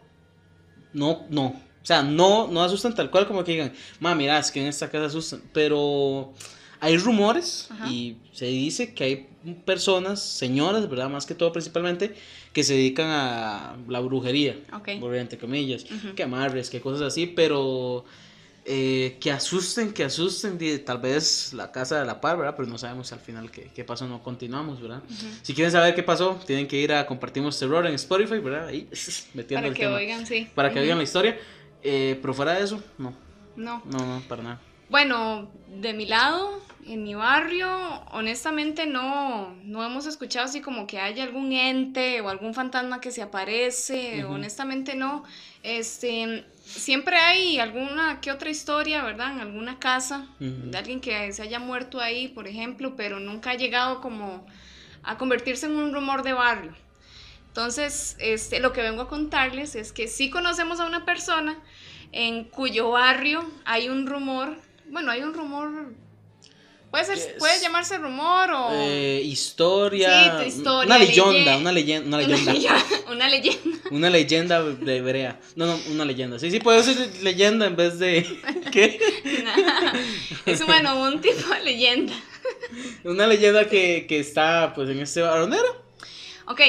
no, 0.94 1.26
no. 1.30 1.46
O 1.82 1.86
sea, 1.90 2.02
no, 2.04 2.48
no 2.48 2.64
asustan 2.64 2.94
tal 2.94 3.10
cual 3.10 3.28
como 3.28 3.44
que 3.44 3.54
digan, 3.54 3.74
ma, 4.00 4.14
mira, 4.16 4.38
es 4.40 4.52
que 4.52 4.62
en 4.62 4.68
esta 4.68 4.90
casa 4.90 5.06
asustan. 5.06 5.42
Pero 5.54 6.34
hay 6.80 6.98
rumores 6.98 7.68
Ajá. 7.72 7.88
y 7.88 8.18
se 8.34 8.46
dice 8.46 8.94
que 8.94 9.04
hay 9.04 9.30
personas, 9.66 10.22
señoras, 10.22 10.90
¿verdad? 10.90 11.10
Más 11.10 11.26
que 11.26 11.36
todo 11.36 11.52
principalmente, 11.54 12.16
que 12.52 12.64
se 12.64 12.74
dedican 12.74 13.08
a 13.10 13.78
la 13.88 14.00
brujería, 14.02 14.60
Ok. 14.74 14.90
por 15.00 15.16
entre 15.16 15.38
comillas, 15.40 15.86
Ujú. 15.86 16.16
que 16.16 16.24
amarres, 16.24 16.70
que 16.70 16.82
cosas 16.82 17.04
así, 17.04 17.26
pero 17.28 18.04
eh, 18.66 19.18
que 19.22 19.32
asusten, 19.32 19.94
que 19.94 20.04
asusten, 20.04 20.58
tal 20.86 21.00
vez 21.00 21.54
la 21.54 21.72
casa 21.72 22.00
de 22.00 22.06
la 22.06 22.20
par, 22.22 22.38
¿verdad? 22.38 22.56
Pero 22.58 22.68
no 22.68 22.78
sabemos 22.78 23.12
al 23.14 23.20
final 23.20 23.52
qué, 23.52 23.72
qué 23.74 23.84
pasó, 23.84 24.08
no 24.08 24.22
continuamos, 24.22 24.82
¿verdad? 24.82 25.04
Si 25.42 25.54
quieren 25.54 25.72
saber 25.72 25.96
qué 25.96 26.04
pasó, 26.04 26.40
tienen 26.46 26.68
que 26.68 26.78
ir 26.78 26.94
a 26.94 27.06
Compartimos 27.06 27.58
Terror 27.58 27.86
en 27.88 27.94
Spotify, 27.96 28.40
¿verdad? 28.40 28.68
Ahí, 28.68 28.90
metiendo 29.34 29.56
Para 29.56 29.68
el 29.68 29.74
que 29.74 29.86
tema. 29.86 29.98
oigan, 29.98 30.26
sí. 30.26 30.48
Para 30.56 30.70
que 30.70 30.76
Ujú. 30.76 30.84
oigan 30.86 30.98
la 30.98 31.04
historia. 31.04 31.38
Eh, 31.82 32.18
pero 32.22 32.34
fuera 32.34 32.54
de 32.54 32.64
eso, 32.64 32.84
no, 32.98 33.14
No. 33.56 33.82
no, 33.86 33.98
no, 34.06 34.22
para 34.28 34.44
nada. 34.44 34.60
Bueno, 34.90 35.52
de 35.68 35.94
mi 35.94 36.06
lado, 36.06 36.62
en 36.86 37.04
mi 37.04 37.14
barrio, 37.14 37.70
honestamente 38.12 38.88
no, 38.88 39.54
no 39.64 39.86
hemos 39.86 40.08
escuchado 40.08 40.46
así 40.46 40.62
como 40.62 40.88
que 40.88 41.00
haya 41.00 41.24
algún 41.24 41.54
ente 41.54 42.22
o 42.22 42.30
algún 42.30 42.54
fantasma 42.56 43.00
que 43.00 43.12
se 43.12 43.22
aparece, 43.22 44.24
Ujú. 44.26 44.34
honestamente 44.34 44.96
no. 44.96 45.24
Este, 45.62 46.44
siempre 46.70 47.18
hay 47.18 47.60
alguna 47.60 48.22
que 48.22 48.32
otra 48.32 48.50
historia, 48.50 49.04
¿verdad? 49.04 49.34
En 49.34 49.40
alguna 49.40 49.80
casa 49.80 50.28
de 50.40 50.78
alguien 50.78 51.02
que 51.02 51.32
se 51.34 51.42
haya 51.42 51.60
muerto 51.60 52.00
ahí, 52.00 52.28
por 52.28 52.48
ejemplo, 52.48 52.96
pero 52.96 53.20
nunca 53.20 53.52
ha 53.52 53.56
llegado 53.56 54.02
como 54.02 54.46
a 55.04 55.18
convertirse 55.18 55.66
en 55.66 55.76
un 55.76 55.94
rumor 55.94 56.24
de 56.24 56.34
barrio. 56.34 56.76
Entonces, 57.48 58.16
este, 58.20 58.60
lo 58.60 58.74
que 58.74 58.82
vengo 58.82 59.02
a 59.02 59.08
contarles 59.08 59.76
es 59.76 59.92
que 59.92 60.08
sí 60.08 60.30
conocemos 60.30 60.80
a 60.80 60.86
una 60.86 61.06
persona 61.06 61.58
en 62.12 62.44
cuyo 62.44 62.92
barrio 62.92 63.50
hay 63.66 63.90
un 63.90 64.06
rumor, 64.08 64.56
bueno, 64.90 65.12
hay 65.12 65.24
un 65.24 65.34
rumor, 65.34 65.94
puede, 66.92 67.06
ser, 67.06 67.62
llamarse 67.62 67.98
rumor 67.98 68.52
o 68.52 68.70
Eh, 68.74 69.22
historia. 69.24 70.10
Sí, 70.24 70.30
tu 70.44 70.44
historia, 70.60 70.86
Una 70.96 70.98
leyenda, 70.98 71.32
leye- 71.54 71.58
una 71.60 71.72
leyenda, 71.72 72.08
una 72.08 72.18
leyenda. 72.18 72.52
una 73.12 73.28
leyenda. 73.30 73.80
Una 73.92 74.10
leyenda 74.10 74.64
de 74.88 74.98
hebrea. 74.98 75.40
No, 75.56 75.66
no, 75.66 75.80
una 75.92 76.06
leyenda. 76.06 76.40
Sí, 76.40 76.50
sí, 76.52 76.60
puede 76.60 76.84
ser 76.84 76.98
leyenda 77.24 77.66
en 77.68 77.76
vez 77.76 78.00
de. 78.00 78.26
¿Qué? 78.72 79.00
es 80.46 80.66
bueno, 80.66 81.00
un 81.02 81.22
tipo 81.22 81.50
de 81.54 81.62
leyenda. 81.64 82.14
Una 83.04 83.28
leyenda 83.28 83.68
que, 83.68 84.06
que 84.08 84.20
está 84.20 84.74
pues 84.74 84.90
en 84.90 85.00
este 85.00 85.22
baronero. 85.22 85.84
Ok, 86.48 86.62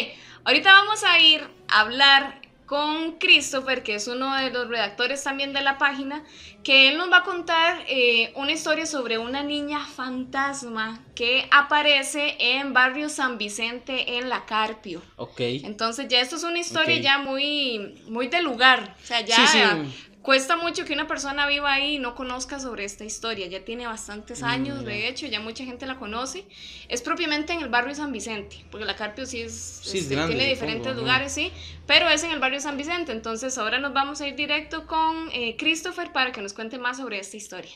ahorita 0.44 0.72
vamos 0.72 1.02
a 1.04 1.18
ir 1.20 1.42
a 1.68 1.80
hablar 1.80 2.39
con 2.70 3.18
Christopher, 3.18 3.82
que 3.82 3.96
es 3.96 4.06
uno 4.06 4.32
de 4.36 4.52
los 4.52 4.68
redactores 4.68 5.24
también 5.24 5.52
de 5.52 5.60
la 5.60 5.76
página, 5.76 6.22
que 6.62 6.88
él 6.88 6.98
nos 6.98 7.10
va 7.10 7.16
a 7.16 7.22
contar 7.24 7.82
eh, 7.88 8.32
una 8.36 8.52
historia 8.52 8.86
sobre 8.86 9.18
una 9.18 9.42
niña 9.42 9.84
fantasma 9.84 11.04
que 11.16 11.48
aparece 11.50 12.36
en 12.38 12.72
barrio 12.72 13.08
San 13.08 13.38
Vicente 13.38 14.18
en 14.18 14.28
La 14.28 14.46
Carpio. 14.46 15.02
Ok. 15.16 15.40
Entonces 15.40 16.06
ya 16.06 16.20
esto 16.20 16.36
es 16.36 16.44
una 16.44 16.60
historia 16.60 17.00
ya 17.00 17.18
muy, 17.18 18.00
muy 18.06 18.28
de 18.28 18.40
lugar. 18.40 18.94
O 19.02 19.04
sea, 19.04 19.20
ya 19.22 19.34
Sí, 19.34 19.46
sí. 19.48 20.09
Cuesta 20.22 20.56
mucho 20.56 20.84
que 20.84 20.92
una 20.92 21.06
persona 21.06 21.46
viva 21.46 21.72
ahí 21.72 21.96
y 21.96 21.98
no 21.98 22.14
conozca 22.14 22.58
sobre 22.60 22.84
esta 22.84 23.04
historia. 23.04 23.46
Ya 23.46 23.64
tiene 23.64 23.86
bastantes 23.86 24.42
años, 24.42 24.82
Mm, 24.82 24.84
de 24.84 25.00
ya. 25.00 25.06
hecho, 25.08 25.26
ya 25.26 25.40
mucha 25.40 25.64
gente 25.64 25.86
la 25.86 25.96
conoce. 25.98 26.46
Es 26.88 27.02
propiamente 27.02 27.52
en 27.52 27.60
el 27.60 27.68
barrio 27.68 27.94
San 27.94 28.12
Vicente, 28.12 28.64
porque 28.70 28.84
la 28.86 28.96
Carpio 28.96 29.26
sí 29.26 29.40
es, 29.42 29.52
Sí, 29.82 29.98
es 29.98 30.02
este, 30.04 30.14
grande, 30.14 30.34
tiene 30.36 30.50
supongo, 30.54 30.60
diferentes 30.66 30.92
ajá. 30.92 31.00
lugares, 31.00 31.32
sí, 31.32 31.52
pero 31.86 32.08
es 32.08 32.22
en 32.24 32.30
el 32.30 32.38
barrio 32.40 32.60
San 32.60 32.76
Vicente. 32.76 33.12
Entonces 33.12 33.56
ahora 33.58 33.78
nos 33.78 33.92
vamos 33.92 34.20
a 34.20 34.28
ir 34.28 34.34
directo 34.36 34.86
con 34.86 35.28
eh, 35.32 35.56
Christopher 35.58 36.12
para 36.12 36.32
que 36.32 36.42
nos 36.42 36.52
cuente 36.52 36.78
más 36.78 36.98
sobre 36.98 37.18
esta 37.18 37.36
historia. 37.36 37.72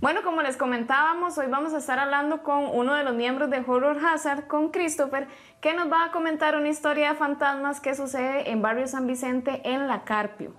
Bueno, 0.00 0.22
como 0.22 0.42
les 0.42 0.56
comentábamos, 0.56 1.36
hoy 1.38 1.46
vamos 1.48 1.72
a 1.72 1.78
estar 1.78 1.98
hablando 1.98 2.42
con 2.42 2.66
uno 2.66 2.94
de 2.94 3.02
los 3.04 3.14
miembros 3.14 3.48
de 3.50 3.58
Horror 3.66 3.98
Hazard, 4.04 4.46
con 4.46 4.70
Christopher, 4.70 5.26
que 5.60 5.72
nos 5.74 5.90
va 5.90 6.04
a 6.06 6.12
comentar 6.12 6.54
una 6.56 6.68
historia 6.68 7.10
de 7.12 7.18
fantasmas 7.18 7.80
que 7.80 7.94
sucede 7.94 8.50
en 8.50 8.60
Barrio 8.62 8.86
San 8.88 9.06
Vicente, 9.06 9.62
en 9.64 9.86
La 9.86 10.04
Carpio. 10.04 10.54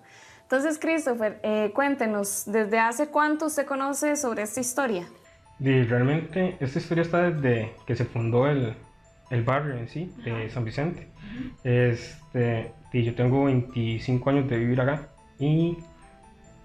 Entonces, 0.48 0.80
Christopher, 0.80 1.40
eh, 1.44 1.72
cuéntenos, 1.76 2.44
¿desde 2.46 2.80
hace 2.80 3.08
cuánto 3.08 3.48
usted 3.48 3.66
conoce 3.66 4.16
sobre 4.16 4.44
esta 4.44 4.62
historia? 4.62 5.06
Y 5.60 5.84
realmente 5.84 6.56
esta 6.62 6.80
historia 6.80 7.02
está 7.02 7.30
desde 7.30 7.74
que 7.86 7.98
se 7.98 8.06
fundó 8.06 8.48
el, 8.48 8.74
el 9.30 9.44
barrio 9.44 9.76
en 9.76 9.90
sí, 9.90 10.14
de 10.24 10.50
San 10.50 10.64
Vicente. 10.64 11.10
Este, 11.66 12.72
y 12.94 13.04
yo 13.04 13.14
tengo 13.16 13.44
25 13.46 14.30
años 14.30 14.50
de 14.50 14.58
vivir 14.58 14.80
acá 14.80 15.10
y 15.38 15.78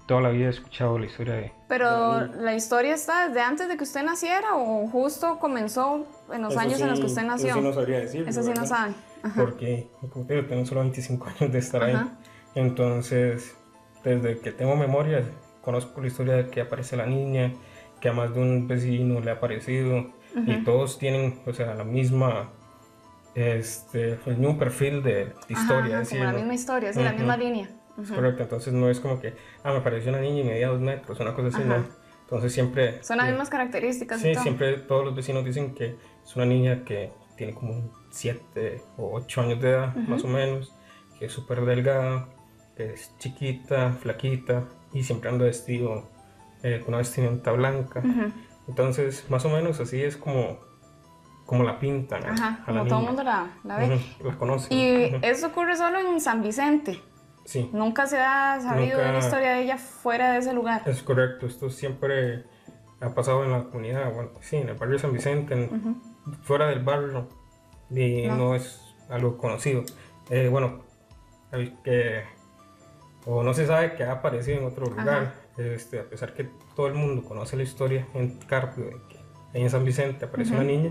toda 0.07 0.21
la 0.21 0.29
vida 0.29 0.47
he 0.47 0.51
escuchado 0.51 0.97
la 0.99 1.07
historia 1.07 1.35
de... 1.35 1.53
Pero 1.67 2.27
la 2.27 2.55
historia 2.55 2.95
está 2.95 3.27
desde 3.27 3.41
antes 3.41 3.67
de 3.69 3.77
que 3.77 3.83
usted 3.83 4.05
naciera 4.05 4.55
o 4.55 4.87
justo 4.89 5.39
comenzó 5.41 6.07
en 6.33 6.43
los 6.43 6.53
Eso 6.53 6.61
años 6.61 6.81
en 6.81 6.89
los 6.91 7.01
que 7.01 7.07
sí- 7.07 7.13
usted 7.13 7.25
nació. 7.25 7.49
Eso 7.49 7.59
sí 7.59 7.65
no 7.65 7.73
sabría 7.73 7.99
decir. 8.01 8.29
Eso 8.29 8.43
sí 8.45 8.51
no 8.55 8.65
sabe. 8.65 8.93
Ajá. 9.25 9.41
Porque, 9.41 9.89
como 10.13 10.25
te 10.27 10.35
digo, 10.35 10.47
tengo 10.47 10.67
solo 10.67 10.83
25 10.83 11.27
años 11.27 11.53
de 11.53 11.59
estar 11.59 11.83
ahí. 11.83 11.95
Ajá. 11.95 12.09
Entonces, 12.55 13.57
desde 14.05 14.39
que 14.41 14.53
tengo 14.53 14.77
memoria, 14.77 15.25
conozco 15.61 16.01
la 16.01 16.07
historia 16.09 16.35
de 16.35 16.51
que 16.51 16.61
aparece 16.61 16.97
la 16.97 17.07
niña, 17.07 17.53
que 18.01 18.09
a 18.09 18.13
más 18.13 18.35
de 18.35 18.41
un 18.41 18.67
vecino 18.67 19.21
le 19.21 19.31
ha 19.31 19.35
aparecido, 19.35 20.11
y 20.47 20.57
todos 20.65 20.99
tienen, 20.99 21.41
o 21.47 21.53
sea, 21.53 21.75
la 21.75 21.85
misma, 21.85 22.51
este, 23.35 24.19
el 24.27 24.37
mismo 24.39 24.59
perfil 24.59 25.03
de, 25.03 25.33
historia. 25.49 25.99
ajá, 26.01 26.09
como 26.11 26.25
la 26.25 26.33
misma 26.33 26.55
historia, 26.55 26.93
sí, 26.93 27.01
la 27.01 27.11
Ujú. 27.11 27.19
misma 27.19 27.37
línea. 27.37 27.69
es 28.03 28.11
correcto. 28.11 28.43
Entonces 28.43 28.73
no 28.73 28.89
es 28.91 28.99
como 29.01 29.21
que, 29.21 29.35
ah, 29.63 29.73
me 29.73 29.81
pareció 29.81 30.11
una 30.11 30.21
niña 30.21 30.41
y 30.41 30.45
medía 30.45 30.69
dos 30.69 30.81
metros, 30.81 31.21
una 31.21 31.35
cosa 31.35 31.49
así, 31.49 31.63
no. 31.65 31.85
Entonces 32.23 32.53
siempre... 32.53 33.03
Son 33.03 33.19
las 33.19 33.27
eh, 33.27 33.31
mismas 33.31 33.51
características 33.51 34.19
y 34.21 34.29
Sí, 34.29 34.33
todo. 34.33 34.43
siempre 34.43 34.73
todos 34.79 35.05
los 35.05 35.15
vecinos 35.15 35.45
dicen 35.45 35.75
que 35.75 35.97
es 36.25 36.37
una 36.37 36.47
niña 36.47 36.85
que 36.85 37.13
tiene 37.37 37.55
como 37.55 37.91
7 38.11 38.83
o 38.97 39.11
8 39.15 39.43
años 39.43 39.61
de 39.61 39.71
edad, 39.71 39.95
más 40.09 40.25
o 40.25 40.29
menos, 40.29 40.75
que 41.19 41.27
es 41.27 41.33
súper 41.33 41.65
delgada, 41.67 42.29
es 42.77 43.17
chiquita, 43.19 43.93
flaquita 43.93 44.65
y 44.93 45.03
siempre 45.05 45.31
anda 45.31 45.45
vestido 45.45 46.09
eh, 46.63 46.79
con 46.81 46.89
una 46.89 46.99
vestimenta 46.99 47.53
blanca. 47.53 48.03
Entonces, 48.69 49.29
más 49.31 49.45
o 49.45 49.49
menos 49.51 49.81
así 49.81 50.03
es 50.03 50.17
como, 50.17 50.59
como 51.47 51.65
la 51.65 51.79
pintan. 51.79 52.25
a- 52.25 52.33
Ajá, 52.33 52.65
a 52.67 52.71
la 52.73 52.79
como 52.81 52.89
todo 52.89 53.01
el 53.01 53.07
mundo 53.07 53.23
la, 53.25 53.51
la 53.65 53.77
ve. 53.79 53.87
Ujú, 53.95 54.29
la 54.29 54.39
conoce. 54.39 54.75
Y 54.75 55.17
eso 55.23 55.49
ocurre 55.49 55.77
solo 55.77 55.99
en 55.99 56.21
San 56.21 56.43
Vicente. 56.43 57.01
Sí. 57.45 57.69
Nunca 57.73 58.07
se 58.07 58.19
ha 58.21 58.61
sabido 58.61 58.99
de 58.99 59.05
la 59.05 59.13
Nunca- 59.13 59.25
historia 59.27 59.51
de 59.53 59.63
ella 59.63 59.77
fuera 59.79 60.33
de 60.33 60.39
ese 60.39 60.53
lugar. 60.53 60.83
Es 60.87 61.03
correcto, 61.03 61.47
esto 61.47 61.71
siempre 61.71 62.45
ha 63.01 63.13
pasado 63.15 63.43
en 63.45 63.51
la 63.51 63.65
comunidad, 63.65 64.13
bueno, 64.15 64.31
sí, 64.41 64.57
en 64.57 64.69
el 64.69 64.77
barrio 64.77 64.95
de 64.95 64.99
San 65.01 65.13
Vicente, 65.13 65.55
en- 65.55 66.01
fuera 66.43 66.69
del 66.69 66.85
barrio, 66.85 67.29
y 67.91 68.29
No. 68.29 68.37
no, 68.37 68.55
es 68.55 68.81
algo 69.11 69.37
conocido. 69.37 69.83
Eh, 70.31 70.47
bueno, 70.49 70.85
que, 71.83 72.23
o 73.27 73.43
no 73.43 73.55
se 73.55 73.67
sabe 73.67 73.95
que 73.95 74.05
ha 74.05 74.13
aparecido 74.13 74.59
en 74.59 74.65
otro 74.65 74.87
lugar, 74.87 75.35
este, 75.57 76.01
a 76.01 76.05
pesar 76.05 76.35
que 76.35 76.49
todo 76.75 76.89
el 76.89 76.95
mundo 76.95 77.23
conoce 77.23 77.57
la 77.57 77.63
historia 77.63 78.07
en 78.15 78.39
Carpio, 78.47 78.85
de 78.85 78.97
que 79.09 79.19
ahí 79.55 79.63
en 79.63 79.71
San 79.71 79.85
Vicente 79.85 80.25
apareció 80.25 80.55
una 80.55 80.65
niña, 80.65 80.91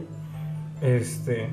este, 0.82 1.50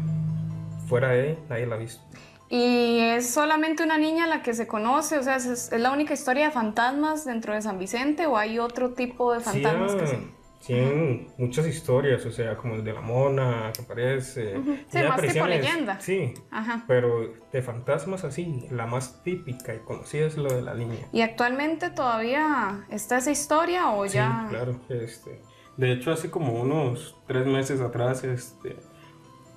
fuera 0.89 1.11
de 1.11 1.21
ahí 1.21 1.39
nadie 1.49 1.67
la 1.67 1.75
ha 1.75 1.79
visto. 1.79 2.03
Y 2.51 3.01
es 3.01 3.29
solamente 3.29 3.83
una 3.83 3.99
niña 3.99 4.27
la 4.27 4.43
que 4.43 4.55
se 4.55 4.67
conoce, 4.67 5.19
o 5.19 5.23
sea, 5.23 5.37
es, 5.37 5.47
es 5.47 5.81
la 5.81 5.91
única 5.91 6.15
historia 6.15 6.47
de 6.47 6.51
fantasmas 6.51 7.27
dentro 7.27 7.53
de 7.53 7.61
San 7.61 7.79
Vicente 7.79 8.27
o 8.27 8.39
hay 8.39 8.59
otro 8.59 8.95
tipo 8.95 9.35
de 9.35 9.41
fantasmas 9.41 9.95
que 9.95 10.05
ah, 10.05 10.19
tienen 10.67 11.29
muchas 11.39 11.67
historias, 11.67 12.25
o 12.27 12.31
sea, 12.33 12.57
como 12.57 12.75
el 12.75 12.85
de 12.85 12.93
la 12.93 13.01
mona 13.01 13.71
que 13.75 13.83
aparece. 13.83 14.57
Ujú. 14.59 14.73
y 14.73 14.85
Sí, 14.91 14.99
más 15.09 15.21
tipo 15.23 15.47
leyenda. 15.47 16.01
Sí, 16.01 16.35
Ajá. 16.51 16.85
pero 16.87 17.33
de 17.53 17.63
fantasmas 17.63 18.25
así, 18.25 18.67
la 18.71 18.87
más 18.87 19.23
típica 19.23 19.75
y 19.75 19.79
conocida 19.79 20.27
es 20.27 20.37
lo 20.37 20.53
de 20.53 20.63
la 20.63 20.75
niña. 20.75 21.07
¿Y 21.13 21.21
actualmente 21.23 21.91
todavía 21.91 22.85
está 22.91 23.19
esa 23.19 23.31
historia 23.31 23.91
o 23.91 24.05
ya? 24.07 24.45
Sí, 24.49 24.55
claro. 24.55 24.81
Este, 24.89 25.41
de 25.77 25.93
hecho, 25.93 26.11
hace 26.13 26.31
como 26.31 26.53
unos 26.61 27.17
tres 27.27 27.47
meses 27.47 27.81
atrás, 27.81 28.25
este, 28.25 28.77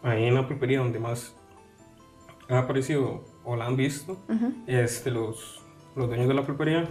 ahí 0.04 0.26
en 0.26 0.36
la 0.36 0.48
pulpería 0.48 0.80
donde 0.80 1.00
más 1.00 1.36
ha 2.48 2.60
aparecido 2.60 3.24
o 3.44 3.56
la 3.56 3.66
han 3.66 3.76
visto, 3.76 4.14
Ujú. 4.30 4.54
este, 4.68 5.10
los, 5.10 5.64
los 5.96 6.08
dueños 6.08 6.28
de 6.28 6.34
la 6.36 6.44
pulpería 6.44 6.88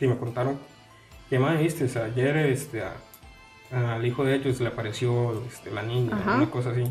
y 0.00 0.06
me 0.06 0.16
contaron 0.16 0.58
que 1.28 1.38
más 1.38 1.58
viste, 1.58 1.84
o 1.84 1.88
sea, 1.88 2.04
ayer 2.04 2.36
este, 2.36 2.82
a- 2.82 2.94
al 3.70 4.04
hijo 4.06 4.24
de 4.24 4.36
ellos 4.36 4.60
le 4.60 4.68
apareció 4.68 5.42
este, 5.46 5.70
la 5.70 5.82
niña, 5.82 6.16
Ajá. 6.16 6.36
una 6.36 6.50
cosa 6.50 6.70
así, 6.70 6.84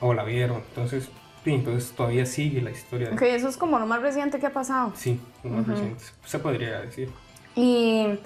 o 0.00 0.12
la 0.14 0.24
vieron, 0.24 0.58
entonces, 0.68 1.08
sí, 1.44 1.52
entonces 1.54 1.92
todavía 1.92 2.26
sigue 2.26 2.60
la 2.62 2.70
historia. 2.70 3.08
de- 3.08 3.14
Ok, 3.14 3.22
eso 3.22 3.48
es 3.48 3.56
como 3.56 3.78
lo 3.78 3.86
más 3.86 4.02
reciente 4.02 4.38
que 4.38 4.46
ha 4.46 4.52
pasado. 4.52 4.92
Sí, 4.96 5.20
lo 5.42 5.50
más 5.50 5.66
reciente, 5.66 6.04
se 6.24 6.38
podría 6.38 6.80
decir. 6.82 7.10
¿Y 7.56 8.18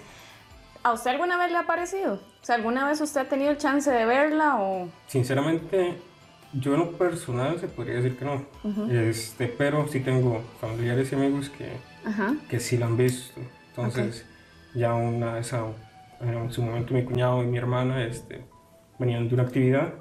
a 0.83 0.93
usted 0.93 1.11
alguna 1.13 1.37
vez 1.39 1.51
le 1.51 1.59
ha 1.59 1.67
parecido? 1.67 2.15
O 2.15 2.45
sea, 2.47 2.55
¿alguna 2.57 2.87
vez 2.87 3.01
usted 3.01 3.23
ha 3.23 3.25
tenido 3.29 3.51
el 3.51 3.59
chance 3.59 3.91
de 3.91 4.05
verla 4.07 4.57
o...? 4.61 4.89
Sinceramente, 5.09 5.97
yo 6.53 6.75
en 6.75 6.81
lo 6.81 6.93
personal 6.93 7.59
se 7.61 7.67
podría 7.69 7.97
decir 7.97 8.17
que 8.17 8.25
no. 8.25 8.45
este, 8.91 9.49
pero 9.49 9.87
sí 9.89 10.01
tengo 10.01 10.43
familiares 10.61 11.11
y 11.13 11.15
amigos 11.17 11.51
que, 11.51 11.73
Ajá. 12.05 12.35
que 12.49 12.61
sí 12.61 12.77
la 12.79 12.87
han 12.87 12.97
visto. 12.97 13.41
Entonces, 13.71 14.25
ya 14.75 14.95
una 14.95 15.35
vez 15.35 15.53
a- 15.53 15.65
en 16.21 16.51
su 16.51 16.63
momento 16.63 16.95
mi 16.95 17.05
cuñado 17.05 17.43
y 17.43 17.47
mi 17.47 17.59
hermana 17.59 18.05
este, 18.05 18.45
venían 18.99 19.29
de 19.29 19.35
una 19.35 19.43
actividad 19.45 19.95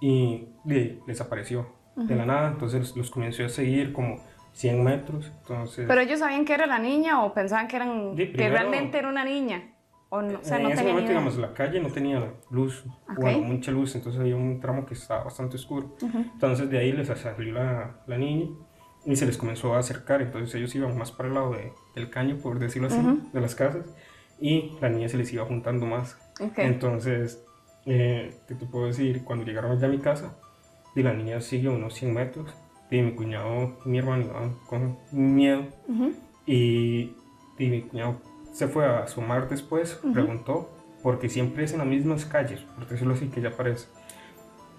y 0.00 0.48
de- 0.64 1.00
les 1.06 1.20
apareció 1.20 1.66
de 1.96 2.14
la 2.16 2.24
nada. 2.26 2.48
Entonces 2.48 2.96
los 2.96 3.10
comenzó 3.10 3.44
a 3.44 3.48
seguir 3.48 3.92
como 3.92 4.18
100 4.52 4.82
metros. 4.82 5.30
Entonces, 5.40 5.86
¿Pero 5.86 6.00
ellos 6.00 6.18
sabían 6.20 6.44
que 6.44 6.54
era 6.54 6.66
la 6.66 6.78
niña 6.78 7.22
o 7.24 7.32
pensaban 7.34 7.68
que, 7.68 7.76
eran, 7.76 8.12
Sí, 8.16 8.26
que 8.26 8.32
primero- 8.32 8.54
realmente 8.54 8.98
era 8.98 9.08
una 9.08 9.24
niña? 9.24 9.74
O 10.12 10.22
no, 10.22 10.40
o 10.40 10.42
sea, 10.42 10.56
en 10.56 10.64
no 10.64 10.68
ese 10.70 10.78
tenían 10.78 10.94
momento, 10.96 11.12
idea. 11.12 11.20
digamos, 11.20 11.38
la 11.38 11.54
calle 11.54 11.78
no 11.80 11.88
tenía 11.88 12.32
luz, 12.50 12.84
Ok. 13.08 13.18
bueno, 13.20 13.38
mucha 13.42 13.70
luz, 13.70 13.94
entonces 13.94 14.20
había 14.20 14.34
un 14.34 14.58
tramo 14.58 14.84
que 14.84 14.94
estaba 14.94 15.22
bastante 15.22 15.54
oscuro. 15.54 15.94
Entonces 16.02 16.68
de 16.68 16.78
ahí 16.78 16.90
les 16.90 17.06
salió 17.06 17.52
la, 17.52 18.00
la 18.08 18.18
niña 18.18 18.48
y 19.04 19.14
se 19.14 19.24
les 19.24 19.36
comenzó 19.38 19.74
a 19.74 19.78
acercar, 19.78 20.20
entonces 20.20 20.52
ellos 20.56 20.74
iban 20.74 20.98
más 20.98 21.12
para 21.12 21.28
el 21.28 21.34
lado 21.36 21.52
de- 21.52 21.72
del 21.94 22.10
caño, 22.10 22.38
por 22.42 22.58
decirlo 22.58 22.88
así, 22.88 22.98
de 23.32 23.40
las 23.40 23.54
casas, 23.54 23.86
y 24.40 24.76
la 24.80 24.88
niña 24.88 25.08
se 25.08 25.18
les 25.18 25.32
iba 25.32 25.44
juntando 25.44 25.86
más. 25.86 26.16
Ok. 26.40 26.58
Entonces, 26.58 27.42
eh, 27.86 28.34
¿qué 28.48 28.54
te 28.54 28.66
puedo 28.66 28.86
decir? 28.86 29.22
Cuando 29.24 29.44
llegaron 29.44 29.78
ya 29.78 29.86
a 29.86 29.90
mi 29.90 29.98
casa, 29.98 30.36
y 30.96 31.02
la 31.02 31.12
niña 31.12 31.40
siguió 31.40 31.72
unos 31.72 31.94
100 31.94 32.12
metros, 32.14 32.52
y 32.90 33.00
mi 33.02 33.12
cuñado 33.14 33.78
y 33.84 33.88
mi 33.88 33.98
hermano 33.98 34.24
iban 34.24 34.54
con 34.66 34.98
miedo, 35.12 35.64
Ujú. 35.88 36.12
y, 36.46 37.14
y 37.58 37.66
mi 37.68 37.82
cuñado 37.82 38.16
se 38.52 38.66
fue 38.66 38.84
a 38.86 39.00
asomar 39.04 39.48
después, 39.48 40.00
preguntó, 40.12 40.68
porque 41.02 41.28
siempre 41.28 41.64
es 41.64 41.72
en 41.72 41.78
las 41.78 41.86
mismas 41.86 42.24
calles, 42.24 42.60
por 42.60 42.86
decirlo 42.88 43.14
así, 43.14 43.28
que 43.28 43.40
ya 43.40 43.50
aparece. 43.50 43.86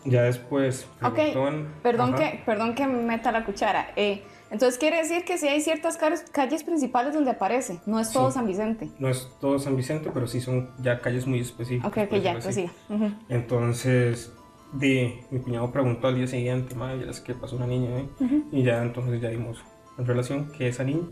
Ya 0.04 0.24
después 0.24 0.88
Ok, 1.04 1.18
en- 1.20 1.68
Perdón 1.84 2.16
ajá, 2.16 2.32
que, 2.32 2.42
perdón 2.46 2.74
que 2.76 2.88
meta 2.88 3.32
la 3.32 3.46
cuchara. 3.46 3.92
Eh, 3.96 4.24
entonces 4.52 4.78
quiere 4.78 4.98
decir 4.98 5.24
que 5.26 5.38
sí 5.38 5.48
hay 5.48 5.62
ciertas 5.62 5.98
calles 6.32 6.64
principales 6.64 7.14
donde 7.14 7.32
aparece, 7.32 7.80
no 7.86 8.00
es 8.00 8.12
todo 8.12 8.30
Sí. 8.30 8.36
San 8.36 8.48
Vicente. 8.48 8.90
No 9.00 9.10
es 9.10 9.30
todo 9.40 9.58
San 9.60 9.76
Vicente, 9.76 10.12
pero 10.14 10.28
sí 10.28 10.42
son 10.42 10.70
ya 10.82 11.00
calles 11.02 11.26
muy 11.26 11.40
específicas. 11.40 11.90
Ok, 11.90 11.98
ok, 12.04 12.10
por 12.10 12.20
ya, 12.22 12.34
pues 12.34 12.48
así. 12.48 12.62
siga. 12.62 12.74
Ujú. 12.90 13.12
Entonces, 13.30 14.34
de, 14.74 15.24
mi 15.32 15.40
cuñado 15.40 15.72
preguntó 15.72 16.08
al 16.08 16.16
día 16.16 16.28
siguiente, 16.28 16.76
madre, 16.76 17.10
es 17.10 17.20
que 17.20 17.34
pasó 17.34 17.56
una 17.56 17.68
niña, 17.68 18.00
¿eh? 18.00 18.10
Y 18.52 18.64
ya 18.64 18.82
entonces 18.84 19.20
ya 19.22 19.30
dimos 19.30 19.64
en 19.98 20.06
relación 20.06 20.52
que 20.52 20.68
esa 20.68 20.84
niña 20.84 21.08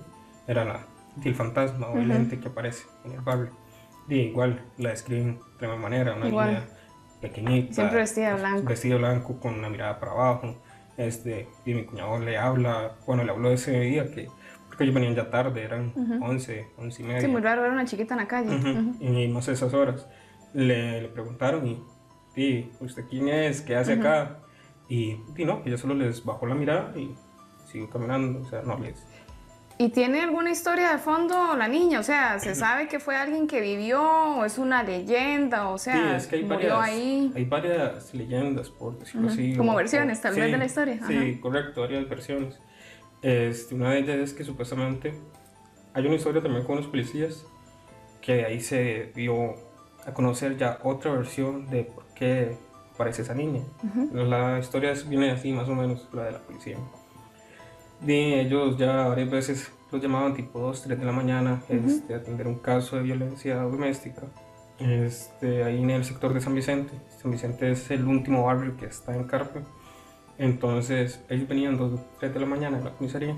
era 0.48 0.64
la, 0.66 0.86
el 1.24 1.36
fantasma 1.36 1.88
o 1.88 1.98
el 1.98 2.10
ente 2.12 2.40
que 2.40 2.48
aparece 2.48 2.86
en 3.06 3.14
el 3.14 3.22
barrio. 3.22 3.52
Y 4.08 4.16
igual 4.22 4.62
la 4.78 4.90
describen 4.90 5.40
de 5.60 5.68
la 5.68 5.74
misma 5.74 5.90
manera, 5.90 6.16
una 6.16 6.28
Igual. 6.28 6.48
niña 6.48 6.68
pequeñita. 7.22 7.74
Siempre 7.74 7.98
vestida 8.00 8.34
de 8.34 8.40
blanco. 8.40 8.70
Vestida 8.70 8.96
blanco 8.98 9.40
con 9.40 9.54
una 9.56 9.70
mirada 9.70 10.00
para 10.00 10.14
abajo. 10.14 10.56
Este, 11.00 11.48
y 11.66 11.74
mi 11.74 11.86
cuñado 11.86 12.20
le 12.20 12.38
habla, 12.38 12.98
bueno, 13.08 13.24
le 13.24 13.32
habló 13.32 13.50
ese 13.52 13.80
día 13.80 14.12
que, 14.12 14.28
porque 14.68 14.84
ellos 14.84 14.94
venían 14.94 15.16
ya 15.16 15.30
tarde, 15.30 15.64
eran 15.64 15.94
11, 16.22 16.68
11 16.78 17.02
y 17.02 17.06
media. 17.06 17.22
Sí, 17.22 17.28
muy 17.30 17.40
raro 17.42 17.62
ver 17.62 17.72
una 17.72 17.86
chiquita 17.86 18.16
en 18.16 18.20
la 18.20 18.28
calle. 18.28 18.54
Ujú, 18.54 18.68
Ujú. 18.68 18.96
Y 19.00 19.28
no 19.30 19.42
sé, 19.42 19.54
esas 19.54 19.74
horas 19.74 20.06
le, 20.54 21.02
le 21.04 21.08
preguntaron 21.08 21.66
y, 21.66 21.82
y 22.36 22.70
¿usted 22.82 23.06
quién 23.10 23.30
es? 23.30 23.62
¿Qué 23.62 23.78
hace 23.78 23.94
acá? 23.94 24.40
Y, 24.90 25.22
y 25.38 25.46
no, 25.46 25.62
ella 25.66 25.78
solo 25.78 25.94
les 25.94 26.26
bajó 26.26 26.46
la 26.48 26.56
mirada 26.56 26.92
y 26.98 27.16
siguió 27.66 27.90
caminando, 27.90 28.42
o 28.42 28.46
sea, 28.50 28.62
no 28.64 28.78
les... 28.78 29.08
¿Y 29.82 29.90
tiene 29.92 30.20
alguna 30.22 30.52
historia 30.52 30.92
de 30.92 30.98
fondo 30.98 31.56
la 31.56 31.70
niña? 31.70 32.02
O 32.02 32.04
sea, 32.04 32.38
¿se 32.40 32.54
sabe 32.54 32.90
que 32.90 33.00
fue 33.00 33.16
alguien 33.16 33.48
que 33.48 33.62
vivió 33.62 34.02
o 34.04 34.44
es 34.44 34.58
una 34.58 34.84
leyenda? 34.84 35.70
O 35.70 35.78
Sí, 35.78 35.86
sea, 35.86 36.18
es 36.18 36.28
que 36.28 36.36
hay 36.36 36.44
murió 36.44 36.76
varias, 36.76 36.90
ahí. 36.98 37.32
hay 37.34 37.46
varias 37.46 38.14
leyendas, 38.14 38.70
por 38.70 39.00
decirlo 39.00 39.28
Ujú, 39.28 39.34
así. 39.34 39.56
como 39.56 39.72
o- 39.72 39.76
versiones, 39.78 40.20
tal 40.20 40.36
vez, 40.36 40.52
de 40.52 40.58
la 40.58 40.66
historia, 40.66 41.00
Sí, 41.08 41.40
correcto, 41.40 41.80
varias 41.80 42.10
versiones. 42.10 42.60
Este, 43.22 43.74
una 43.74 43.92
de 43.92 44.00
ellas 44.00 44.18
es 44.18 44.34
que 44.34 44.44
supuestamente 44.44 45.14
hay 45.94 46.06
una 46.06 46.16
historia 46.16 46.42
también 46.42 46.66
con 46.66 46.76
unos 46.78 46.88
policías 46.90 47.46
que 48.22 48.36
de 48.36 48.46
ahí 48.48 48.60
se 48.60 49.14
dio 49.16 49.56
a 50.06 50.14
conocer 50.14 50.58
ya 50.58 50.80
otra 50.84 51.14
versión 51.14 51.70
de 51.70 51.86
por 51.86 52.04
qué 52.16 52.58
aparece 52.96 53.22
esa 53.22 53.34
niña. 53.34 53.62
La 54.12 54.60
historia 54.60 54.92
viene 55.08 55.32
así 55.32 55.54
más 55.54 55.70
o 55.70 55.74
menos, 55.76 56.06
la 56.12 56.24
de 56.26 56.32
la 56.34 56.40
policía. 56.40 56.78
De 58.02 58.42
ellos 58.42 58.78
ya 58.78 59.08
varias 59.08 59.30
veces 59.30 59.72
los 59.92 60.02
llamaban 60.02 60.34
tipo 60.34 60.60
2, 60.60 60.84
3 60.84 61.00
de 61.00 61.06
la 61.06 61.12
mañana 61.12 61.62
este, 61.70 62.14
a 62.14 62.18
atender 62.18 62.48
un 62.48 62.60
caso 62.60 62.96
de 62.96 63.04
violencia 63.04 63.62
doméstica 63.62 64.24
este, 64.80 65.64
ahí 65.64 65.82
en 65.82 65.90
el 65.90 66.06
sector 66.06 66.34
de 66.34 66.42
San 66.42 66.56
Vicente. 66.56 66.94
San 67.22 67.32
Vicente 67.32 67.72
es 67.72 67.92
el 67.92 68.06
último 68.06 68.46
barrio 68.46 68.78
que 68.78 68.86
está 68.86 69.16
en 69.16 69.26
Carpe. 69.26 69.62
Entonces 70.38 71.22
ellos 71.30 71.48
venían 71.48 71.78
2, 71.78 72.00
3 72.20 72.34
de 72.34 72.40
la 72.40 72.46
mañana 72.46 72.78
a 72.78 72.82
la 72.82 72.92
comisaría 72.92 73.36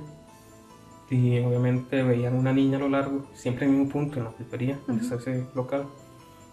y 1.09 1.39
obviamente 1.39 2.03
veían 2.03 2.35
una 2.35 2.53
niña 2.53 2.77
a 2.77 2.81
lo 2.81 2.89
largo, 2.89 3.25
siempre 3.33 3.65
en 3.65 3.73
el 3.73 3.79
mismo 3.79 3.91
punto, 3.91 4.17
en 4.17 4.25
la 4.25 4.31
pulpería, 4.31 4.79
donde 4.87 5.03
está 5.03 5.15
ese 5.15 5.45
local. 5.53 5.87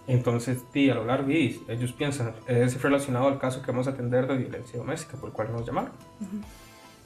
Entonces, 0.09 0.65
sí, 0.73 0.91
a 0.91 0.95
lo 0.95 1.05
largo, 1.05 1.31
y 1.31 1.63
ellos 1.69 1.93
piensan, 1.93 2.33
es 2.49 2.83
relacionado 2.83 3.29
al 3.29 3.39
caso 3.39 3.63
que 3.63 3.71
vamos 3.71 3.87
a 3.87 3.91
atender 3.91 4.27
de 4.27 4.37
violencia 4.37 4.79
doméstica, 4.79 5.17
por 5.17 5.29
el 5.29 5.35
cual 5.35 5.53
nos 5.53 5.65
llamaron. 5.65 5.93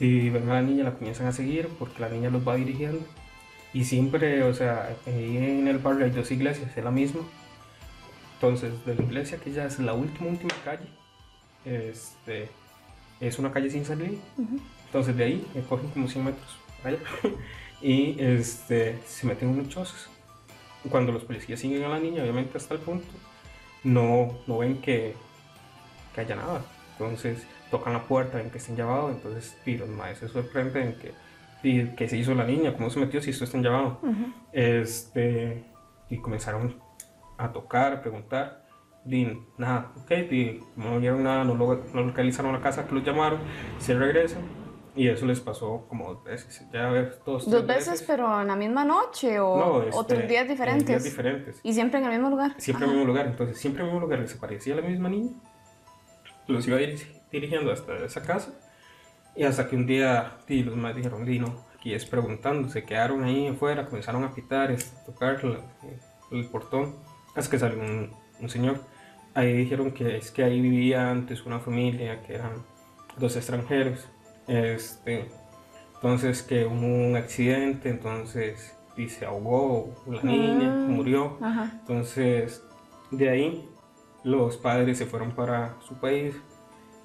Y 0.03 0.31
ven 0.31 0.51
a 0.51 0.55
la 0.55 0.63
niña, 0.63 0.83
la 0.83 0.95
comienzan 0.95 1.29
a 1.29 1.33
seguir 1.33 1.69
porque 1.79 2.01
la 2.01 2.09
niña 2.09 2.29
los 2.29 2.47
va 2.47 2.57
dirigiendo. 2.57 3.07
Y 3.73 3.85
siempre, 3.85 4.43
o 4.43 4.53
sea, 4.53 4.97
ahí 5.07 5.37
en 5.37 5.69
el 5.69 5.79
barrio 5.79 6.05
hay 6.05 6.11
dos 6.11 6.29
iglesias, 6.33 6.77
es 6.77 6.83
la 6.83 6.91
misma. 6.91 7.21
Entonces, 8.35 8.85
de 8.85 8.97
la 8.97 9.03
iglesia, 9.05 9.39
que 9.39 9.53
ya 9.53 9.65
es 9.65 9.79
la 9.79 9.95
última, 9.95 10.31
última 10.31 10.53
calle, 10.65 10.89
este, 11.65 12.49
es 13.21 13.39
una 13.39 13.53
calle 13.53 13.71
sin 13.71 13.85
salir. 13.85 14.19
Entonces, 14.87 15.17
de 15.17 15.23
ahí 15.23 15.47
me 15.55 15.63
cogen 15.63 15.89
como 15.91 16.09
100 16.09 16.25
metros. 16.25 16.57
allá. 16.83 16.99
y 17.81 18.21
este, 18.21 18.99
se 19.07 19.25
meten 19.29 19.51
en 19.51 19.55
unos 19.55 19.69
chozos. 19.69 20.11
Cuando 20.91 21.13
los 21.13 21.23
policías 21.23 21.61
siguen 21.61 21.85
a 21.85 21.89
la 21.89 22.01
niña, 22.01 22.25
obviamente 22.25 22.59
hasta 22.59 22.75
el 22.75 22.81
punto, 22.81 23.07
no, 23.85 24.37
no 24.49 24.59
ven 24.59 24.81
que, 24.81 25.15
que 26.13 26.21
haya 26.23 26.35
nada. 26.35 26.65
Entonces 26.99 27.47
tocan 27.73 27.95
la 27.95 28.05
puerta, 28.05 28.37
ven 28.37 28.51
que 28.51 28.59
están 28.59 28.77
llavados, 28.77 29.11
entonces 29.11 29.59
y 29.67 29.77
los 29.79 29.89
maestros 29.89 30.31
se 30.31 30.43
sorprenden 30.43 30.95
que, 31.01 31.13
y, 31.65 31.87
que 31.97 32.07
se 32.07 32.19
hizo 32.19 32.35
la 32.35 32.45
niña, 32.45 32.75
cómo 32.75 32.91
se 32.91 33.01
metió 33.01 33.21
si 33.21 33.31
esto 33.31 33.45
está 33.45 33.59
llavado. 33.59 33.99
este, 34.53 35.65
y 36.11 36.19
comenzaron 36.19 36.77
a 37.39 37.51
tocar, 37.53 37.95
a 37.95 38.03
preguntar. 38.03 38.63
Y 39.05 39.27
nada, 39.59 39.91
ok, 40.03 40.11
y 40.31 40.61
no 40.77 41.01
vieron 41.01 41.25
nada, 41.25 41.43
no, 41.43 41.57
lo, 41.57 41.83
no 41.93 42.03
localizaron 42.03 42.53
la 42.53 42.61
casa 42.61 42.87
que 42.87 42.95
los 42.95 43.03
llamaron, 43.03 43.41
se 43.79 43.95
regresan. 43.95 44.43
Y 44.95 45.09
eso 45.09 45.25
les 45.25 45.41
pasó 45.41 45.87
como 45.89 46.13
dos 46.13 46.23
veces. 46.23 46.65
Ya 46.71 46.91
ves, 46.91 47.19
dos, 47.25 47.51
¿Dos 47.51 47.67
tres 47.67 47.89
veces, 47.89 48.05
pero 48.07 48.43
en 48.43 48.49
la 48.49 48.57
misma 48.57 48.85
noche 48.85 49.41
o 49.41 49.57
No, 49.57 49.83
este, 49.83 49.97
otros 49.97 50.29
días 50.29 50.43
en 50.43 50.49
diferentes? 50.49 50.87
días 50.87 51.05
diferentes. 51.05 51.61
¿Y 51.63 51.73
siempre 51.73 51.99
en 51.99 52.05
el 52.05 52.13
mismo 52.13 52.29
lugar? 52.29 52.55
Siempre 52.59 52.85
en 52.85 52.91
el 52.91 52.97
mismo 52.99 53.11
lugar. 53.11 53.27
Entonces, 53.27 53.57
siempre 53.59 53.83
en 53.83 53.89
el 53.89 53.95
mismo 53.95 54.07
lugar 54.07 54.21
les 54.21 54.37
aparecía 54.37 54.77
la 54.77 54.83
misma 54.83 55.09
niña. 55.09 55.31
Los 56.49 56.67
iba 56.67 56.79
diri- 56.79 57.07
dirigiendo 57.31 57.73
hasta 57.73 57.97
esa 58.05 58.23
casa. 58.23 58.53
Y 59.35 59.45
hasta 59.45 59.69
que 59.69 59.77
un 59.77 59.87
día 59.87 60.39
sí, 60.47 60.63
los 60.63 60.77
más 60.77 60.95
dijeron, 60.95 61.25
di 61.25 61.39
no, 61.39 61.65
aquí 61.77 61.95
es 61.95 62.05
preguntando. 62.05 62.69
Se 62.69 62.85
quedaron 62.85 63.25
ahí 63.25 63.47
afuera, 63.49 63.87
comenzaron 63.87 64.25
a 64.25 64.35
pitar, 64.35 64.71
este, 64.71 64.99
a 65.01 65.05
tocar 65.05 65.43
la- 65.45 65.61
el 66.31 66.47
portón. 66.47 66.97
Hasta 67.35 67.51
que 67.51 67.59
salió 67.59 67.79
un, 67.81 68.11
un 68.41 68.49
señor. 68.49 68.81
Ahí 69.35 69.53
dijeron 69.55 69.93
que 69.93 70.17
es 70.19 70.31
que 70.31 70.45
ahí 70.45 70.61
vivía 70.61 71.11
antes 71.11 71.47
una 71.47 71.59
familia, 71.61 72.23
que 72.23 72.35
eran 72.35 72.53
dos 73.17 73.37
extranjeros. 73.37 74.07
Este, 74.47 75.31
entonces 75.95 76.43
que 76.43 76.67
hubo 76.67 76.75
un 77.09 77.17
accidente, 77.17 77.89
entonces 77.89 78.75
y 78.97 79.09
se 79.09 79.25
ahogó 79.25 79.95
la 80.07 80.23
niña, 80.23 80.69
Ah. 80.71 80.87
murió. 80.89 81.39
Ajá. 81.41 81.71
Entonces, 81.81 82.63
de 83.11 83.31
ahí 83.31 83.69
los 84.25 84.57
padres 84.57 84.99
se 84.99 85.07
fueron 85.07 85.33
para 85.33 85.77
su 85.81 85.95
país 85.97 86.35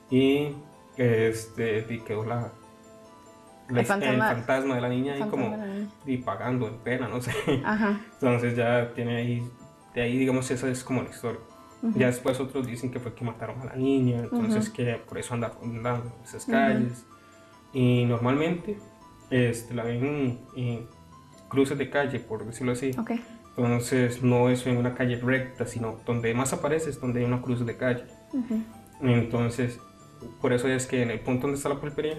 y 0.10 0.50
este, 0.98 1.86
y 1.90 2.00
quedó 2.02 2.24
la, 2.26 2.52
la- 3.70 3.82
El 3.82 3.86
fantasma- 3.88 4.30
fantasma 4.30 4.76
de 4.76 4.82
la 4.82 4.90
niña 4.90 5.14
ahí 5.14 5.22
como 5.30 5.56
y 6.06 6.18
pagando 6.18 6.68
en 6.68 6.78
pena, 6.78 7.08
no 7.08 7.22
sé. 7.22 7.32
Ajá. 7.66 8.00
Entonces 8.14 8.56
ya 8.56 8.94
tiene 8.94 9.18
ahí, 9.18 9.52
de 9.94 10.02
ahí 10.02 10.18
digamos 10.18 10.50
esa 10.52 10.70
es 10.70 10.84
como 10.84 11.04
la 11.04 11.10
historia. 11.10 11.42
Ya 11.94 12.08
después 12.08 12.40
otros 12.40 12.66
dicen 12.66 12.90
que 12.92 13.00
fue 13.00 13.14
que 13.14 13.24
mataron 13.24 13.62
a 13.62 13.66
la 13.66 13.76
niña, 13.76 14.18
entonces 14.20 14.70
que 14.70 14.96
por 15.08 15.20
eso 15.20 15.36
anda 15.36 15.50
rondando 15.62 16.12
esas 16.24 16.46
calles. 16.46 17.06
Y 17.72 18.06
normalmente 18.06 18.80
este, 19.30 19.76
la 19.76 19.84
ven 19.84 20.04
en, 20.06 20.40
en 20.56 20.88
cruces 21.50 21.78
de 21.78 21.88
calle, 21.90 22.20
por 22.20 22.44
decirlo 22.46 22.72
así. 22.72 22.92
Ok. 22.98 23.12
Entonces 23.58 24.22
no 24.22 24.50
es 24.50 24.68
en 24.68 24.78
una 24.78 24.94
calle 24.94 25.20
recta, 25.20 25.66
sino 25.66 26.00
donde 26.06 26.32
más 26.36 26.54
aparece 26.54 26.92
es 26.92 27.02
donde 27.02 27.22
hay 27.22 27.26
una 27.26 27.42
cruz 27.42 27.66
de 27.66 27.76
calle. 27.76 28.04
Entonces, 29.02 29.80
por 30.40 30.54
eso 30.54 30.68
es 30.68 30.86
que 30.86 31.02
en 31.02 31.10
el 31.10 31.20
punto 31.20 31.48
donde 31.48 31.58
está 31.58 31.70
la 31.70 31.80
pulpería, 31.80 32.18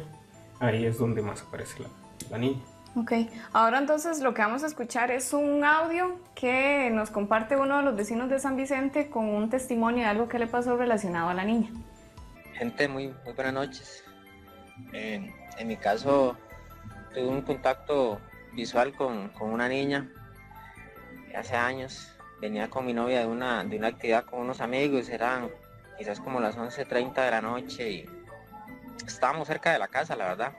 ahí 0.59 0.85
es 0.85 0.99
donde 0.99 1.23
más 1.23 1.43
aparece 1.43 1.81
la, 1.81 1.89
la 2.31 2.39
niña. 2.39 2.61
Ok, 2.97 3.13
ahora 3.53 3.79
entonces 3.79 4.21
lo 4.21 4.35
que 4.35 4.43
vamos 4.43 4.65
a 4.65 4.67
escuchar 4.67 5.13
es 5.13 5.33
un 5.33 5.63
audio 5.63 6.19
que 6.35 6.91
nos 6.91 7.11
comparte 7.11 7.55
uno 7.55 7.77
de 7.77 7.85
los 7.85 7.95
vecinos 7.95 8.29
de 8.29 8.41
San 8.41 8.57
Vicente 8.57 9.09
con 9.09 9.27
un 9.27 9.49
testimonio 9.49 10.03
de 10.03 10.07
algo 10.07 10.29
que 10.29 10.41
le 10.41 10.49
pasó 10.49 10.77
relacionado 10.77 11.29
a 11.29 11.35
la 11.35 11.45
niña. 11.45 11.71
Gente, 12.55 12.89
muy, 12.89 13.15
muy 13.25 13.35
buenas 13.35 13.55
noches. 13.55 14.03
En, 14.93 15.33
en 15.57 15.69
mi 15.69 15.77
caso, 15.77 16.37
tuve 17.15 17.29
un 17.29 17.43
contacto 17.43 18.19
visual 18.55 18.93
con, 18.95 19.29
con 19.29 19.51
una 19.51 19.69
niña 19.69 20.11
hace 21.39 21.57
años. 21.57 22.13
Venía 22.41 22.69
con 22.69 22.87
mi 22.87 22.93
novia 22.93 23.21
de 23.21 23.27
una, 23.27 23.65
de 23.65 23.77
una 23.77 23.89
actividad 23.89 24.25
con 24.25 24.41
unos 24.41 24.61
amigos, 24.61 25.09
eran 25.09 25.51
quizás 25.97 26.21
como 26.21 26.41
las 26.41 26.57
11.30 26.57 27.25
de 27.25 27.31
la 27.31 27.41
noche 27.41 27.91
y 27.91 28.07
estábamos 29.07 29.49
cerca 29.49 29.73
de 29.73 29.79
la 29.79 29.89
casa, 29.89 30.15
la 30.15 30.29
verdad. 30.29 30.53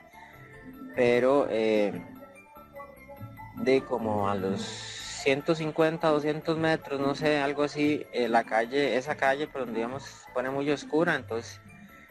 Pero 0.94 1.46
eh, 1.48 1.92
de 3.56 3.82
como 3.82 4.28
a 4.28 4.34
los 4.34 4.60
150, 4.60 6.08
200 6.08 6.58
metros, 6.58 7.00
no 7.00 7.14
sé, 7.14 7.38
algo 7.38 7.62
así, 7.62 8.04
eh, 8.12 8.28
la 8.28 8.44
calle, 8.44 8.96
esa 8.96 9.16
calle 9.16 9.46
por 9.46 9.64
donde 9.64 9.80
íbamos 9.80 10.26
pone 10.34 10.50
muy 10.50 10.70
oscura, 10.70 11.14
entonces 11.14 11.60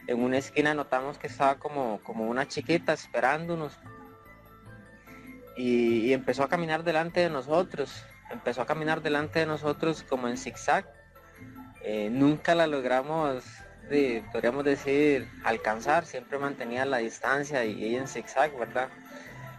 en 0.06 0.22
una 0.22 0.38
esquina 0.38 0.74
notamos 0.74 1.18
que 1.18 1.28
estaba 1.28 1.56
como, 1.56 2.00
como 2.02 2.28
una 2.28 2.48
chiquita 2.48 2.92
esperándonos 2.92 3.78
y 5.56 6.12
empezó 6.12 6.42
a 6.42 6.48
caminar 6.48 6.84
delante 6.84 7.20
de 7.20 7.28
nosotros, 7.28 8.04
empezó 8.30 8.62
a 8.62 8.66
caminar 8.66 9.02
delante 9.02 9.40
de 9.40 9.46
nosotros 9.46 10.02
como 10.02 10.28
en 10.28 10.36
zigzag. 10.36 10.86
Eh, 11.82 12.08
nunca 12.10 12.54
la 12.54 12.66
logramos, 12.66 13.44
eh, 13.90 14.22
podríamos 14.32 14.64
decir, 14.64 15.28
alcanzar, 15.44 16.06
siempre 16.06 16.38
mantenía 16.38 16.84
la 16.84 16.98
distancia 16.98 17.64
y 17.64 17.84
ella 17.84 18.00
en 18.00 18.08
zigzag, 18.08 18.56
¿verdad? 18.56 18.88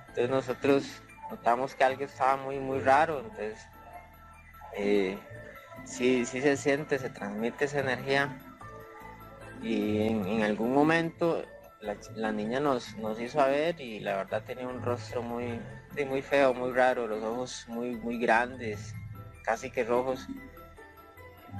Entonces 0.09 0.29
nosotros 0.29 1.01
notamos 1.29 1.75
que 1.75 1.83
algo 1.83 2.03
estaba 2.03 2.37
muy, 2.37 2.59
muy 2.59 2.79
raro, 2.79 3.19
entonces 3.21 3.59
eh, 4.77 5.17
sí, 5.85 6.25
sí 6.25 6.41
se 6.41 6.57
siente, 6.57 6.99
se 6.99 7.09
transmite 7.09 7.65
esa 7.65 7.79
energía 7.79 8.37
y 9.61 10.07
en, 10.07 10.43
algún 10.43 10.73
momento 10.73 11.43
la, 11.81 11.95
la 12.15 12.31
niña 12.31 12.59
nos, 12.59 12.95
nos 12.97 13.19
hizo 13.19 13.39
a 13.41 13.47
ver 13.47 13.79
y 13.79 13.99
la 13.99 14.17
verdad 14.17 14.43
tenía 14.43 14.67
un 14.67 14.81
rostro 14.81 15.21
muy, 15.21 15.59
sí, 15.95 16.05
muy 16.05 16.21
feo, 16.21 16.53
muy 16.53 16.71
raro, 16.71 17.07
los 17.07 17.23
ojos 17.23 17.65
muy, 17.67 17.95
muy 17.95 18.17
grandes, 18.17 18.93
casi 19.43 19.69
que 19.71 19.83
rojos, 19.83 20.27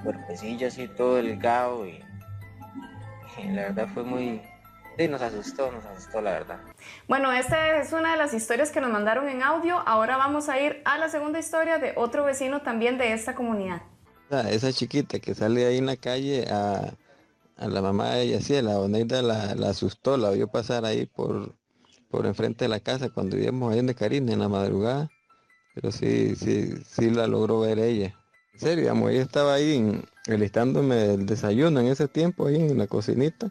cuerpecillo 0.04 0.68
así 0.68 0.88
todo 0.88 1.16
delgado 1.16 1.86
y, 1.88 2.04
y 3.38 3.50
la 3.50 3.64
verdad 3.64 3.88
fue 3.94 4.04
muy, 4.04 4.42
sí, 4.98 5.08
nos 5.08 5.22
asustó, 5.22 5.72
nos 5.72 5.86
asustó 5.86 6.22
la 6.22 6.32
verdad. 6.32 6.60
Bueno, 7.08 7.32
esta 7.32 7.78
es 7.80 7.94
una 7.94 8.12
de 8.12 8.18
las 8.18 8.34
historias 8.34 8.72
que 8.72 8.82
nos 8.82 8.92
mandaron 8.92 9.30
en 9.30 9.44
audio. 9.44 9.78
Ahora 9.86 10.18
vamos 10.18 10.50
a 10.50 10.60
ir 10.60 10.82
a 10.86 10.98
la 10.98 11.10
segunda 11.10 11.40
historia 11.40 11.78
de 11.78 11.94
otro 11.96 12.24
vecino 12.24 12.62
también 12.62 12.98
de 12.98 13.14
esta 13.14 13.36
comunidad. 13.36 13.82
Esa, 14.30 14.50
esa 14.50 14.74
chiquita 14.74 15.20
que 15.20 15.36
sale 15.36 15.66
ahí 15.66 15.78
en 15.78 15.86
la 15.86 15.98
calle 15.98 16.48
a, 16.50 16.94
a 17.58 17.68
la 17.68 17.82
mamá 17.82 18.16
de 18.16 18.24
ella, 18.24 18.42
sí, 18.42 18.56
a 18.56 18.62
la 18.62 18.80
Oneida 18.80 19.22
la, 19.22 19.56
la 19.56 19.70
asustó, 19.70 20.18
la 20.18 20.32
vio 20.32 20.48
pasar 20.48 20.86
ahí 20.86 21.06
por, 21.06 21.56
por 22.12 22.26
enfrente 22.26 22.66
de 22.66 22.70
la 22.70 22.80
casa 22.80 23.10
cuando 23.10 23.38
vivíamos 23.38 23.72
ahí 23.72 23.80
en 23.80 23.88
de 23.88 23.96
Karina 23.96 24.34
en 24.34 24.40
la 24.40 24.50
madrugada. 24.50 25.10
Pero 25.74 25.92
sí, 25.92 26.36
sí, 26.36 26.74
sí 26.86 27.10
la 27.10 27.28
logró 27.28 27.62
ver 27.62 27.80
ella. 27.80 28.14
En 28.54 28.60
serio, 28.60 28.82
digamos, 28.82 29.12
ella 29.12 29.22
estaba 29.22 29.54
ahí 29.54 30.04
alistándome 30.28 31.14
el 31.14 31.26
desayuno 31.26 31.80
en 31.80 31.88
ese 31.88 32.08
tiempo 32.08 32.48
ahí 32.48 32.58
en 32.58 32.78
la 32.78 32.88
cocinita 32.88 33.50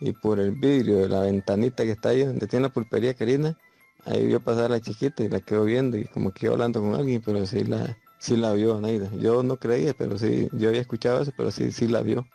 y 0.00 0.12
por 0.12 0.38
el 0.38 0.52
vidrio 0.52 0.98
de 0.98 1.08
la 1.08 1.20
ventanita 1.20 1.84
que 1.84 1.92
está 1.92 2.10
ahí 2.10 2.24
donde 2.24 2.46
tiene 2.46 2.64
la 2.64 2.72
pulpería 2.72 3.14
Karina, 3.14 3.56
ahí 4.04 4.26
vio 4.26 4.40
pasar 4.40 4.66
a 4.66 4.68
la 4.68 4.80
chiquita 4.80 5.24
y 5.24 5.28
la 5.28 5.40
quedó 5.40 5.64
viendo 5.64 5.96
y 5.96 6.04
como 6.04 6.30
que 6.30 6.48
hablando 6.48 6.80
con 6.80 6.94
alguien, 6.94 7.22
pero 7.24 7.46
sí 7.46 7.64
la, 7.64 7.96
sí 8.18 8.36
la 8.36 8.52
vio, 8.52 8.80
Neida. 8.80 9.10
Yo 9.18 9.42
no 9.42 9.56
creía, 9.56 9.94
pero 9.94 10.18
sí, 10.18 10.48
yo 10.52 10.68
había 10.68 10.82
escuchado 10.82 11.22
eso, 11.22 11.32
pero 11.36 11.50
sí, 11.50 11.72
sí 11.72 11.88
la 11.88 12.02
vio. 12.02 12.26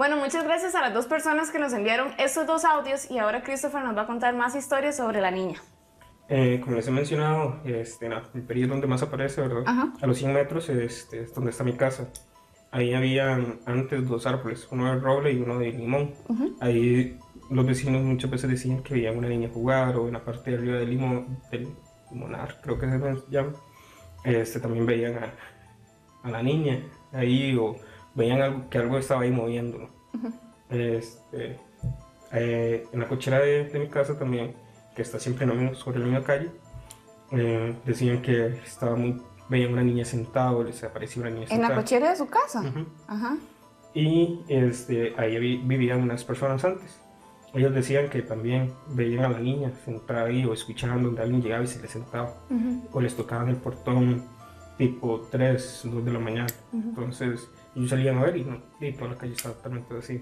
Bueno, 0.00 0.16
muchas 0.16 0.44
gracias 0.44 0.74
a 0.74 0.80
las 0.80 0.94
dos 0.94 1.04
personas 1.04 1.50
que 1.50 1.58
nos 1.58 1.74
enviaron 1.74 2.08
estos 2.16 2.46
dos 2.46 2.64
audios 2.64 3.10
y 3.10 3.18
ahora 3.18 3.42
Christopher 3.42 3.84
nos 3.84 3.94
va 3.94 4.04
a 4.04 4.06
contar 4.06 4.34
más 4.34 4.54
historias 4.54 4.96
sobre 4.96 5.20
la 5.20 5.30
niña. 5.30 5.60
Eh, 6.30 6.58
como 6.64 6.76
les 6.76 6.88
he 6.88 6.90
mencionado, 6.90 7.60
este, 7.66 8.08
la 8.08 8.22
pulpería 8.22 8.64
es 8.64 8.70
donde 8.70 8.86
más 8.86 9.02
aparece, 9.02 9.42
¿verdad? 9.42 9.62
Ajá. 9.66 9.92
A 10.00 10.06
los 10.06 10.16
100 10.16 10.32
metros 10.32 10.70
este, 10.70 11.24
es 11.24 11.34
donde 11.34 11.50
está 11.50 11.64
mi 11.64 11.74
casa. 11.74 12.08
Ahí 12.70 12.94
habían 12.94 13.60
antes 13.66 14.08
dos 14.08 14.26
árboles, 14.26 14.66
uno 14.70 14.90
de 14.90 14.98
roble 15.00 15.32
y 15.32 15.36
uno 15.42 15.58
de 15.58 15.70
limón. 15.70 16.14
Ahí 16.62 17.18
los 17.50 17.66
vecinos 17.66 18.00
muchas 18.00 18.30
veces 18.30 18.48
decían 18.48 18.82
que 18.82 18.94
veían 18.94 19.18
una 19.18 19.28
niña 19.28 19.50
jugar 19.52 19.96
o 19.96 20.06
en 20.06 20.14
la 20.14 20.24
parte 20.24 20.50
de 20.50 20.56
arriba 20.56 20.78
del 20.78 20.88
limón, 20.88 21.40
del 21.50 21.68
limonar, 22.10 22.58
creo 22.62 22.78
que 22.78 22.86
se 22.86 23.30
llama. 23.30 23.52
Este, 24.24 24.60
también 24.60 24.86
veían 24.86 25.22
a, 25.22 25.34
a 26.22 26.30
la 26.30 26.42
niña 26.42 26.80
ahí 27.12 27.54
o 27.54 27.76
veían 28.14 28.40
algo, 28.42 28.68
que 28.70 28.78
algo 28.78 28.98
estaba 28.98 29.22
ahí 29.22 29.30
moviéndolo. 29.30 29.88
Este, 30.68 31.58
eh, 32.32 32.86
en 32.92 33.00
la 33.00 33.08
cochera 33.08 33.38
de, 33.40 33.64
de 33.64 33.78
mi 33.78 33.88
casa 33.88 34.18
también, 34.18 34.54
que 34.94 35.02
está 35.02 35.18
siempre 35.18 35.44
en 35.46 35.74
sobre 35.74 35.98
la 35.98 36.06
misma 36.06 36.22
calle, 36.24 36.50
eh, 37.32 37.74
decían 37.84 38.22
que 38.22 38.46
estaba 38.64 38.96
muy, 38.96 39.20
veían 39.48 39.72
una 39.72 39.82
niña 39.82 40.04
sentada 40.04 40.52
o 40.52 40.62
les 40.64 40.82
aparecía 40.84 41.22
una 41.22 41.30
niña 41.30 41.46
En 41.50 41.60
la 41.60 41.68
sentada. 41.68 41.76
cochera 41.82 42.10
de 42.10 42.16
su 42.16 42.26
casa. 42.28 42.60
Ujú. 42.60 42.86
Ajá. 43.08 43.36
Y 43.94 44.40
este, 44.48 45.14
ahí 45.16 45.38
vi- 45.38 45.62
vivían 45.64 46.02
unas 46.02 46.22
personas 46.24 46.64
antes. 46.64 47.00
Ellos 47.52 47.74
decían 47.74 48.08
que 48.08 48.22
también 48.22 48.72
veían 48.90 49.24
a 49.24 49.28
la 49.30 49.40
niña 49.40 49.72
sentada 49.84 50.26
ahí 50.26 50.44
o 50.44 50.52
escuchaban 50.52 51.02
donde 51.02 51.20
alguien 51.22 51.42
llegaba 51.42 51.64
y 51.64 51.66
se 51.66 51.82
le 51.82 51.88
sentaba. 51.88 52.32
O 52.92 53.00
les 53.00 53.16
tocaban 53.16 53.48
el 53.48 53.56
portón 53.56 54.22
tipo 54.78 55.26
3, 55.32 55.80
2 55.84 56.04
de 56.04 56.12
la 56.12 56.20
mañana. 56.20 56.46
Entonces 56.72 57.48
ellos 57.74 57.90
salían 57.90 58.18
a 58.18 58.22
ver 58.22 58.36
y, 58.36 58.44
no, 58.44 58.60
y 58.80 58.92
toda 58.92 59.10
la 59.10 59.18
calle 59.18 59.32
estaba 59.32 59.54
totalmente 59.54 59.96
así. 59.96 60.20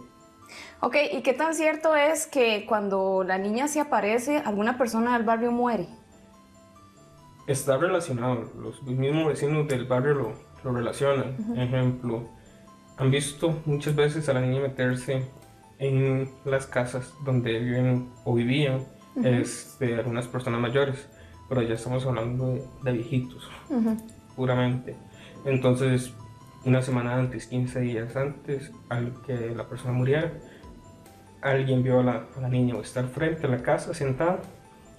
Ok, 0.81 0.97
¿y 1.13 1.23
qué 1.23 1.35
tan 1.35 1.55
cierto 1.55 1.95
es 1.95 2.27
que 2.27 2.65
cuando 2.67 3.23
la 3.25 3.39
niña 3.39 3.69
se 3.69 3.81
aparece, 3.81 4.39
alguna 4.39 4.79
persona 4.79 5.15
del 5.15 5.27
barrio 5.27 5.53
muere? 5.53 5.89
está 7.49 7.79
relacionado. 7.79 8.45
Los 8.61 8.83
mismos 8.83 9.27
vecinos 9.27 9.67
del 9.67 9.87
barrio 9.87 10.15
lo, 10.15 10.33
lo 10.63 10.73
relacionan. 10.73 11.37
Ejemplo, 11.57 12.29
han 12.97 13.11
visto 13.11 13.61
muchas 13.65 13.97
veces 13.97 14.29
a 14.29 14.35
la 14.35 14.41
niña 14.41 14.61
meterse 14.61 15.25
en 15.79 16.31
las 16.45 16.67
casas 16.67 17.15
donde 17.25 17.59
viven 17.59 18.11
o 18.25 18.35
vivían 18.35 18.85
este, 19.25 19.95
algunas 19.97 20.29
personas 20.29 20.61
mayores, 20.61 21.09
pero 21.49 21.63
ya 21.63 21.75
estamos 21.75 22.05
hablando 22.05 22.49
de, 22.49 22.65
de 22.83 22.93
viejitos, 22.93 23.49
puramente. 24.37 24.97
Entonces, 25.45 26.13
una 26.69 26.83
semana 26.83 27.17
antes, 27.17 27.47
15 27.47 27.81
días 27.81 28.15
antes, 28.15 28.71
al 28.91 29.15
que 29.27 29.55
la 29.57 29.67
persona 29.69 29.93
muriera, 29.93 30.33
alguien 31.41 31.83
vio 31.83 32.01
a 32.01 32.03
la, 32.03 32.27
a 32.37 32.41
la 32.41 32.49
niña 32.49 32.75
o 32.77 32.83
estar 32.83 33.07
frente 33.07 33.47
a 33.47 33.51
la 33.51 33.59
casa 33.63 33.95
sentada 33.95 34.41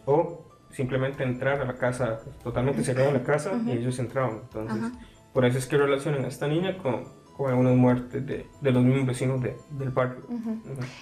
o 0.06 0.46
simplemente 0.72 1.24
entrar 1.24 1.62
a 1.62 1.66
la 1.66 1.76
casa, 1.78 2.20
totalmente 2.44 2.84
cerrada 2.84 3.12
la 3.12 3.24
casa 3.24 3.52
y 3.66 3.72
ellos 3.72 4.00
entraban. 4.00 4.40
Entonces, 4.44 4.92
por 5.34 5.46
eso 5.46 5.58
es 5.58 5.66
que 5.68 5.78
relacionan 5.78 6.26
a 6.26 6.28
esta 6.28 6.48
niña 6.48 6.78
con, 6.78 7.06
con 7.36 7.50
algunas 7.52 7.76
muertes 7.76 8.26
de, 8.26 8.48
de 8.62 8.72
los 8.72 8.84
mismos 8.84 9.06
vecinos 9.08 9.42
de, 9.42 9.56
del 9.72 9.90
barrio. 9.90 10.24
Ujú. 10.28 10.60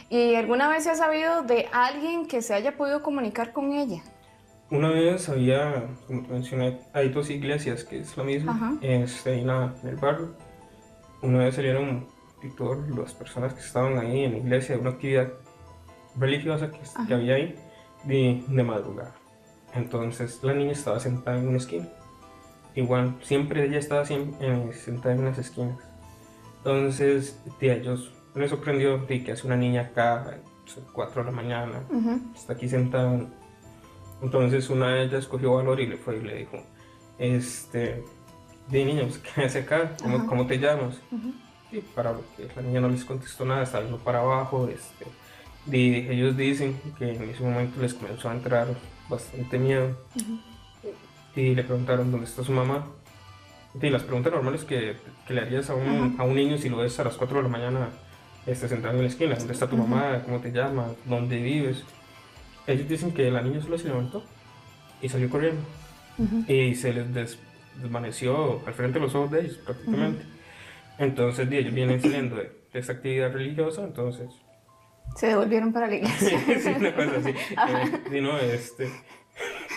¿Y 0.10 0.36
alguna 0.36 0.70
vez 0.70 0.84
se 0.84 0.92
ha 0.92 0.96
sabido 0.96 1.44
de 1.44 1.68
alguien 1.72 2.28
que 2.28 2.42
se 2.42 2.54
haya 2.54 2.76
podido 2.76 3.02
comunicar 3.02 3.54
con 3.54 3.72
ella? 3.72 4.02
Una 4.70 4.90
vez 4.90 5.30
había, 5.30 5.86
como 6.08 6.24
te 6.24 6.34
mencioné, 6.34 6.80
hay 6.94 7.08
dos 7.10 7.30
iglesias 7.30 7.86
que 7.86 8.00
es 8.00 8.18
lo 8.18 8.26
mismo, 8.26 8.52
este, 8.82 9.40
en, 9.40 9.48
la- 9.48 9.74
en 9.82 9.88
el 9.90 9.96
barrio. 9.96 10.34
Una 11.22 11.40
vez 11.40 11.56
salieron 11.56 12.06
y 12.44 12.50
todas 12.50 12.88
las 12.90 13.14
personas 13.14 13.54
que 13.54 13.62
estaban 13.62 13.98
ahí 13.98 14.24
en 14.26 14.32
la 14.34 14.38
iglesia 14.38 14.76
de 14.76 14.82
una 14.82 14.92
actividad 14.92 15.30
religiosa 16.16 16.72
que, 16.72 16.80
que 17.08 17.14
había 17.14 17.36
ahí 17.36 17.56
de, 18.04 18.44
de 18.48 18.64
madrugada. 18.64 19.16
Entonces 19.74 20.40
la 20.44 20.54
niña 20.54 20.72
estaba 20.72 21.00
sentada 21.00 21.38
en 21.38 21.48
una 21.48 21.58
esquina. 21.58 21.88
Igual, 22.76 23.16
siempre 23.24 23.66
ella 23.66 23.80
estaba 23.80 24.04
siem- 24.06 24.36
eh, 24.40 24.72
sentada 24.74 25.16
en 25.16 25.22
unas 25.22 25.38
esquinas. 25.40 25.78
Entonces, 26.60 27.40
de 27.60 27.74
ellos 27.74 28.12
me 28.36 28.48
sorprendió 28.48 29.00
de 29.00 29.24
que 29.24 29.32
hace 29.32 29.48
una 29.48 29.56
niña 29.56 29.82
acá, 29.82 30.22
a 30.22 30.26
las 30.26 30.42
4 30.94 31.24
de 31.24 31.32
la 31.32 31.36
mañana, 31.36 31.82
está 32.36 32.54
aquí 32.54 32.70
sentada. 32.70 33.20
Entonces 34.22 34.70
una 34.70 34.90
de 34.90 35.04
ellas 35.04 35.28
cogió 35.28 35.54
valor 35.56 35.80
y 35.80 35.88
le 35.88 35.98
fue 35.98 36.18
y 36.18 36.22
le 36.22 36.36
dijo, 36.36 36.58
este, 37.18 38.04
di 38.70 38.84
niña, 38.86 39.04
pues, 39.04 39.18
¿qué 39.20 39.44
hace 39.44 39.60
acá? 39.60 39.96
¿Cómo, 40.02 40.26
cómo 40.28 40.48
te 40.48 40.58
llamas? 40.60 40.96
Y 41.72 41.80
para 41.80 42.12
lo 42.14 42.24
que 42.36 42.48
la 42.56 42.62
niña 42.62 42.80
no 42.82 42.90
les 42.90 43.04
contestó 43.06 43.46
nada, 43.46 43.64
viendo 43.80 43.98
para 43.98 44.20
abajo. 44.22 44.68
Este, 44.68 45.06
di- 45.66 46.08
ellos 46.10 46.36
dicen 46.38 46.80
que 46.98 47.14
en 47.16 47.30
ese 47.30 47.44
momento 47.44 47.82
les 47.82 47.94
comenzó 47.94 48.30
a 48.30 48.34
entrar 48.34 48.68
bastante 49.10 49.58
miedo. 49.60 49.98
Y 51.36 51.54
le 51.56 51.64
preguntaron 51.64 52.12
dónde 52.12 52.26
está 52.26 52.44
su 52.44 52.52
mamá. 52.52 52.86
Y 53.80 53.90
las 53.90 54.04
preguntas 54.04 54.34
normales 54.34 54.64
que, 54.64 54.96
que 55.28 55.34
le 55.34 55.42
harías 55.42 55.70
a 55.70 55.76
un, 55.76 56.16
a 56.18 56.24
un 56.24 56.36
niño 56.36 56.58
si 56.58 56.68
lo 56.70 56.78
ves 56.78 57.00
a 57.00 57.04
las 57.04 57.16
4 57.16 57.38
de 57.38 57.44
la 57.44 57.50
mañana 57.50 57.90
este, 58.48 58.68
sentado 58.68 58.96
en 58.96 59.02
la 59.04 59.08
esquina. 59.08 59.36
¿Dónde 59.36 59.54
está 59.54 59.68
tu 59.70 59.78
mamá? 59.78 60.22
¿Cómo 60.26 60.40
te 60.40 60.52
llamas? 60.52 60.92
¿Dónde 61.06 61.40
vives? 61.42 61.84
Ellos 62.66 62.88
dicen 62.88 63.12
que 63.12 63.30
la 63.30 63.42
niña 63.42 63.62
solo 63.62 63.78
se 63.78 63.88
levantó 63.90 64.24
y 65.02 65.10
salió 65.10 65.30
corriendo. 65.30 65.62
Y 66.48 66.74
se 66.76 66.92
les 66.94 67.14
des- 67.14 67.38
desvaneció 67.82 68.62
al 68.68 68.74
frente 68.74 69.00
de 69.00 69.06
los 69.06 69.16
ojos 69.16 69.32
de 69.32 69.42
ellos 69.42 69.58
prácticamente. 69.58 70.26
Entonces 70.98 71.50
di, 71.50 71.58
ellos 71.58 71.74
vienen 71.74 72.02
saliendo 72.02 72.36
de, 72.38 72.52
de 72.74 72.80
esta 72.80 72.94
actividad 72.94 73.32
religiosa, 73.32 73.84
entonces 73.84 74.28
Se 75.16 75.28
devolvieron 75.28 75.72
para 75.74 75.88
la 75.88 75.96
iglesia. 75.98 76.40
sí, 76.60 76.74
una 76.78 76.96
cosa 76.96 77.18
así. 77.18 77.34
Eh, 78.12 78.22
no, 78.22 78.38
este, 78.40 78.90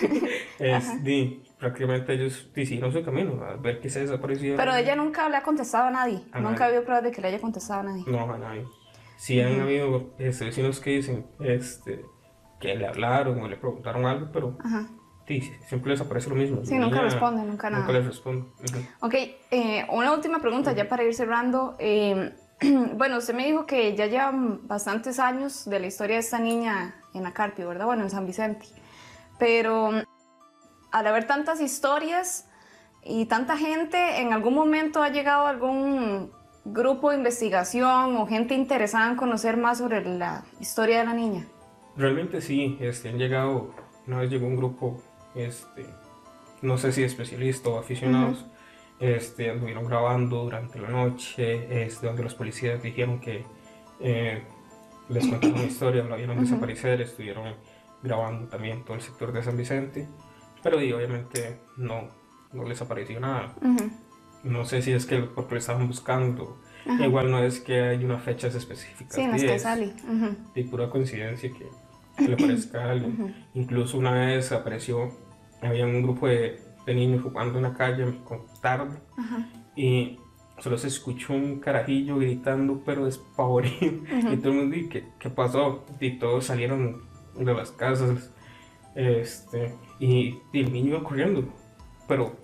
es, 0.59 1.05
di, 1.05 1.43
prácticamente 1.59 2.15
ellos 2.15 2.51
di, 2.55 2.65
siguieron 2.67 2.93
su 2.93 3.05
camino 3.05 3.43
a 3.45 3.57
ver 3.57 3.81
que 3.81 3.91
se 3.91 4.01
desapareció. 4.01 4.57
Pero 4.57 4.75
ella 4.75 4.97
nunca 4.97 5.29
le 5.29 5.37
ha 5.37 5.43
contestado 5.43 5.89
a 5.89 5.91
nadie. 5.91 6.23
A 6.33 6.41
nunca 6.41 6.65
ha 6.65 6.69
habido 6.69 6.85
pruebas 6.85 7.05
de 7.05 7.11
que 7.11 7.21
le 7.21 7.29
haya 7.29 7.41
contestado 7.41 7.81
a 7.81 7.83
nadie. 7.85 8.05
No, 8.07 8.33
a 8.33 8.39
nadie. 8.39 8.65
Sí 9.17 9.41
han 9.41 9.53
Ujú. 9.53 9.61
habido 9.63 10.15
este, 10.19 10.47
vecinos 10.47 10.81
que 10.81 10.91
dicen 10.91 11.27
este, 11.41 12.03
que 12.59 12.75
le 12.75 12.87
hablaron 12.87 13.43
o 13.43 13.49
le 13.49 13.57
preguntaron 13.57 14.07
algo, 14.07 14.29
pero 14.33 14.57
Ajá. 14.65 14.89
Di, 15.31 15.41
siempre 15.67 15.93
les 15.93 16.01
aparece 16.01 16.29
lo 16.29 16.37
mismo. 16.37 16.65
Sí, 16.65 16.77
nunca 16.77 17.01
responde, 17.01 17.43
nunca 17.43 17.71
nada. 17.71 17.83
Nunca 17.83 17.93
les 17.99 18.07
responde. 18.07 18.43
Ujú. 18.43 19.07
Ok, 19.07 19.15
eh, 19.51 19.87
una 19.91 20.13
última 20.13 20.41
pregunta 20.41 20.73
ya 20.73 20.89
para 20.89 21.05
ir 21.05 21.15
cerrando. 21.15 21.77
Eh, 21.79 22.35
bueno, 22.95 23.19
usted 23.19 23.35
me 23.35 23.47
dijo 23.47 23.67
que 23.67 23.97
ya 23.97 24.07
llevan 24.07 24.67
bastantes 24.67 25.19
años 25.19 25.65
de 25.65 25.81
la 25.81 25.87
historia 25.87 26.17
de 26.17 26.21
esta 26.21 26.39
niña 26.39 26.97
en 27.15 27.23
la 27.23 27.33
Carpi, 27.33 27.63
¿verdad? 27.63 27.87
Bueno, 27.87 28.03
en 28.03 28.11
San 28.11 28.27
Vicente. 28.27 28.67
Pero 29.39 29.91
al 30.93 31.07
haber 31.07 31.27
tantas 31.27 31.61
historias 31.61 32.49
y 33.03 33.27
tanta 33.27 33.57
gente, 33.57 34.21
¿en 34.21 34.33
algún 34.33 34.55
momento 34.55 35.03
ha 35.03 35.09
llegado 35.09 35.47
algún 35.47 36.31
grupo 36.65 37.11
de 37.11 37.17
investigación 37.17 38.17
o 38.17 38.27
gente 38.27 38.55
interesada 38.55 39.09
en 39.09 39.17
conocer 39.17 39.57
más 39.57 39.79
sobre 39.79 40.05
la 40.05 40.45
historia 40.61 40.99
de 40.99 41.05
la 41.07 41.15
niña? 41.15 41.47
Realmente 41.97 42.41
sí, 42.41 42.77
este, 42.81 43.09
han 43.09 43.19
llegado, 43.19 43.75
una 44.07 44.19
vez 44.19 44.31
llegó 44.31 44.47
un 44.47 44.57
grupo, 44.57 45.03
este, 45.35 45.87
no 46.63 46.79
sé 46.79 46.93
si 46.93 47.03
especialistas 47.03 47.67
o 47.73 47.79
aficionados, 47.79 48.45
este, 48.99 49.51
anduvieron 49.51 49.87
grabando 49.87 50.45
durante 50.45 50.79
la 50.79 50.89
noche, 50.89 51.85
este, 51.85 52.07
donde 52.07 52.23
los 52.23 52.35
policías 52.35 52.83
dijeron 52.83 53.21
que 53.21 53.45
eh, 54.01 54.43
les 55.09 55.27
contaron 55.27 55.57
una 55.57 55.65
historia, 55.65 56.05
la 56.05 56.17
vieron 56.17 56.37
Ujú. 56.37 56.45
desaparecer, 56.45 57.01
estuvieron 57.01 57.55
grabando 58.03 58.49
también 58.49 58.85
todo 58.85 58.95
el 58.95 59.03
sector 59.03 59.33
de 59.33 59.43
San 59.43 59.57
Vicente, 59.57 60.09
pero 60.63 60.83
y, 60.83 60.93
obviamente 60.93 61.61
no, 61.77 62.09
no 62.53 62.65
les 62.65 62.81
apareció 62.83 63.19
nada. 63.21 63.55
No 64.43 64.65
sé 64.65 64.83
si 64.83 64.93
es 64.93 65.07
que 65.07 65.19
porque 65.21 65.55
lo 65.55 65.59
estaban 65.59 65.87
buscando, 65.87 66.59
igual 66.99 67.31
no 67.31 67.43
es 67.43 67.61
que 67.61 67.81
hay 67.81 68.05
unas 68.05 68.23
fechas 68.23 68.55
específicas. 68.55 69.15
Sí, 69.15 69.23
en 69.23 69.31
las 69.33 69.43
que 69.43 69.59
sale. 69.59 69.95
De 70.55 70.65
pura 70.65 70.89
coincidencia 70.89 71.51
que, 71.51 71.69
que 72.21 72.29
le 72.29 72.37
parezca 72.39 72.85
a 72.85 72.91
alguien. 72.93 73.15
Ujú. 73.19 73.31
Incluso 73.55 73.99
una 73.99 74.13
vez 74.13 74.53
apareció, 74.53 75.11
había 75.63 75.85
un 75.87 76.03
grupo 76.03 76.29
de, 76.29 76.61
de 76.87 76.95
niños 76.95 77.23
jugando 77.23 77.59
en 77.59 77.65
la 77.65 77.75
calle 77.75 78.05
con 78.25 78.43
tarde 78.61 78.99
y 79.77 80.19
solo 80.59 80.77
se 80.79 80.89
escuchó 80.89 81.33
un 81.33 81.59
carajillo 81.61 82.19
gritando 82.19 82.83
pero 82.85 83.07
despavorido 83.07 84.03
y 84.33 84.37
todo 84.37 84.53
el 84.53 84.59
mundo 84.59 84.77
¿y 84.77 84.89
qué, 84.89 85.05
qué 85.19 85.31
pasó? 85.31 85.85
Y 86.01 86.19
todos 86.19 86.47
salieron 86.47 87.03
de 87.35 87.55
las 87.55 87.71
casas 87.73 88.31
este, 88.95 89.75
y, 89.99 90.39
y 90.53 90.61
el 90.61 90.73
niño 90.73 90.97
iba 90.97 91.05
corriendo, 91.05 91.45
pero 92.09 92.37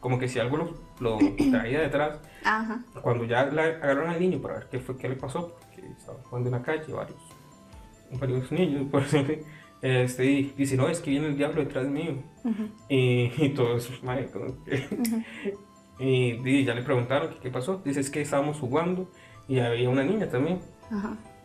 como 0.00 0.18
que 0.18 0.28
si 0.28 0.38
algo 0.38 0.56
lo, 0.56 0.74
lo 1.00 1.18
traía 1.50 1.80
detrás 1.80 2.20
cuando 3.02 3.24
ya 3.24 3.46
la 3.46 3.62
agarraron 3.62 4.10
al 4.10 4.20
niño 4.20 4.40
para 4.40 4.54
ver 4.54 4.68
qué 4.70 4.78
fue 4.78 4.96
que 4.96 5.08
le 5.08 5.16
pasó, 5.16 5.56
porque 5.58 5.86
estaba 5.88 6.18
jugando 6.24 6.48
en 6.50 6.54
la 6.56 6.62
calle 6.62 6.92
varios, 6.92 7.18
varios 8.12 8.50
niños, 8.52 8.86
por 8.90 9.02
ejemplo, 9.02 9.36
este, 9.82 10.24
y 10.24 10.52
dice, 10.56 10.76
no, 10.76 10.88
es 10.88 11.00
que 11.00 11.10
viene 11.10 11.26
el 11.28 11.36
diablo 11.36 11.62
detrás 11.62 11.86
mío. 11.86 12.14
Ujú. 12.44 12.68
Y, 12.88 13.32
y 13.44 13.48
todos, 13.50 13.90
madre, 14.02 14.28
como 14.30 14.62
que- 14.64 15.54
y, 15.98 16.48
y 16.48 16.64
ya 16.64 16.74
le 16.74 16.82
preguntaron 16.82 17.34
qué 17.42 17.50
pasó. 17.50 17.80
Dice, 17.84 18.00
es 18.00 18.10
que 18.10 18.20
estábamos 18.20 18.58
jugando 18.58 19.10
y 19.48 19.60
había 19.60 19.88
una 19.88 20.04
niña 20.04 20.28
también. 20.28 20.60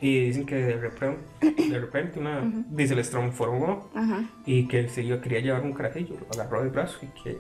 Y 0.02 0.26
dicen 0.26 0.46
que 0.46 0.56
de 0.56 0.78
repente, 0.78 1.24
de 1.70 1.80
repente 1.80 2.20
una, 2.20 2.42
dice, 2.70 2.96
les 2.96 3.10
transformó 3.10 3.90
y 4.46 4.68
que 4.68 4.90
se 4.90 5.04
iba- 5.04 5.22
quería 5.22 5.40
llevar 5.40 5.64
un 5.64 5.74
carajillo, 5.74 6.16
lo 6.20 6.28
agarró 6.42 6.62
del 6.62 6.72
brazo 6.72 7.00
y 7.04 7.08
que 7.24 7.38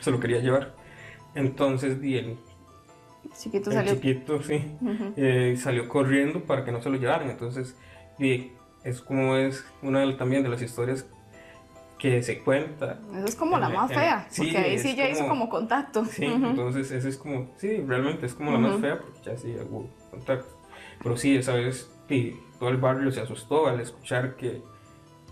se 0.00 0.10
lo 0.10 0.18
quería 0.18 0.40
llevar. 0.40 0.74
Entonces, 1.34 2.00
di, 2.00 2.16
el, 2.16 2.36
Chiquito 3.36 3.70
el 3.70 3.76
salió. 3.76 3.94
chiquito, 3.94 4.42
sí, 4.42 4.64
Ujú. 4.80 5.12
eh, 5.16 5.56
salió 5.58 5.88
corriendo 5.88 6.40
para 6.44 6.64
que 6.64 6.72
no 6.72 6.80
se 6.82 6.88
lo 6.90 6.96
llevaran. 6.96 7.30
Entonces, 7.30 7.76
y 8.18 8.52
es 8.84 9.00
como 9.00 9.36
es 9.36 9.64
una 9.82 10.00
de- 10.00 10.14
también 10.14 10.42
de 10.42 10.48
las 10.48 10.62
historias 10.62 11.06
que 11.98 12.22
se 12.22 12.38
cuenta. 12.40 12.98
Esa 13.12 13.24
es 13.24 13.34
como 13.34 13.58
la 13.58 13.68
en- 13.68 13.74
más 13.74 13.90
en- 13.90 13.96
fea, 13.98 14.26
sí, 14.30 14.42
porque 14.42 14.58
ahí 14.58 14.78
sí 14.78 14.94
ya 14.94 15.08
hizo 15.08 15.26
como 15.26 15.48
contacto. 15.48 16.04
Sí, 16.04 16.26
Ujú. 16.28 16.46
entonces 16.46 16.90
esa 16.92 17.08
es 17.08 17.16
como, 17.16 17.50
sí, 17.56 17.82
realmente 17.86 18.26
es 18.26 18.34
como 18.34 18.52
la 18.52 18.58
más 18.58 18.72
Ujú. 18.72 18.80
fea 18.82 19.00
porque 19.00 19.18
ya 19.24 19.36
sí 19.36 19.56
hubo 19.68 19.88
contacto. 20.10 20.46
Pero 21.02 21.16
sí, 21.16 21.36
esa 21.36 21.54
vez 21.54 21.90
sí, 22.08 22.36
todo 22.60 22.68
el 22.70 22.76
barrio 22.76 23.10
se 23.10 23.20
asustó 23.20 23.66
al 23.66 23.80
escuchar 23.80 24.36
que, 24.36 24.62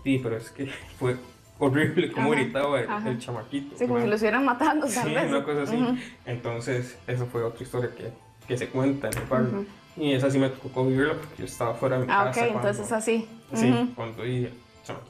sí, 0.03 0.19
pero 0.21 0.35
es 0.37 0.49
que 0.51 0.65
fue 0.99 1.15
horrible 1.59 2.11
como 2.11 2.33
Ajá, 2.33 2.41
gritaba 2.41 2.79
el, 2.81 2.89
ajá. 2.89 3.09
el 3.09 3.17
chamaquito. 3.19 3.77
Sí, 3.77 3.87
como 3.87 3.99
si 4.01 4.07
lo 4.07 4.13
estuvieran 4.15 4.45
matando, 4.45 4.87
tal 4.87 5.07
Sí, 5.07 5.13
vez. 5.15 5.29
una 5.29 5.43
cosa 5.43 5.63
así. 5.63 5.75
Ujú. 5.77 5.95
Entonces, 6.25 6.97
esa 7.07 7.25
fue 7.25 7.43
otra 7.43 7.63
historia 7.63 7.91
que, 7.95 8.11
que 8.45 8.57
se 8.57 8.67
cuenta 8.69 9.07
en 9.07 9.17
el 9.17 9.25
barrio. 9.25 9.65
Y 9.97 10.13
esa 10.13 10.29
sí 10.29 10.37
me 10.37 10.49
tocó 10.49 10.85
vivirla 10.85 11.13
porque 11.15 11.35
yo 11.39 11.45
estaba 11.45 11.73
fuera 11.73 11.97
de 11.99 12.05
mi 12.05 12.11
Ah, 12.11 12.25
casa. 12.25 12.41
ok, 12.41 12.51
cuando- 12.51 12.69
entonces 12.69 12.91
así. 12.93 13.27
Sí, 13.53 13.71
Ujú. 13.71 13.93
cuando 13.95 14.25
y 14.25 14.53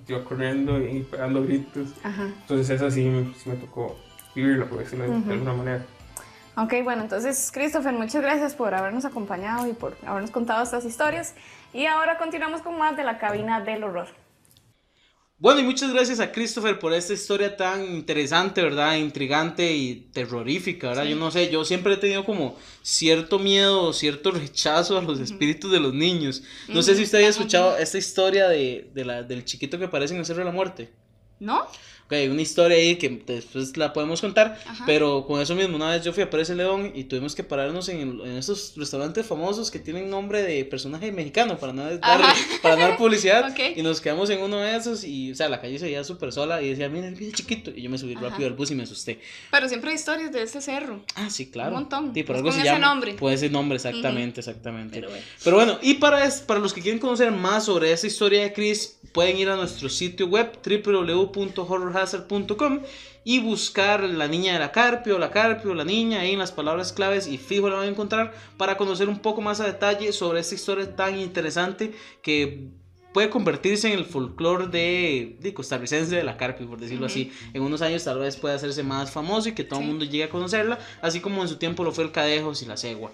iba 0.08 0.24
corriendo 0.24 0.80
y 0.80 1.04
pegando 1.04 1.44
gritos. 1.44 1.90
Ajá. 2.04 2.24
Entonces, 2.24 2.70
esa 2.70 2.90
sí, 2.90 3.34
sí 3.38 3.50
me 3.50 3.56
tocó 3.58 3.96
vivirla, 4.34 4.66
por 4.66 4.80
decirlo 4.80 5.04
de- 5.06 5.12
Ujú. 5.12 5.28
de 5.28 5.34
alguna 5.34 5.54
manera. 5.54 5.86
Ok, 6.56 6.74
bueno, 6.84 7.04
entonces, 7.04 7.52
Christopher, 7.54 7.94
muchas 7.94 8.22
gracias 8.22 8.56
por 8.56 8.74
habernos 8.74 9.06
acompañado 9.06 9.68
y 9.68 9.74
por 9.74 9.96
habernos 10.08 10.32
contado 10.32 10.64
estas 10.64 10.86
historias. 10.86 11.36
Y 11.74 11.86
ahora 11.86 12.18
continuamos 12.18 12.62
con 12.62 12.78
más 12.80 12.98
de 12.98 13.04
la 13.04 13.20
cabina 13.20 13.62
del 13.62 13.84
horror. 13.84 14.08
Bueno, 15.40 15.60
y 15.60 15.64
muchas 15.64 15.94
gracias 15.94 16.20
a 16.20 16.32
Christopher 16.32 16.80
por 16.80 16.94
esta 16.94 17.14
historia 17.14 17.56
tan 17.56 17.86
interesante, 17.94 18.60
¿verdad? 18.60 18.96
Intrigante 18.96 19.72
y 19.72 20.10
terrorífica, 20.12 20.90
¿verdad? 20.90 21.04
Yo 21.04 21.16
no 21.16 21.30
sé, 21.30 21.52
yo 21.52 21.64
siempre 21.64 21.94
he 21.94 21.98
tenido 21.98 22.26
como 22.26 22.58
cierto 22.82 23.38
miedo, 23.38 23.94
cierto 23.94 24.32
rechazo 24.32 24.98
a 24.98 25.02
los 25.04 25.20
espíritus 25.20 25.72
de 25.72 25.80
los 25.80 25.94
niños. 25.94 26.42
No 26.68 26.82
sé 26.82 26.96
si 26.96 27.04
usted 27.04 27.20
haya 27.20 27.28
escuchado 27.28 27.78
esta 27.78 28.00
historia 28.00 28.48
de, 28.48 28.90
de 28.96 29.06
la, 29.06 29.22
del 29.22 29.46
chiquito 29.46 29.78
que 29.78 29.86
aparece 29.86 30.16
en 30.16 30.22
el 30.22 30.26
Cerro 30.26 30.40
de 30.40 30.46
la 30.46 30.52
Muerte. 30.52 30.92
¿No? 31.40 31.68
Ok, 32.08 32.14
una 32.32 32.41
historia 32.41 32.78
ahí 32.78 32.95
que 32.95 33.22
después 33.28 33.76
la 33.76 33.91
podemos 33.91 34.22
contar, 34.22 34.58
pero 34.86 35.26
con 35.28 35.41
eso 35.41 35.55
mismo, 35.55 35.76
una 35.76 35.91
vez 35.91 36.05
yo 36.05 36.14
fui 36.14 36.24
a 36.24 36.30
Pérez 36.30 36.49
León 36.51 36.93
y 36.95 37.03
tuvimos 37.03 37.36
que 37.36 37.43
pararnos 37.43 37.89
en, 37.89 38.22
en 38.22 38.38
esos 38.38 38.76
restaurantes 38.78 39.26
famosos 39.26 39.70
que 39.70 39.78
tienen 39.78 40.10
nombre 40.10 40.41
de 40.41 40.64
personaje 40.64 41.12
mexicano 41.12 41.58
para 41.58 41.74
no 41.74 41.84
dar, 41.84 41.99
para 42.62 42.76
no 42.78 42.82
dar 42.84 42.97
publicidad 42.97 43.53
y 43.76 43.82
nos 43.82 43.99
quedamos 43.99 44.30
en 44.30 44.41
uno 44.41 44.60
de 44.60 44.78
esos 44.78 45.03
y, 45.03 45.34
o 45.34 45.36
sea, 45.36 45.49
la 45.49 45.60
calle 45.60 45.80
se 45.80 45.86
veía 45.86 46.01
súper 46.05 46.32
sola 46.32 46.62
y 46.62 46.70
decía, 46.70 46.88
mira, 46.88 47.10
bien 47.10 47.34
chiquito 47.34 47.72
y 47.76 47.82
yo 47.82 47.89
me 47.89 47.97
subí 47.97 48.16
rápido 48.16 48.47
al 48.47 48.53
bus 48.53 48.72
y 48.72 48.76
me 48.76 48.84
asusté. 48.84 49.20
Pero 49.51 49.68
siempre 49.68 49.89
hay 49.89 49.97
historias 49.97 50.32
de 50.32 50.43
ese 50.43 50.62
cerro. 50.62 51.01
Ah, 51.16 51.30
sí, 51.30 51.51
claro. 51.51 51.76
Un 51.76 51.82
montón. 51.82 52.14
Sí, 52.14 52.24
por 52.24 52.38
algo 52.38 52.53
se 52.53 52.64
llama. 52.64 52.88
nombre. 52.88 53.16
Puede 53.16 53.36
ese 53.36 53.49
nombre, 53.49 53.76
exactamente, 53.76 54.39
exactamente. 54.39 55.05
Pero 55.43 55.58
bueno. 55.58 55.78
y 55.82 55.95
para, 55.95 56.26
para 56.45 56.62
los 56.62 56.74
que 56.74 56.82
quieren 56.82 56.99
conocer 56.99 57.34
más 57.34 57.66
sobre 57.66 57.91
esa 57.91 58.08
historia 58.08 58.43
de 58.43 58.53
Chris, 58.53 58.97
pueden 59.12 59.38
ir 59.38 59.49
a 59.49 59.58
nuestro 59.58 59.89
sitio 59.89 60.28
web 60.28 60.51
www.horrorhazard.com 61.98 62.80
y 63.24 63.39
buscar 63.39 64.04
la 64.04 64.28
niña 64.28 64.54
de 64.54 64.60
la 64.60 64.72
carpio, 64.72 65.20
la 65.20 65.32
carpio, 65.32 65.74
la 65.74 65.84
niña 65.84 66.22
ahí 66.22 66.34
en 66.34 66.39
las 66.39 66.52
palabras 66.52 66.93
claves 66.93 67.28
y 67.28 67.38
fijo 67.38 67.70
la 67.70 67.76
van 67.76 67.88
a 67.88 67.91
encontrar 67.91 68.34
para 68.58 68.78
conocer 68.78 69.10
un 69.10 69.20
poco 69.20 69.41
más 69.41 69.60
a 69.60 69.66
detalle 69.66 70.14
sobre 70.14 70.39
esta 70.39 70.56
historia 70.56 70.95
tan 70.95 71.20
interesante 71.20 71.93
que 72.22 72.70
puede 73.14 73.30
convertirse 73.30 73.91
en 73.91 73.98
el 73.98 74.06
folclore 74.06 74.68
de, 74.68 75.38
de, 75.39 75.54
costarricense 75.54 76.16
de 76.16 76.24
la 76.24 76.38
carpio, 76.38 76.68
por 76.70 76.80
decirlo 76.80 77.08
así. 77.08 77.32
En 77.54 77.64
unos 77.64 77.82
años 77.82 78.04
tal 78.04 78.20
vez 78.20 78.38
pueda 78.38 78.54
hacerse 78.54 78.84
más 78.84 79.10
famoso 79.10 79.50
y 79.50 79.54
que 79.54 79.64
todo 79.64 79.80
el 79.80 79.88
mundo 79.88 80.06
llegue 80.06 80.26
a 80.26 80.30
conocerla, 80.30 80.78
así 81.02 81.20
como 81.20 81.41
en 81.41 81.48
su 81.48 81.58
tiempo 81.58 81.84
lo 81.84 81.91
fue 81.91 82.04
el 82.04 82.12
Cadejos 82.12 82.62
y 82.62 82.68
la 82.68 82.78
Cegua. 82.78 83.12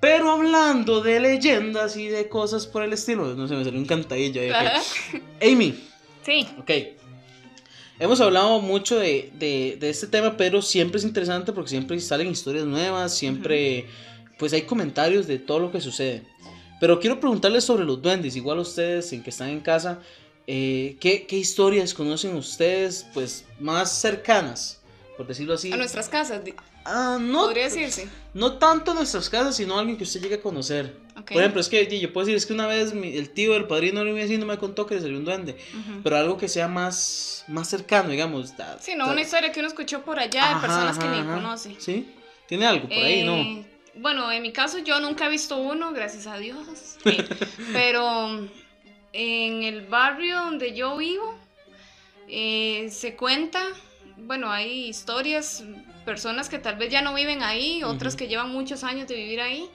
Pero 0.00 0.30
hablando 0.30 1.00
de 1.00 1.18
leyendas 1.18 1.96
y 1.96 2.06
de 2.06 2.28
cosas 2.28 2.68
por 2.68 2.84
el 2.84 2.92
estilo, 2.92 3.34
no 3.34 3.48
sé, 3.48 3.56
me 3.56 3.64
salió 3.64 3.80
un 3.80 3.86
cantadillo. 3.86 4.40
Amy. 5.42 5.74
Sí. 6.24 6.46
Ok. 6.58 6.70
Hemos 7.98 8.20
hablado 8.20 8.60
mucho 8.60 8.98
de, 8.98 9.30
de, 9.38 9.76
de, 9.78 9.90
este 9.90 10.06
tema, 10.06 10.36
pero 10.36 10.62
siempre 10.62 10.98
es 10.98 11.04
interesante 11.04 11.52
porque 11.52 11.70
siempre 11.70 12.00
salen 12.00 12.28
historias 12.28 12.64
nuevas, 12.64 13.14
siempre 13.14 13.86
pues 14.38 14.52
hay 14.52 14.62
comentarios 14.62 15.26
de 15.26 15.38
todo 15.38 15.60
lo 15.60 15.70
que 15.70 15.80
sucede. 15.80 16.24
Pero 16.80 16.98
quiero 16.98 17.20
preguntarles 17.20 17.64
sobre 17.64 17.84
los 17.84 18.02
duendes, 18.02 18.34
igual 18.34 18.58
ustedes 18.58 19.12
en 19.12 19.22
que 19.22 19.30
están 19.30 19.50
en 19.50 19.60
casa, 19.60 20.00
eh, 20.48 20.96
¿qué, 20.98 21.26
¿qué, 21.26 21.36
historias 21.36 21.94
conocen 21.94 22.34
ustedes 22.34 23.06
pues 23.14 23.44
más 23.60 23.92
cercanas, 23.92 24.80
por 25.16 25.26
decirlo 25.28 25.54
así? 25.54 25.72
A 25.72 25.76
nuestras 25.76 26.08
casas. 26.08 26.40
Ah, 26.84 27.18
no. 27.20 27.44
Podría 27.44 27.64
decirse. 27.64 28.08
No 28.34 28.54
tanto 28.54 28.90
a 28.90 28.94
nuestras 28.94 29.28
casas, 29.28 29.54
sino 29.54 29.76
a 29.76 29.80
alguien 29.80 29.96
que 29.96 30.02
usted 30.02 30.20
llegue 30.20 30.34
a 30.34 30.40
conocer. 30.40 30.96
Por 31.14 31.38
ejemplo, 31.38 31.60
es 31.60 31.68
que 31.68 32.00
yo 32.00 32.12
puedo 32.12 32.26
decir, 32.26 32.36
es 32.36 32.46
que 32.46 32.52
una 32.52 32.66
vez 32.66 32.92
el 32.92 33.30
tío 33.30 33.52
del 33.52 33.66
padrino 33.66 34.04
mi 34.04 34.12
vecino 34.12 34.46
me 34.46 34.58
contó 34.58 34.86
que 34.86 34.94
le 34.94 35.00
salió 35.00 35.18
un 35.18 35.24
duende, 35.24 35.56
pero 36.02 36.16
algo 36.16 36.36
que 36.36 36.48
sea 36.48 36.68
más, 36.68 37.44
más 37.48 37.68
cercano, 37.68 38.10
digamos. 38.10 38.52
sí, 38.80 38.94
no, 38.96 39.10
una 39.10 39.20
historia 39.20 39.52
que 39.52 39.60
uno 39.60 39.68
escuchó 39.68 40.02
por 40.02 40.18
allá 40.18 40.54
de 40.54 40.60
personas 40.60 40.98
que 40.98 41.06
ni 41.06 41.22
conoce. 41.22 41.76
Sí, 41.78 42.08
tiene 42.46 42.66
algo 42.66 42.88
por 42.88 42.98
ahí, 42.98 43.24
¿no? 43.24 43.36
Eh, 43.36 43.64
bueno, 43.94 44.32
en 44.32 44.42
mi 44.42 44.52
caso 44.52 44.78
yo 44.78 45.00
nunca 45.00 45.26
he 45.26 45.30
visto 45.30 45.58
uno, 45.58 45.92
gracias 45.92 46.26
a 46.26 46.38
Dios. 46.38 46.96
pero 47.72 48.48
en 49.12 49.62
el 49.62 49.82
barrio 49.82 50.38
donde 50.38 50.74
yo 50.74 50.96
vivo 50.96 51.34
eh, 52.28 52.88
se 52.90 53.14
cuenta, 53.14 53.62
bueno, 54.16 54.50
hay 54.50 54.86
historias, 54.86 55.64
personas 56.04 56.48
que 56.48 56.58
tal 56.58 56.76
vez 56.76 56.90
ya 56.90 57.02
no 57.02 57.14
viven 57.14 57.42
ahí, 57.42 57.82
otras 57.84 58.16
que 58.16 58.28
llevan 58.28 58.50
muchos 58.50 58.84
años 58.84 59.08
de 59.08 59.16
vivir 59.16 59.40
ahí, 59.40 59.68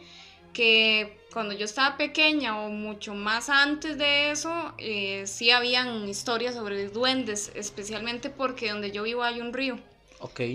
que 0.53 1.19
cuando 1.37 1.53
yo 1.53 1.65
estaba 1.65 1.97
pequeña 1.97 2.59
o 2.59 2.71
mucho 2.71 3.13
más 3.13 3.49
antes 3.49 3.99
de 3.99 4.31
eso, 4.31 4.73
eh, 4.79 5.21
sí 5.27 5.51
habían 5.51 6.09
historias 6.09 6.55
sobre 6.55 6.89
duendes, 6.89 7.51
especialmente 7.53 8.31
porque 8.31 8.71
donde 8.71 8.91
yo 8.91 9.03
vivo 9.03 9.21
hay 9.21 9.39
un 9.39 9.53
río. 9.53 9.77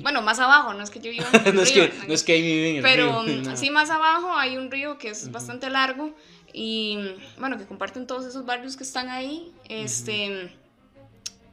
Bueno, 0.03 0.23
más 0.23 0.41
abajo, 0.41 0.75
no 0.75 0.83
es 0.83 0.91
que 0.91 0.99
yo 0.99 1.13
viva 1.13 1.29
en 1.33 1.47
el 1.47 1.55
no, 1.55 1.63
río, 1.63 1.85
es 1.85 1.91
que, 1.93 2.07
no 2.09 2.15
es 2.15 2.23
que 2.25 2.33
ahí 2.33 2.43
viven 2.43 2.71
en 2.71 2.77
el 2.79 2.83
pero, 2.83 3.23
río. 3.23 3.43
Pero 3.45 3.57
sí, 3.57 3.71
más 3.71 3.91
abajo 3.91 4.35
hay 4.35 4.57
un 4.57 4.73
río 4.73 4.99
que 4.99 5.11
es 5.11 5.31
bastante 5.31 5.71
largo 5.71 6.17
y, 6.53 6.99
bueno, 7.39 7.59
que 7.59 7.65
comparten 7.65 8.09
todos 8.09 8.27
esos 8.27 8.45
barrios 8.45 8.77
que 8.77 8.83
están 8.83 9.09
ahí. 9.09 9.53
Este, 9.69 10.53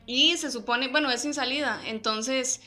Y 0.08 0.38
se 0.38 0.50
supone, 0.50 0.88
bueno, 0.88 1.12
es 1.12 1.22
sin 1.22 1.36
salida. 1.36 1.80
Entonces, 1.86 2.62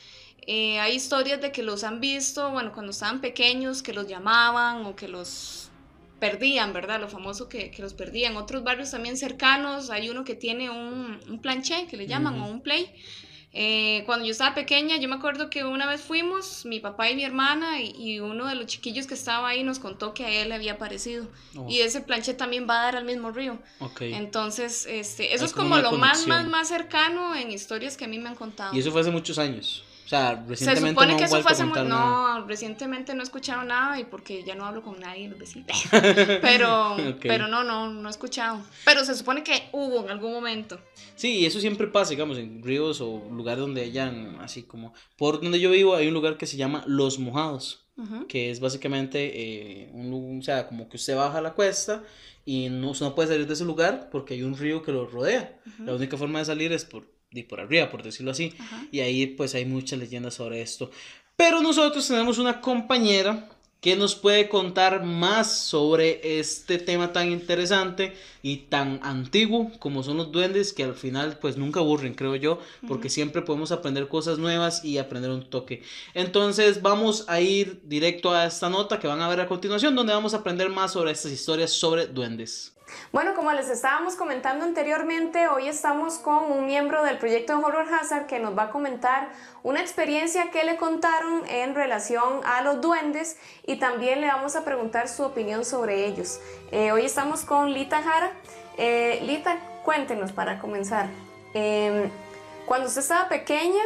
eh, 0.47 0.79
hay 0.79 0.95
historias 0.95 1.41
de 1.41 1.51
que 1.51 1.65
los 1.65 1.83
han 1.83 1.99
visto, 1.99 2.53
bueno, 2.53 2.73
cuando 2.73 2.93
estaban 2.93 3.21
pequeños, 3.21 3.83
que 3.83 3.93
los 3.93 4.07
llamaban 4.07 4.87
o 4.87 4.95
que 4.95 5.09
los 5.09 5.62
perdían, 6.23 6.73
¿verdad? 6.73 7.01
Lo 7.01 7.09
famoso 7.09 7.49
que, 7.49 7.73
que 7.73 7.83
los 7.83 7.95
perdían. 7.95 8.37
Otros 8.37 8.63
barrios 8.63 8.93
también 8.93 9.17
cercanos, 9.17 9.91
hay 9.91 10.09
uno 10.09 10.23
que 10.23 10.37
tiene 10.37 10.71
un, 10.71 11.19
un 11.29 11.43
planché, 11.43 11.87
que 11.89 11.97
le 11.97 12.07
llaman, 12.07 12.41
o 12.41 12.47
un 12.47 12.63
play 12.63 12.95
eh, 13.55 14.03
cuando 14.07 14.25
yo 14.25 14.33
estaba 14.33 14.55
pequeña, 14.55 14.97
yo 14.97 15.11
me 15.11 15.17
acuerdo 15.17 15.51
que 15.51 15.63
una 15.63 15.87
vez 15.87 16.01
fuimos, 16.01 16.65
mi 16.65 16.81
papá 16.81 17.11
y 17.11 17.17
mi 17.17 17.23
hermana, 17.23 17.83
y, 17.83 18.19
uno 18.19 18.47
de 18.47 18.55
los 18.55 18.67
chiquillos 18.67 19.07
que 19.07 19.13
estaba 19.13 19.49
ahí 19.49 19.63
nos 19.63 19.79
contó 19.79 20.15
que 20.15 20.25
a 20.25 20.31
él 20.31 20.49
le 20.49 20.55
había 20.55 20.75
aparecido. 20.75 21.27
Oh. 21.55 21.67
Y 21.69 21.81
ese 21.81 22.01
planche 22.01 22.33
también 22.33 22.67
va 22.69 22.81
a 22.81 22.85
dar 22.85 22.97
al 22.97 23.05
mismo 23.05 23.31
río. 23.31 23.59
Okay. 23.79 24.15
Entonces, 24.15 24.87
este, 24.87 25.35
eso 25.35 25.45
es, 25.45 25.53
como, 25.53 25.77
lo 25.77 25.93
más, 25.93 26.27
más, 26.27 26.49
más 26.49 26.69
cercano 26.69 27.35
en 27.35 27.51
historias 27.51 27.99
que 27.99 28.07
a 28.07 28.09
mí 28.09 28.19
me 28.19 28.31
han 28.31 28.37
contado. 28.37 28.75
Y 28.75 28.79
eso 28.79 28.91
fue 28.91 29.03
hace 29.03 29.11
muchos 29.11 29.39
años. 29.39 29.85
O 30.05 30.09
sea, 30.09 30.45
recientemente 30.47 30.81
Se 30.81 30.89
supone 30.89 31.13
no 31.13 31.19
que 31.19 31.25
eso 31.25 31.43
fue 31.43 31.53
hace 31.53 31.65
muy... 31.65 31.83
No, 31.85 32.47
recientemente 32.47 33.15
no 33.15 33.21
he 33.21 33.25
escuchado 33.25 33.65
nada 33.65 33.99
y 33.99 34.05
porque 34.05 34.43
ya 34.45 34.55
no 34.55 34.67
hablo 34.67 34.83
con 34.83 34.99
nadie 35.01 35.29
los 35.29 35.39
vecinos. 35.39 35.69
pero, 36.41 36.95
okay. 36.95 37.29
pero 37.29 37.49
no, 37.49 37.65
no, 37.65 37.91
no 37.91 38.09
he 38.09 38.11
escuchado. 38.11 38.61
Pero 38.85 39.05
se 39.05 39.15
supone 39.15 39.43
que 39.43 39.69
hubo 39.73 40.05
en 40.05 40.11
algún 40.11 40.33
momento. 40.33 40.79
Sí, 41.15 41.39
y 41.39 41.47
eso 41.47 41.61
siempre 41.61 41.87
pasa, 41.87 42.11
digamos, 42.11 42.39
en 42.39 42.63
ríos 42.63 43.01
o 43.01 43.23
lugares 43.31 43.61
donde 43.61 43.83
hayan, 43.83 44.39
así 44.41 44.65
como... 44.65 44.93
Por 45.17 45.41
donde 45.41 45.61
yo 45.61 45.71
vivo 45.71 45.95
hay 45.95 46.09
un 46.09 46.15
lugar 46.15 46.37
que 46.37 46.47
se 46.47 46.57
llama 46.57 46.85
Los 46.87 47.19
Mojados, 47.19 47.87
uh 47.97 48.03
-huh. 48.03 48.27
que 48.27 48.51
es 48.51 48.61
básicamente 48.61 49.31
eh, 49.35 49.91
un, 49.93 50.39
o 50.41 50.43
sea, 50.43 50.67
como 50.67 50.89
que 50.89 50.97
usted 50.97 51.17
baja 51.17 51.41
la 51.41 51.55
cuesta 51.55 52.03
y 52.45 52.69
no, 52.71 52.93
no 53.01 53.15
puede 53.15 53.29
salir 53.29 53.47
de 53.47 53.55
ese 53.55 53.65
lugar 53.65 54.09
porque 54.11 54.35
hay 54.35 54.43
un 54.43 54.57
río 54.57 54.83
que 54.83 54.93
lo 54.93 55.07
rodea. 55.07 55.59
Uh 55.65 55.71
-huh. 55.71 55.87
La 55.87 55.95
única 55.95 56.17
forma 56.17 56.41
de 56.41 56.45
salir 56.45 56.73
es 56.73 56.85
por 56.85 57.12
de 57.33 57.45
por 57.45 57.61
arriba, 57.61 57.91
por 57.91 58.03
decirlo 58.03 58.31
así. 58.31 58.55
Ajá. 58.59 58.87
Y 58.93 59.01
ahí 59.01 59.27
pues 59.27 59.55
hay 59.55 59.65
muchas 59.65 59.99
leyendas 59.99 60.35
sobre 60.35 60.63
esto. 60.63 60.91
Pero 61.37 61.63
nosotros 61.63 62.07
tenemos 62.07 62.39
una 62.39 62.61
compañera 62.61 63.49
que 63.83 63.97
nos 63.97 64.15
puede 64.15 64.49
contar 64.49 65.03
más 65.05 65.59
sobre 65.59 66.39
este 66.39 66.79
tema 66.79 67.13
tan 67.13 67.33
interesante 67.33 68.15
y 68.41 68.59
tan 68.59 69.01
antiguo 69.03 69.73
como 69.81 70.05
son 70.05 70.19
los 70.19 70.31
duendes 70.31 70.73
que 70.73 70.85
al 70.85 70.95
final 70.95 71.37
pues 71.41 71.57
nunca 71.57 71.81
aburren 71.81 72.15
creo 72.15 72.37
yo 72.37 72.61
porque 72.87 73.11
siempre 73.11 73.43
podemos 73.43 73.73
aprender 73.73 74.07
cosas 74.07 74.39
nuevas 74.39 74.85
y 74.85 74.99
aprender 74.99 75.33
un 75.33 75.51
toque 75.51 75.83
entonces 76.15 76.81
vamos 76.81 77.25
a 77.27 77.41
ir 77.41 77.83
directo 77.85 78.31
a 78.31 78.47
esta 78.47 78.71
nota 78.71 79.01
que 79.01 79.09
van 79.09 79.21
a 79.21 79.29
ver 79.29 79.41
a 79.41 79.49
continuación 79.49 79.97
donde 79.97 80.13
vamos 80.13 80.33
a 80.33 80.39
aprender 80.39 80.71
más 80.71 80.93
sobre 80.93 81.11
estas 81.11 81.33
historias 81.33 81.73
sobre 81.73 82.07
duendes 82.07 82.75
Bueno, 83.13 83.35
como 83.35 83.53
les 83.53 83.69
estábamos 83.69 84.17
comentando 84.17 84.65
anteriormente, 84.65 85.49
hoy 85.49 85.69
estamos 85.69 86.19
con 86.19 86.51
un 86.51 86.67
miembro 86.67 87.03
del 87.03 87.19
proyecto 87.19 87.59
Horror 87.59 87.87
Hazard 87.93 88.27
que 88.27 88.39
nos 88.39 88.57
va 88.57 88.65
a 88.65 88.71
comentar 88.71 89.29
una 89.63 89.81
experiencia 89.81 90.51
que 90.51 90.65
le 90.65 90.77
contaron 90.77 91.43
en 91.49 91.75
relación 91.75 92.41
a 92.45 92.63
los 92.63 92.81
duendes 92.81 93.37
y 93.67 93.77
también 93.77 94.21
le 94.21 94.29
vamos 94.29 94.57
a 94.57 94.65
preguntar 94.65 95.09
su 95.09 95.23
opinión 95.23 95.65
sobre 95.65 96.07
ellos. 96.07 96.41
Eh, 96.71 96.93
hoy 96.93 97.05
estamos 97.05 97.45
con 97.45 97.73
Lita 97.73 98.03
Jara. 98.03 98.33
Eh, 98.79 99.21
Lita, 99.25 99.59
cuéntenos 99.85 100.33
para 100.33 100.59
comenzar. 100.59 101.09
Eh, 101.55 102.11
cuando 102.67 102.89
usted 102.89 103.03
estaba 103.03 103.29
pequeña, 103.29 103.83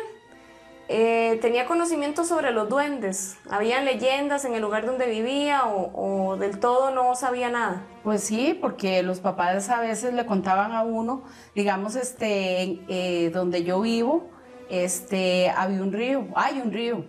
eh, 0.88 1.38
¿tenía 1.42 1.66
conocimiento 1.66 2.24
sobre 2.24 2.52
los 2.52 2.68
duendes? 2.68 3.36
¿Habían 3.50 3.84
leyendas 3.84 4.44
en 4.44 4.54
el 4.54 4.62
lugar 4.62 4.86
donde 4.86 5.06
vivía 5.06 5.64
o, 5.66 6.36
del 6.36 6.58
todo 6.60 6.90
no 6.92 7.14
sabía 7.16 7.50
nada? 7.50 7.82
Pues 8.04 8.22
sí, 8.22 8.56
porque 8.60 9.02
los 9.02 9.20
papás 9.20 9.68
a 9.70 9.80
veces 9.80 10.14
le 10.14 10.26
contaban 10.26 10.72
a 10.72 10.82
uno, 10.82 11.22
digamos, 11.54 11.96
este, 11.96 12.80
eh, 12.88 13.30
donde 13.32 13.64
yo 13.64 13.80
vivo, 13.80 14.28
este, 14.68 15.50
había 15.50 15.82
un 15.82 15.92
río, 15.92 16.26
hay 16.34 16.60
un 16.60 16.72
río. 16.72 17.04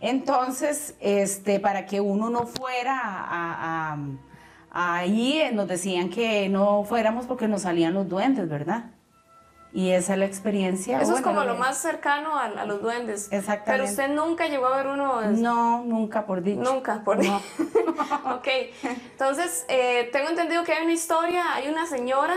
Entonces, 0.00 0.94
este, 1.00 1.60
para 1.60 1.86
que 1.86 2.00
uno 2.00 2.30
no 2.30 2.46
fuera 2.46 2.98
a, 3.00 3.92
a- 3.92 3.98
ahí, 4.72 5.42
nos 5.52 5.68
decían 5.68 6.08
que 6.10 6.48
no 6.48 6.84
fuéramos 6.84 7.26
porque 7.26 7.48
nos 7.48 7.62
salían 7.62 7.94
los 7.94 8.08
duendes, 8.08 8.48
¿verdad? 8.48 8.86
Y 9.72 9.90
esa 9.92 10.14
es 10.14 10.18
la 10.18 10.24
experiencia. 10.24 10.96
Eso 11.00 11.14
es 11.14 11.22
bueno, 11.22 11.26
como 11.40 11.44
lo 11.44 11.54
más 11.56 11.78
cercano 11.78 12.36
a, 12.36 12.46
a 12.46 12.64
los 12.64 12.82
duendes. 12.82 13.28
Exactamente. 13.30 13.70
Pero 13.70 13.84
usted 13.84 14.08
nunca 14.08 14.48
llegó 14.48 14.66
a 14.66 14.76
ver 14.76 14.86
uno. 14.88 15.20
de- 15.20 15.28
No, 15.40 15.84
nunca, 15.84 16.26
por 16.26 16.42
dicho. 16.42 16.60
Nunca, 16.60 17.02
por 17.04 17.24
No. 17.24 17.36
ok, 18.34 18.48
entonces 19.12 19.64
eh, 19.68 20.08
tengo 20.12 20.28
entendido 20.30 20.64
que 20.64 20.72
hay 20.72 20.82
una 20.84 20.92
historia, 20.92 21.54
hay 21.54 21.68
una 21.68 21.86
señora 21.86 22.34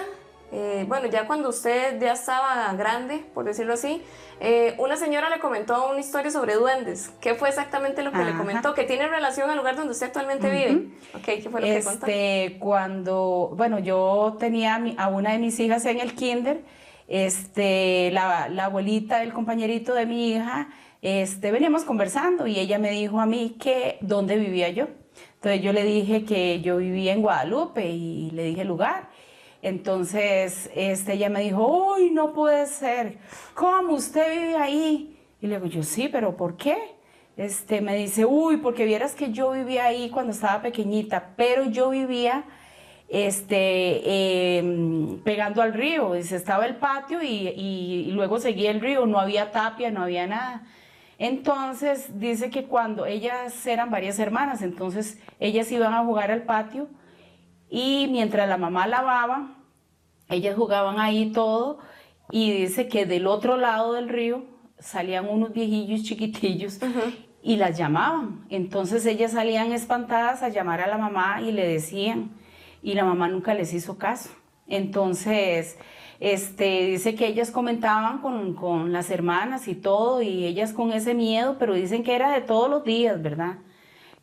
eh, 0.56 0.86
bueno, 0.88 1.08
ya 1.08 1.26
cuando 1.26 1.50
usted 1.50 2.00
ya 2.00 2.14
estaba 2.14 2.72
grande, 2.74 3.26
por 3.34 3.44
decirlo 3.44 3.74
así, 3.74 4.04
eh, 4.40 4.76
una 4.78 4.98
señora 4.98 5.32
le 5.32 5.40
comentó 5.40 5.90
una 5.90 6.00
historia 6.00 6.30
sobre 6.30 6.54
duendes. 6.54 7.10
¿Qué 7.22 7.34
fue 7.34 7.50
exactamente 7.50 8.04
lo 8.04 8.12
que 8.12 8.20
le 8.24 8.38
comentó? 8.38 8.76
Que 8.76 8.84
tiene 8.84 9.08
relación 9.08 9.50
al 9.50 9.58
lugar 9.58 9.76
donde 9.76 9.94
usted 9.94 10.06
actualmente 10.08 10.52
vive. 10.52 10.90
Ok, 11.16 11.24
¿qué 11.24 11.48
fue 11.50 11.60
lo 11.60 11.66
que 11.66 11.84
contó? 11.84 12.06
Este, 12.06 12.58
cuando, 12.60 13.52
bueno, 13.56 13.80
yo 13.80 14.36
tenía 14.40 14.76
a, 14.76 14.80
mi- 14.80 14.96
a 15.00 15.08
una 15.08 15.32
de 15.32 15.40
mis 15.40 15.60
hijas 15.60 15.86
en 15.86 16.00
el 16.00 16.14
kinder, 16.14 16.62
este, 17.14 18.10
la, 18.12 18.50
la 18.50 18.66
abuelita 18.66 19.20
del 19.20 19.34
compañerito 19.34 19.94
de 19.94 20.08
mi 20.08 20.32
hija, 20.32 20.70
este, 21.04 21.52
veníamos 21.52 21.84
conversando 21.84 22.48
y 22.48 22.58
ella 22.58 22.80
me 22.80 22.90
dijo 22.90 23.20
a 23.22 23.28
mí 23.28 23.56
que 23.60 24.00
dónde 24.02 24.36
vivía 24.36 24.70
yo. 24.70 24.88
Entonces 25.36 25.62
yo 25.62 25.74
le 25.74 25.84
dije 25.84 26.26
que 26.26 26.62
yo 26.62 26.78
vivía 26.78 27.14
en 27.14 27.22
Guadalupe 27.22 27.88
y 27.88 28.32
le 28.32 28.46
dije 28.46 28.62
el 28.62 28.68
lugar. 28.68 29.10
Entonces 29.62 30.72
este, 30.74 31.14
ella 31.14 31.30
me 31.30 31.42
dijo, 31.42 31.94
uy, 31.94 32.10
no 32.10 32.34
puede 32.34 32.66
ser, 32.66 33.20
¿cómo 33.54 33.94
usted 33.94 34.32
vive 34.32 34.56
ahí? 34.56 35.16
Y 35.40 35.46
le 35.46 35.58
digo, 35.58 35.68
yo 35.68 35.84
sí, 35.84 36.10
pero 36.12 36.36
¿por 36.36 36.58
qué? 36.58 36.96
Este, 37.38 37.80
me 37.82 37.96
dice, 37.96 38.26
uy, 38.26 38.58
porque 38.58 38.86
vieras 38.86 39.14
que 39.14 39.32
yo 39.32 39.52
vivía 39.52 39.86
ahí 39.86 40.10
cuando 40.10 40.32
estaba 40.32 40.64
pequeñita, 40.64 41.34
pero 41.36 41.66
yo 41.66 41.92
vivía 41.92 42.46
este, 43.14 44.58
em, 44.58 45.20
pegando 45.24 45.62
al 45.62 45.74
río. 45.74 46.14
Dice, 46.14 46.36
estaba 46.36 46.66
el 46.66 46.76
patio 46.78 47.22
y, 47.22 47.28
y- 47.56 48.06
y 48.08 48.12
luego 48.12 48.40
seguía 48.40 48.72
el 48.72 48.82
río, 48.82 49.06
no 49.06 49.20
había 49.20 49.52
tapia, 49.52 49.92
no 49.92 50.02
había 50.04 50.26
nada. 50.28 50.64
Entonces 51.20 52.20
dice 52.20 52.50
que 52.50 52.66
cuando 52.66 53.06
ellas 53.06 53.66
eran 53.68 53.92
varias 53.92 54.18
hermanas, 54.20 54.62
entonces 54.62 55.20
ellas 55.40 55.72
iban 55.72 55.94
a 55.94 56.04
jugar 56.04 56.32
al 56.32 56.42
patio 56.44 56.88
y 57.70 58.08
mientras 58.12 58.50
la 58.50 58.58
mamá 58.58 58.88
lavaba, 58.88 59.56
ellas 60.30 60.56
jugaban 60.56 61.00
ahí 61.00 61.32
todo 61.32 61.78
y 62.32 62.52
dice 62.52 62.88
que 62.88 63.06
del 63.06 63.28
otro 63.28 63.58
lado 63.58 63.94
del 63.94 64.10
río 64.10 64.44
salían 64.80 65.30
unos 65.30 65.54
viejillos 65.54 66.04
chiquitillos 66.04 66.80
y 67.44 67.58
las 67.58 67.78
llamaban. 67.78 68.46
Entonces 68.50 69.06
ellas 69.06 69.34
salían 69.34 69.72
espantadas 69.72 70.42
a 70.44 70.50
llamar 70.50 70.82
a 70.82 70.88
la 70.88 70.98
mamá 70.98 71.42
y 71.42 71.52
le 71.52 71.68
decían 71.68 72.32
y 72.84 72.94
la 72.94 73.06
mamá 73.06 73.30
nunca 73.30 73.54
les 73.54 73.74
hizo 73.74 73.98
caso. 73.98 74.30
Entonces, 74.68 75.78
este, 76.20 76.86
dice 76.88 77.16
que 77.16 77.28
ellas 77.28 77.50
comentaban 77.50 78.20
con, 78.20 78.54
con 78.54 78.92
las 78.92 79.10
hermanas 79.10 79.68
y 79.68 79.76
todo 79.76 80.22
y 80.22 80.46
ellas 80.46 80.74
con 80.74 80.92
ese 80.92 81.14
miedo, 81.14 81.58
pero 81.58 81.74
dicen 81.74 82.04
que 82.04 82.16
era 82.16 82.32
de 82.32 82.42
todos 82.42 82.70
los 82.70 82.84
días, 82.84 83.22
¿verdad? 83.22 83.58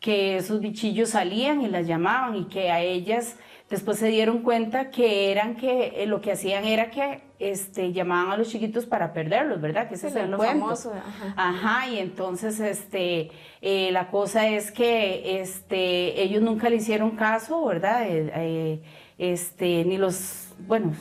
Que 0.01 0.37
esos 0.37 0.61
bichillos 0.61 1.11
salían 1.11 1.61
y 1.63 1.69
las 1.69 1.87
llamaban 1.87 2.37
y 2.37 2.45
que 2.47 2.71
a 2.71 2.81
ellas 2.81 3.37
después 3.69 3.99
se 3.99 4.09
dieron 4.09 4.43
cuenta 4.43 4.91
que 4.91 5.31
eran 5.31 5.57
que 5.57 6.03
eh, 6.03 6.07
lo 6.07 6.21
que 6.21 6.33
hacían 6.33 6.65
era 6.65 6.91
que 6.91 7.23
este 7.41 7.93
llamaban 7.93 8.33
a 8.33 8.37
los 8.37 8.51
chiquitos 8.51 8.85
para 8.85 9.15
perderlos, 9.15 9.61
¿verdad? 9.61 9.89
Que 9.89 9.95
ese 9.95 10.09
es 10.09 10.17
el 10.17 10.37
famoso, 10.37 10.93
ajá. 10.93 11.35
Ajá, 11.37 11.89
y 11.89 11.99
entonces 11.99 12.61
este 12.61 13.31
eh, 13.63 13.91
la 13.93 14.09
cosa 14.09 14.47
es 14.47 14.71
que 14.71 15.41
este 15.41 16.23
ellos 16.23 16.43
nunca 16.43 16.69
le 16.69 16.77
hicieron 16.77 17.13
caso, 17.13 17.65
¿verdad? 17.65 18.07
Eh, 18.07 18.31
eh, 18.35 18.83
este 19.17 19.85
ni 19.87 19.97
los 19.97 20.49
bueno 20.67 20.93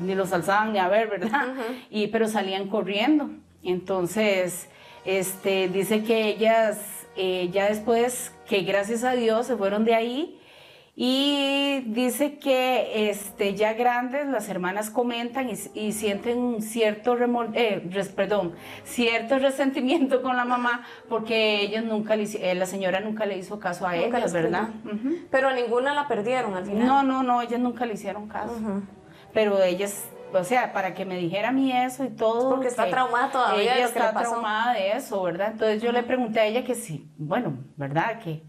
ni 0.00 0.14
los 0.14 0.32
alzaban 0.32 0.72
ni 0.72 0.78
a 0.78 0.88
ver, 0.88 1.08
¿verdad? 1.08 1.54
Y 1.90 2.06
pero 2.06 2.28
salían 2.28 2.68
corriendo. 2.68 3.30
Entonces 3.64 4.68
este 5.04 5.68
dice 5.68 6.04
que 6.04 6.28
ellas 6.28 6.97
eh, 7.18 7.50
ya 7.52 7.66
después 7.68 8.32
que 8.48 8.62
gracias 8.62 9.04
a 9.04 9.12
Dios 9.12 9.46
se 9.46 9.56
fueron 9.56 9.84
de 9.84 9.94
ahí 9.94 10.34
y 11.00 11.84
dice 11.86 12.38
que 12.38 13.08
este, 13.08 13.54
ya 13.54 13.74
grandes 13.74 14.26
las 14.26 14.48
hermanas 14.48 14.90
comentan 14.90 15.48
y, 15.48 15.52
y 15.78 15.92
sienten 15.92 16.38
un 16.38 16.60
cierto 16.60 17.16
remor- 17.16 17.52
eh, 17.54 17.86
res- 17.90 18.08
perdón, 18.08 18.54
cierto 18.82 19.38
resentimiento 19.38 20.22
con 20.22 20.36
la 20.36 20.44
mamá 20.44 20.84
porque 21.08 21.60
ellos 21.62 21.84
nunca 21.84 22.16
le, 22.16 22.24
eh, 22.24 22.54
la 22.56 22.66
señora 22.66 22.98
nunca 22.98 23.26
le 23.26 23.38
hizo 23.38 23.60
caso 23.60 23.86
a 23.86 23.94
Nunca 23.94 24.18
ellas, 24.18 24.32
¿verdad? 24.32 24.70
creyó. 24.84 25.16
Pero 25.30 25.48
a 25.50 25.52
ninguna 25.54 25.94
la 25.94 26.08
perdieron 26.08 26.54
al 26.54 26.64
final. 26.64 26.84
No, 26.86 27.02
no, 27.04 27.22
no, 27.22 27.42
ellas 27.42 27.60
nunca 27.60 27.86
le 27.86 27.94
hicieron 27.94 28.26
caso. 28.26 28.54
Pero 29.32 29.62
ellas, 29.62 30.04
o 30.32 30.44
sea, 30.44 30.72
para 30.72 30.94
que 30.94 31.04
me 31.04 31.16
dijera 31.16 31.48
a 31.48 31.52
mí 31.52 31.72
eso 31.72 32.04
y 32.04 32.10
todo. 32.10 32.50
Porque 32.50 32.68
está 32.68 32.88
traumada 32.90 33.30
todavía 33.30 33.74
de 33.74 33.78
Ella 33.78 33.86
lo 33.86 33.92
que 33.92 33.98
está 33.98 34.06
le 34.08 34.12
pasó. 34.12 34.30
traumada 34.30 34.74
de 34.74 34.92
eso, 34.92 35.22
¿verdad? 35.22 35.52
Entonces 35.52 35.82
yo 35.82 35.92
le 35.92 36.02
pregunté 36.02 36.40
a 36.40 36.46
ella 36.46 36.64
que 36.64 36.74
sí, 36.74 37.10
bueno, 37.16 37.58
¿verdad? 37.76 38.20
Que, 38.20 38.42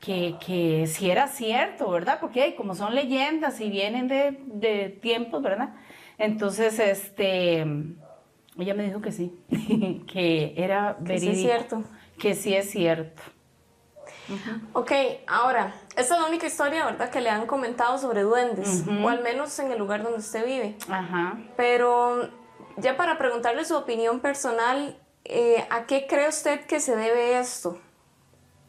que, 0.00 0.38
que 0.44 0.86
si 0.86 1.10
era 1.10 1.28
cierto, 1.28 1.90
¿verdad? 1.90 2.18
Porque 2.20 2.42
hey, 2.44 2.54
como 2.56 2.74
son 2.74 2.94
leyendas 2.94 3.60
y 3.60 3.70
vienen 3.70 4.08
de, 4.08 4.38
de 4.46 4.88
tiempos, 4.90 5.42
¿verdad? 5.42 5.70
Entonces, 6.18 6.78
este, 6.78 7.60
ella 8.58 8.74
me 8.74 8.84
dijo 8.84 9.00
que 9.00 9.12
sí, 9.12 9.40
que 10.12 10.54
era 10.56 10.96
Que 11.04 11.18
sí 11.18 11.30
verídico. 11.30 11.32
es 11.32 11.38
cierto. 11.40 11.84
Que 12.18 12.34
sí 12.34 12.54
es 12.54 12.70
cierto. 12.70 13.22
Ok, 14.72 14.92
ahora, 15.26 15.74
esta 15.96 16.14
es 16.14 16.20
la 16.20 16.26
única 16.26 16.46
historia, 16.46 16.84
¿verdad?, 16.86 17.10
que 17.10 17.20
le 17.20 17.30
han 17.30 17.46
comentado 17.46 17.98
sobre 17.98 18.22
duendes, 18.22 18.84
o 19.02 19.08
al 19.08 19.22
menos 19.22 19.58
en 19.58 19.70
el 19.72 19.78
lugar 19.78 20.02
donde 20.02 20.18
usted 20.18 20.44
vive. 20.44 20.76
Ajá. 20.88 21.38
Pero 21.56 22.28
ya 22.78 22.96
para 22.96 23.18
preguntarle 23.18 23.64
su 23.64 23.76
opinión 23.76 24.20
personal, 24.20 24.98
eh, 25.24 25.66
¿a 25.70 25.84
qué 25.86 26.06
cree 26.06 26.28
usted 26.28 26.64
que 26.66 26.80
se 26.80 26.96
debe 26.96 27.38
esto? 27.38 27.78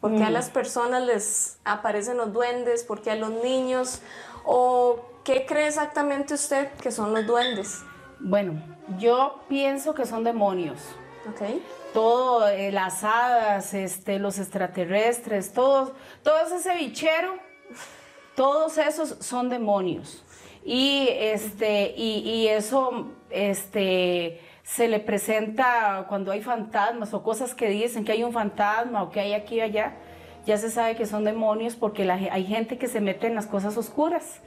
¿Por 0.01 0.15
qué 0.17 0.23
a 0.23 0.29
Mm. 0.29 0.33
las 0.33 0.49
personas 0.49 1.01
les 1.03 1.57
aparecen 1.63 2.17
los 2.17 2.33
duendes? 2.33 2.83
¿Por 2.83 3.01
qué 3.01 3.11
a 3.11 3.15
los 3.15 3.29
niños? 3.29 4.01
¿O 4.43 4.99
qué 5.23 5.45
cree 5.45 5.67
exactamente 5.67 6.33
usted 6.33 6.69
que 6.73 6.91
son 6.91 7.13
los 7.13 7.25
duendes? 7.25 7.81
Bueno, 8.19 8.61
yo 8.99 9.39
pienso 9.47 9.93
que 9.95 10.05
son 10.05 10.25
demonios. 10.25 10.77
Ok. 11.29 11.41
Todo, 11.93 12.47
eh, 12.47 12.71
las 12.71 13.03
hadas, 13.03 13.73
este, 13.73 14.17
los 14.19 14.39
extraterrestres, 14.39 15.53
todos, 15.53 15.91
todo 16.23 16.37
ese 16.57 16.73
bichero, 16.75 17.35
todos 18.35 18.77
esos 18.79 19.17
son 19.19 19.49
demonios. 19.49 20.23
Y, 20.65 21.07
este, 21.11 21.93
y, 21.95 22.19
y 22.19 22.47
eso 22.47 23.11
este, 23.29 24.41
se 24.63 24.87
le 24.87 24.99
presenta 24.99 26.05
cuando 26.07 26.31
hay 26.31 26.41
fantasmas 26.41 27.13
o 27.13 27.21
cosas 27.21 27.53
que 27.53 27.67
dicen 27.69 28.05
que 28.05 28.13
hay 28.13 28.23
un 28.23 28.33
fantasma 28.33 29.03
o 29.03 29.11
que 29.11 29.19
hay 29.19 29.33
aquí 29.33 29.55
y 29.55 29.61
allá, 29.61 29.93
ya 30.45 30.57
se 30.57 30.71
sabe 30.71 30.95
que 30.95 31.05
son 31.05 31.23
demonios 31.25 31.75
porque 31.75 32.05
la 32.05 32.15
hay 32.15 32.45
gente 32.45 32.77
que 32.77 32.87
se 32.87 33.01
mete 33.01 33.27
en 33.27 33.35
las 33.35 33.45
cosas 33.45 33.77
oscuras 33.77 34.41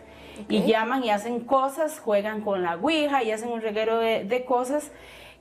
y 0.49 0.59
Ok. 0.59 0.67
llaman 0.67 1.05
y 1.05 1.11
hacen 1.11 1.41
cosas, 1.41 2.01
juegan 2.01 2.41
con 2.43 2.63
la 2.63 2.77
ouija 2.77 3.23
y 3.23 3.31
hacen 3.31 3.51
un 3.51 3.61
reguero 3.63 3.99
de, 3.99 4.25
de 4.25 4.45
cosas 4.45 4.91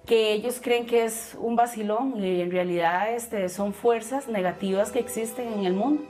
que 0.06 0.34
ellos 0.34 0.60
creen 0.62 0.86
que 0.86 1.06
es 1.06 1.36
un 1.39 1.56
vacilón 1.56 2.24
y 2.24 2.41
en 2.41 2.51
realidad 2.51 3.14
este, 3.14 3.49
son 3.49 3.74
fuerzas 3.74 4.28
negativas 4.28 4.91
que 4.91 4.99
existen 4.99 5.51
en 5.53 5.66
el 5.66 5.74
mundo. 5.74 6.03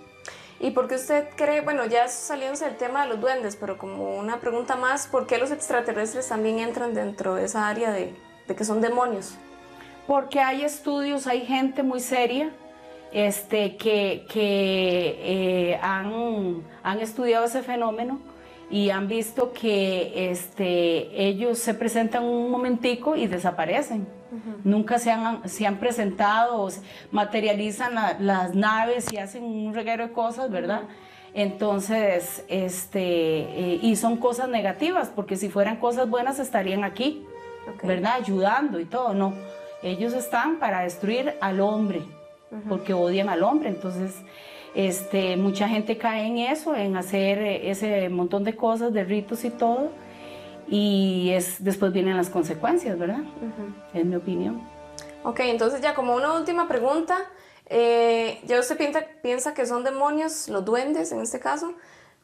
¿Y 0.60 0.72
por 0.72 0.88
qué 0.88 0.96
usted 0.96 1.28
cree, 1.36 1.62
bueno, 1.62 1.86
ya 1.86 2.08
saliéndose 2.08 2.66
del 2.66 2.78
tema 2.78 3.04
de 3.04 3.10
los 3.10 3.22
duendes, 3.22 3.56
pero 3.56 3.78
como 3.78 4.18
una 4.18 4.40
pregunta 4.40 4.76
más, 4.76 5.08
¿por 5.08 5.28
qué 5.28 5.38
los 5.38 5.52
extraterrestres 5.52 6.30
también 6.30 6.60
entran 6.60 6.94
dentro 6.94 7.36
de 7.36 7.46
esa 7.46 7.68
área 7.68 7.92
de, 7.92 8.14
de 8.48 8.56
que 8.56 8.64
son 8.64 8.82
demonios? 8.82 9.36
Porque 10.08 10.40
hay 10.40 10.64
estudios, 10.64 11.28
hay 11.28 11.46
gente 11.46 11.84
muy 11.84 12.00
seria 12.00 12.52
este, 13.12 13.76
que, 13.78 14.26
que 14.30 15.20
eh, 15.72 15.80
han, 15.82 16.64
han 16.84 17.00
estudiado 17.00 17.46
ese 17.46 17.64
fenómeno 17.64 18.20
y 18.70 18.90
han 18.90 19.08
visto 19.08 19.54
que 19.54 20.30
este, 20.32 21.24
ellos 21.28 21.60
se 21.60 21.74
presentan 21.74 22.24
un 22.24 22.50
momentico 22.52 23.16
y 23.16 23.28
desaparecen. 23.28 24.08
Nunca 24.66 25.00
se 25.00 25.12
han, 25.12 25.48
se 25.48 25.66
han 25.66 25.78
presentado, 25.78 26.68
materializan 27.12 27.96
la- 27.96 28.18
las 28.20 28.54
naves 28.56 29.12
y 29.14 29.18
hacen 29.18 29.44
un 29.44 29.74
reguero 29.74 30.08
de 30.08 30.14
cosas, 30.14 30.50
¿verdad? 30.52 30.82
Entonces, 31.34 32.44
este, 32.48 33.00
eh, 33.02 33.80
y 33.82 33.96
son 33.98 34.18
cosas 34.18 34.50
negativas, 34.50 35.10
porque 35.16 35.36
si 35.36 35.50
fueran 35.50 35.78
cosas 35.78 36.10
buenas 36.10 36.40
estarían 36.40 36.84
aquí, 36.84 37.26
¿verdad? 37.84 38.14
Ayudando 38.22 38.80
y 38.80 38.86
todo, 38.86 39.14
no. 39.14 39.34
Ellos 39.84 40.14
están 40.14 40.58
para 40.60 40.82
destruir 40.82 41.36
al 41.42 41.60
hombre, 41.60 42.02
porque 42.68 42.94
odian 42.94 43.30
al 43.30 43.44
hombre. 43.44 43.70
Entonces, 43.70 44.16
este, 44.76 45.38
mucha 45.38 45.68
gente 45.70 45.98
cae 45.98 46.28
en 46.28 46.38
eso, 46.38 46.76
en 46.76 46.98
hacer 46.98 47.40
eh, 47.40 47.72
ese 47.72 48.10
montón 48.10 48.44
de 48.44 48.56
cosas, 48.56 48.94
de 48.94 49.04
ritos 49.04 49.46
y 49.46 49.50
todo, 49.50 49.92
y 50.68 51.32
es, 51.32 51.64
después 51.64 51.94
vienen 51.94 52.18
las 52.18 52.30
consecuencias, 52.30 52.98
¿verdad? 53.00 53.24
Es 53.94 54.06
mi 54.06 54.16
opinión. 54.16 54.62
Ok, 55.24 55.40
entonces 55.42 55.82
ya 55.82 55.96
como 55.96 56.16
una 56.16 56.34
última 56.34 56.68
pregunta, 56.68 57.18
eh, 57.68 58.42
ya 58.46 58.60
usted 58.60 58.78
piensa, 58.78 59.06
piensa 59.24 59.54
que 59.54 59.66
son 59.66 59.84
demonios, 59.84 60.50
los 60.50 60.66
duendes 60.66 61.12
en 61.12 61.22
este 61.22 61.40
caso, 61.40 61.74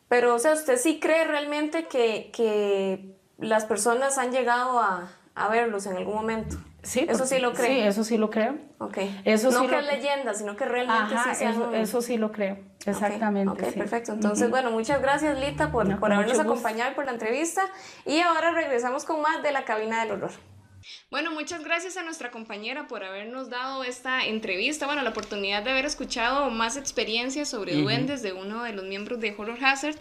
pero 0.10 0.36
o 0.36 0.40
sea, 0.40 0.54
¿usted 0.54 0.78
sí 0.78 1.00
cree 1.00 1.24
realmente 1.24 1.88
que, 1.88 2.32
que 2.34 3.16
las 3.40 3.66
personas 3.66 4.18
han 4.18 4.32
llegado 4.32 4.80
a, 4.80 5.10
a 5.36 5.48
verlos 5.48 5.86
en 5.86 5.96
algún 5.96 6.16
momento? 6.16 6.58
Sí, 6.84 7.02
Eso 7.02 7.20
porque- 7.20 7.36
sí 7.36 7.40
lo 7.40 7.54
cree. 7.54 7.68
Sí, 7.68 7.88
eso 7.88 8.04
sí 8.04 8.18
lo 8.18 8.30
creo. 8.32 8.58
Ok. 8.80 8.98
Eso 9.24 9.52
no 9.52 9.60
sí 9.62 9.68
que 9.68 9.72
lo- 9.74 9.80
es 9.82 9.86
leyenda, 9.86 10.34
sino 10.34 10.56
que 10.56 10.66
realmente 10.66 11.14
Ajá, 11.16 11.34
sí 11.36 11.40
sean- 11.40 11.52
eso, 11.54 11.74
eso 11.76 12.02
sí 12.02 12.18
lo 12.18 12.32
creo. 12.32 12.58
Exactamente. 12.86 13.52
Ok, 13.54 13.72
sí. 13.72 13.78
perfecto. 13.80 14.14
Entonces, 14.14 14.44
Ujú. 14.44 14.52
bueno, 14.52 14.72
muchas 14.72 15.00
gracias 15.02 15.38
Lita 15.40 15.72
por, 15.72 15.88
No, 15.88 16.00
por 16.00 16.12
habernos 16.12 16.40
acompañado 16.40 16.92
y 16.92 16.96
por 16.96 17.06
la 17.06 17.12
entrevista. 17.12 17.62
Y 18.06 18.20
ahora 18.22 18.52
regresamos 18.52 19.06
con 19.06 19.22
más 19.22 19.44
de 19.44 19.52
la 19.52 19.64
cabina 19.64 20.02
del 20.04 20.14
horror. 20.14 20.32
Bueno, 21.12 21.32
muchas 21.32 21.64
gracias 21.64 21.96
a 21.98 22.02
nuestra 22.02 22.32
compañera 22.32 22.88
por 22.88 23.04
habernos 23.04 23.52
dado 23.52 23.84
esta 23.84 24.26
entrevista, 24.26 24.88
bueno, 24.88 25.04
la 25.04 25.12
oportunidad 25.12 25.62
de 25.62 25.70
haber 25.70 25.86
escuchado 25.86 26.50
más 26.50 26.76
experiencias 26.76 27.48
sobre 27.50 27.74
Ujú. 27.76 27.84
duendes 27.84 28.24
de 28.24 28.34
uno 28.34 28.64
de 28.64 28.74
los 28.74 28.86
miembros 28.86 29.20
de 29.20 29.36
Horror 29.38 29.64
Hazard. 29.64 29.96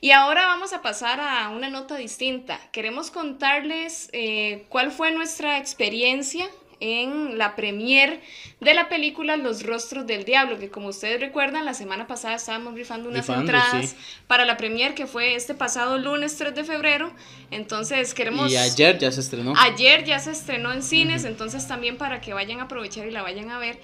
Y 0.00 0.12
ahora 0.12 0.46
vamos 0.46 0.72
a 0.72 0.80
pasar 0.80 1.20
a 1.20 1.50
una 1.50 1.68
nota 1.68 1.96
distinta. 1.96 2.58
Queremos 2.72 3.10
contarles 3.10 4.08
eh, 4.12 4.64
cuál 4.68 4.90
fue 4.90 5.10
nuestra 5.10 5.58
experiencia 5.58 6.48
en 6.80 7.36
la 7.36 7.54
premier 7.54 8.20
de 8.60 8.72
la 8.72 8.88
película 8.88 9.36
Los 9.36 9.62
Rostros 9.64 10.06
del 10.06 10.24
Diablo, 10.24 10.58
que 10.58 10.70
como 10.70 10.88
ustedes 10.88 11.20
recuerdan, 11.20 11.66
la 11.66 11.74
semana 11.74 12.06
pasada 12.06 12.36
estábamos 12.36 12.74
rifando 12.74 13.10
unas 13.10 13.26
Rifando, 13.26 13.52
entradas 13.52 13.90
sí. 13.90 13.96
para 14.26 14.46
la 14.46 14.56
premier 14.56 14.94
que 14.94 15.06
fue 15.06 15.34
este 15.34 15.54
pasado 15.54 15.98
lunes 15.98 16.36
3 16.36 16.54
de 16.54 16.64
febrero. 16.64 17.12
Entonces 17.50 18.14
queremos... 18.14 18.50
Y 18.50 18.56
ayer 18.56 18.98
ya 18.98 19.12
se 19.12 19.20
estrenó. 19.20 19.52
Ayer 19.58 20.04
ya 20.04 20.18
se 20.18 20.30
estrenó 20.30 20.72
en 20.72 20.82
cines, 20.82 21.24
entonces 21.24 21.68
también 21.68 21.98
para 21.98 22.22
que 22.22 22.32
vayan 22.32 22.60
a 22.60 22.62
aprovechar 22.64 23.06
y 23.06 23.10
la 23.10 23.20
vayan 23.22 23.50
a 23.50 23.58
ver. 23.58 23.78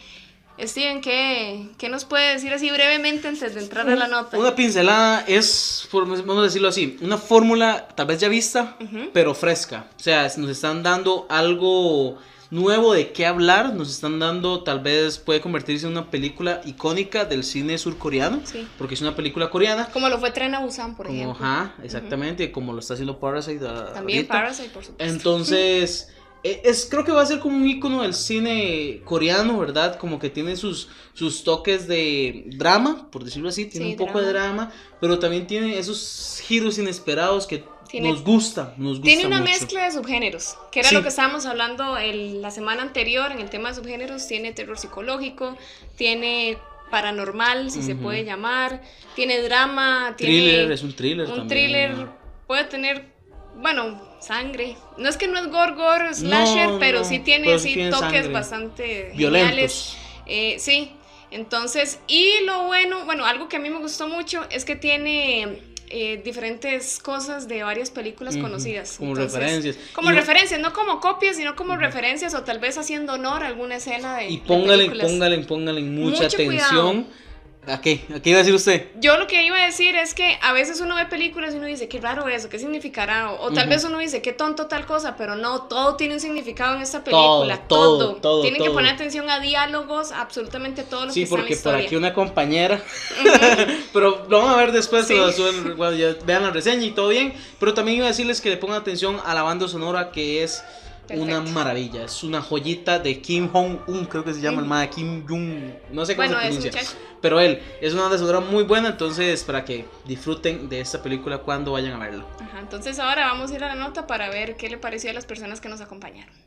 Steven, 0.59 1.01
¿qué, 1.01 1.69
qué 1.79 1.89
nos 1.89 2.05
puede 2.05 2.33
decir 2.33 2.53
así 2.53 2.71
brevemente 2.71 3.29
antes 3.29 3.55
de 3.55 3.61
entrar 3.61 3.89
a 3.89 3.97
la 3.97 4.09
nota? 4.09 4.39
Una 4.39 4.55
pincelada 4.55 5.25
es, 5.27 5.87
por- 5.91 6.07
vamos 6.09 6.39
a 6.39 6.43
decirlo 6.43 6.69
así, 6.69 6.97
una 7.03 7.19
fórmula 7.19 7.89
tal 7.95 8.07
vez 8.07 8.21
ya 8.21 8.29
vista, 8.29 8.77
pero 9.13 9.35
fresca. 9.35 9.87
O 9.99 10.03
sea, 10.03 10.31
nos 10.39 10.51
están 10.51 10.83
dando 10.83 11.27
algo 11.29 12.19
nuevo 12.51 12.93
de 12.95 13.11
qué 13.13 13.27
hablar, 13.27 13.75
nos 13.75 13.91
están 13.91 14.19
dando, 14.21 14.63
tal 14.63 14.79
vez 14.81 15.19
puede 15.19 15.41
convertirse 15.41 15.85
en 15.87 15.93
una 15.93 16.11
película 16.11 16.61
icónica 16.65 17.25
del 17.25 17.43
cine 17.43 17.77
surcoreano, 17.77 18.41
Sí. 18.45 18.67
porque 18.79 18.95
es 18.95 19.01
una 19.03 19.17
película 19.17 19.51
coreana. 19.51 19.89
Como 19.93 20.09
lo 20.09 20.19
fue 20.19 20.31
Tren 20.31 20.55
a 20.55 20.61
Busan, 20.61 20.97
por 20.97 21.07
Como, 21.07 21.19
ejemplo. 21.19 21.45
ajá, 21.45 21.75
exactamente, 21.83 22.53
como 22.53 22.73
lo 22.73 22.79
está 22.79 22.95
haciendo 22.95 23.19
Parasite 23.19 23.59
También 23.93 24.19
ahorita. 24.21 24.33
Parasite, 24.33 24.69
por 24.71 24.85
supuesto. 24.85 25.13
Entonces, 25.13 26.09
es, 26.65 26.87
creo 26.91 27.05
que 27.05 27.13
va 27.13 27.23
a 27.23 27.27
ser 27.27 27.39
como 27.41 27.57
un 27.57 27.69
icono 27.69 28.03
del 28.03 28.15
cine 28.15 29.01
coreano, 29.05 29.59
¿verdad? 29.59 29.97
Como 29.99 30.19
que 30.19 30.31
tiene 30.31 30.57
sus, 30.57 30.89
sus 31.15 31.45
toques 31.45 31.87
de 31.89 32.45
drama, 32.57 33.09
por 33.11 33.25
decirlo 33.25 33.49
así, 33.49 33.67
tiene 33.67 33.87
Sí, 33.87 33.93
un 33.93 33.99
poco 33.99 34.21
de 34.21 34.29
drama. 34.29 34.73
pero 35.01 35.19
también 35.19 35.47
tiene 35.47 35.79
esos 35.79 36.41
giros 36.45 36.79
inesperados 36.79 37.47
que 37.47 37.65
Tiene- 37.89 38.11
nos 38.11 38.23
gusta, 38.25 38.75
nos 38.79 38.99
gusta 38.99 39.05
Tiene 39.05 39.27
una 39.27 39.41
mucho. 39.41 39.51
mezcla 39.53 39.85
de 39.85 39.93
subgéneros, 39.93 40.57
que 40.73 40.81
era 40.81 40.89
Sí. 40.89 40.95
lo 40.95 41.03
que 41.03 41.09
estábamos 41.09 41.47
hablando 41.47 41.97
el- 41.99 42.43
la 42.43 42.51
semana 42.51 42.83
anterior 42.83 43.31
en 43.33 43.41
el 43.41 43.49
tema 43.51 43.69
de 43.71 43.77
subgéneros. 43.77 44.27
Tiene 44.27 44.53
terror 44.53 44.77
psicológico, 44.79 45.57
tiene 45.97 46.59
paranormal, 46.91 47.71
si 47.71 47.83
se 47.83 47.95
puede 47.97 48.25
llamar, 48.25 48.81
tiene 49.15 49.41
drama, 49.43 50.15
tiene 50.17 50.35
Thriller, 50.35 50.73
es 50.73 50.83
un 50.83 50.93
thriller 50.95 51.27
un 51.27 51.37
también. 51.37 51.49
thriller, 51.49 52.07
puede 52.47 52.65
tener, 52.65 53.16
bueno, 53.57 54.01
sangre. 54.21 54.77
No 54.97 55.09
es 55.09 55.17
que 55.17 55.29
no 55.29 55.39
es 55.39 55.49
gore, 55.49 55.73
gore, 55.75 56.15
slasher, 56.15 56.71
No, 56.71 56.79
pero 56.79 57.01
no, 57.01 57.05
sí 57.05 57.19
tiene 57.21 57.47
pero 57.47 57.59
sí 57.59 57.75
tiene 57.75 57.91
toques 57.91 58.11
sangre. 58.13 58.29
bastante 58.33 59.13
Violentos. 59.17 59.51
geniales. 59.51 59.97
Eh, 60.27 60.57
sí, 60.59 60.93
entonces, 61.31 62.01
y 62.07 62.41
lo 62.45 62.65
bueno, 62.65 63.05
bueno, 63.05 63.25
algo 63.27 63.49
que 63.49 63.57
a 63.57 63.61
mí 63.61 63.71
me 63.71 63.79
gustó 63.79 64.09
mucho 64.09 64.45
es 64.51 64.65
que 64.65 64.77
tiene 64.77 65.59
eh, 65.89 66.21
diferentes 66.25 66.99
cosas 66.99 67.47
de 67.47 67.63
varias 67.63 67.91
películas 67.91 68.37
conocidas. 68.37 68.97
como 68.99 69.13
Entonces, 69.13 69.39
referencias. 69.39 69.77
Como 69.93 70.11
Y- 70.11 70.15
referencias, 70.15 70.61
no 70.61 70.73
como 70.73 71.01
copias, 71.01 71.37
sino 71.37 71.55
como 71.55 71.77
referencias 71.77 72.35
o 72.35 72.43
tal 72.43 72.59
vez 72.59 72.77
haciendo 72.77 73.13
honor 73.15 73.45
a 73.45 73.47
alguna 73.47 73.77
escena 73.77 74.17
de 74.17 74.29
Y 74.31 74.39
de 74.39 74.43
póngale, 74.47 74.85
películas. 74.87 75.07
póngale, 75.13 75.39
póngale 75.45 75.81
mucha 75.83 76.25
Mucho 76.25 76.37
atención. 76.37 77.07
¿A 77.69 77.81
qué? 77.81 78.05
¿A 78.15 78.21
qué 78.21 78.31
iba 78.31 78.39
a 78.39 78.43
decir 78.43 78.55
usted? 78.55 78.87
Yo 79.01 79.17
lo 79.17 79.27
que 79.27 79.43
iba 79.45 79.57
a 79.61 79.67
decir 79.67 79.97
es 79.97 80.15
que 80.15 80.39
a 80.41 80.53
veces 80.53 80.81
uno 80.81 80.95
ve 80.95 81.07
películas 81.07 81.53
y 81.53 81.57
uno 81.57 81.67
dice, 81.67 81.89
qué 81.89 82.01
raro 82.01 82.29
eso, 82.29 82.49
qué 82.49 82.59
significará, 82.61 83.33
o, 83.33 83.47
o 83.47 83.51
tal 83.53 83.69
vez 83.69 83.83
uno 83.85 83.99
dice, 83.99 84.23
qué 84.23 84.33
tonto 84.33 84.67
tal 84.67 84.87
cosa, 84.87 85.17
pero 85.17 85.35
no, 85.35 85.63
todo 85.63 85.97
tiene 85.97 86.15
un 86.15 86.21
significado 86.21 86.77
en 86.77 86.83
esta 86.83 87.03
película, 87.03 87.59
todo, 87.67 87.99
todo. 87.99 88.15
todo, 88.17 88.43
Tienen 88.43 88.63
que 88.63 88.71
poner 88.71 88.95
atención 88.95 89.29
a 89.29 89.41
diálogos, 89.41 90.13
absolutamente 90.13 90.85
todo 90.85 91.07
lo 91.07 91.13
Sí, 91.13 91.21
que 91.21 91.25
está 91.25 91.35
en 91.35 91.41
la 91.41 91.47
porque 91.49 91.63
por 91.63 91.75
aquí 91.75 91.97
una 91.97 92.15
compañera, 92.15 92.81
pero 93.93 94.27
lo 94.29 94.43
van 94.43 94.51
a 94.55 94.57
ver 94.57 94.73
después, 94.73 95.07
Sí. 95.07 95.15
ya 95.17 96.15
vean 96.25 96.43
la 96.45 96.51
reseña 96.51 96.85
y 96.87 96.91
todo 96.93 97.09
bien, 97.09 97.35
pero 97.59 97.75
también 97.75 97.99
iba 97.99 98.07
a 98.07 98.11
decirles 98.11 98.41
que 98.41 98.51
le 98.51 98.57
pongan 98.57 98.81
atención 98.81 99.21
a 99.25 99.35
la 99.35 99.43
banda 99.43 99.67
sonora 99.69 100.11
que 100.13 100.43
es 100.43 100.63
una 101.11 101.41
maravilla, 101.41 102.05
es 102.05 102.23
una 102.23 102.43
joyita 102.43 102.99
de 102.99 103.21
Kim 103.21 103.49
Hong-un, 103.51 104.07
creo 104.07 104.25
que 104.25 104.35
se 104.35 104.41
llama 104.41 104.61
el 104.61 104.67
ma 104.67 104.87
Kim 104.89 105.27
Jung, 105.27 105.75
no 105.93 106.05
sé 106.05 106.17
cómo 106.17 106.29
Bueno, 106.29 106.43
se 106.43 106.71
pronuncia, 106.71 106.83
pero 107.21 107.41
él 107.41 107.61
es 107.81 107.93
una 107.93 108.03
banda 108.03 108.19
sonora 108.19 108.41
muy 108.41 108.65
buena, 108.65 108.91
entonces 108.91 109.43
para 109.45 109.65
que 109.65 109.87
disfruten 110.05 110.69
de 110.69 110.81
esta 110.81 111.03
película 111.03 111.39
cuando 111.39 111.73
vayan 111.73 111.93
a 111.93 111.99
verla. 111.99 112.25
Ajá, 112.41 112.61
entonces 112.61 112.99
ahora 112.99 113.27
vamos 113.27 113.51
a 113.51 113.55
ir 113.55 113.65
a 113.65 113.69
la 113.69 113.75
nota 113.75 114.07
para 114.07 114.29
ver 114.31 114.57
qué 114.57 114.69
le 114.69 114.79
pareció 114.79 115.11
a 115.11 115.13
las 115.13 115.27
personas 115.27 115.61
que 115.61 115.69
nos 115.69 115.81
acompañaron. 115.81 116.46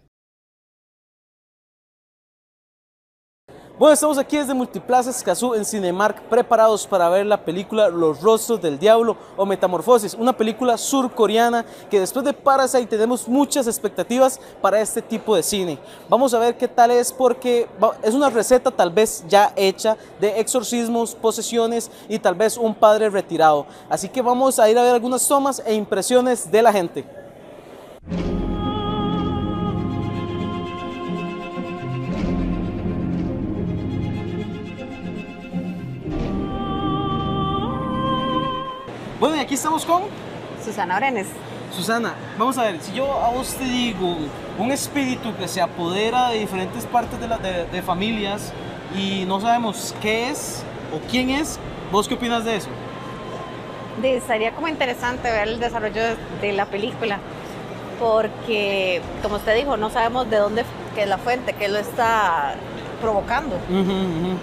Bueno, 3.79 3.93
estamos 3.93 4.17
aquí 4.17 4.35
desde 4.35 4.53
Multiplaza 4.53 5.09
Escazú 5.09 5.53
en 5.53 5.63
Cinemark, 5.63 6.23
preparados 6.23 6.85
para 6.85 7.07
ver 7.07 7.25
la 7.25 7.45
película 7.45 7.87
Los 7.87 8.19
Rostros 8.21 8.61
del 8.61 8.77
Diablo 8.77 9.15
o 9.37 9.45
Metamorfosis, 9.45 10.15
una 10.15 10.35
película 10.35 10.77
surcoreana 10.77 11.65
que 11.89 12.01
después 12.01 12.25
de 12.25 12.33
Parasite 12.33 12.87
tenemos 12.87 13.25
muchas 13.25 13.67
expectativas 13.67 14.37
para 14.61 14.81
este 14.81 15.01
tipo 15.01 15.33
de 15.33 15.43
cine. 15.43 15.79
Vamos 16.09 16.33
a 16.33 16.39
ver 16.39 16.57
qué 16.57 16.67
tal 16.67 16.91
es 16.91 17.13
porque 17.13 17.69
es 18.03 18.13
una 18.13 18.29
receta 18.29 18.69
tal 18.69 18.89
vez 18.89 19.23
ya 19.29 19.53
hecha 19.55 19.95
de 20.19 20.41
exorcismos, 20.41 21.15
posesiones 21.15 21.89
y 22.09 22.19
tal 22.19 22.35
vez 22.35 22.57
un 22.57 22.75
padre 22.75 23.09
retirado. 23.09 23.65
Así 23.87 24.09
que 24.09 24.21
vamos 24.21 24.59
a 24.59 24.69
ir 24.69 24.77
a 24.77 24.83
ver 24.83 24.93
algunas 24.93 25.25
tomas 25.25 25.63
e 25.65 25.73
impresiones 25.73 26.51
de 26.51 26.61
la 26.61 26.73
gente. 26.73 27.05
Bueno, 39.19 39.35
y 39.35 39.39
aquí 39.39 39.55
estamos 39.55 39.85
con 39.85 40.03
Susana 40.63 40.97
Orenes. 40.97 41.27
Susana, 41.75 42.13
vamos 42.37 42.57
a 42.57 42.63
ver, 42.63 42.81
si 42.81 42.93
yo 42.93 43.11
a 43.23 43.29
vos 43.29 43.53
te 43.55 43.63
digo 43.65 44.17
un 44.57 44.71
espíritu 44.71 45.35
que 45.37 45.47
se 45.47 45.61
apodera 45.61 46.29
de 46.29 46.39
diferentes 46.39 46.85
partes 46.85 47.19
de, 47.19 47.27
la- 47.27 47.37
de- 47.37 47.65
de 47.65 47.81
familias 47.81 48.51
y 48.95 49.25
no 49.27 49.39
sabemos 49.39 49.93
qué 50.01 50.29
es 50.29 50.63
o 50.93 50.99
quién 51.09 51.29
es, 51.29 51.59
¿vos 51.91 52.07
qué 52.07 52.15
opinas 52.15 52.43
de 52.43 52.55
eso? 52.57 52.69
De- 54.01 54.19
Sería 54.21 54.51
como 54.53 54.67
interesante 54.67 55.29
ver 55.31 55.47
el 55.47 55.59
desarrollo 55.59 56.01
de, 56.03 56.15
de 56.41 56.53
la 56.53 56.65
película, 56.65 57.19
porque 57.99 59.01
como 59.21 59.35
usted 59.35 59.55
dijo, 59.55 59.77
no 59.77 59.89
sabemos 59.91 60.29
de 60.29 60.37
dónde 60.37 60.65
que 60.95 61.03
es 61.03 61.07
la 61.09 61.17
fuente, 61.19 61.53
que 61.53 61.67
lo 61.67 61.77
está 61.77 62.55
provocando. 63.01 63.55
Ujú, 63.69 63.79
ujú. 63.79 64.37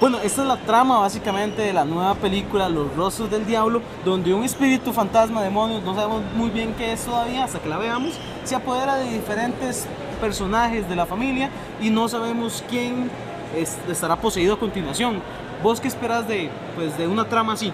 Bueno, 0.00 0.18
esta 0.22 0.42
es 0.42 0.48
la 0.48 0.56
trama 0.58 1.00
básicamente 1.00 1.62
de 1.62 1.72
la 1.72 1.84
nueva 1.84 2.14
película 2.14 2.68
Los 2.68 2.94
Rostros 2.94 3.30
del 3.30 3.44
Diablo, 3.46 3.82
donde 4.04 4.32
un 4.32 4.44
espíritu 4.44 4.92
fantasma, 4.92 5.42
demonios, 5.42 5.82
no 5.82 5.94
sabemos 5.94 6.22
muy 6.36 6.50
bien 6.50 6.72
qué 6.78 6.92
es 6.92 7.04
todavía 7.04 7.42
hasta 7.44 7.58
que 7.58 7.68
la 7.68 7.78
veamos, 7.78 8.14
se 8.44 8.54
apodera 8.54 8.94
de 8.94 9.10
diferentes 9.10 9.86
personajes 10.20 10.88
de 10.88 10.94
la 10.94 11.04
familia 11.04 11.50
y 11.80 11.90
no 11.90 12.08
sabemos 12.08 12.62
quién 12.70 13.10
es- 13.56 13.76
estará 13.90 14.14
poseído 14.16 14.54
a 14.54 14.58
continuación. 14.58 15.20
¿Vos 15.64 15.80
qué 15.80 15.88
esperas 15.88 16.28
de, 16.28 16.48
pues, 16.76 16.96
de 16.96 17.08
una 17.08 17.24
trama 17.28 17.54
así? 17.54 17.72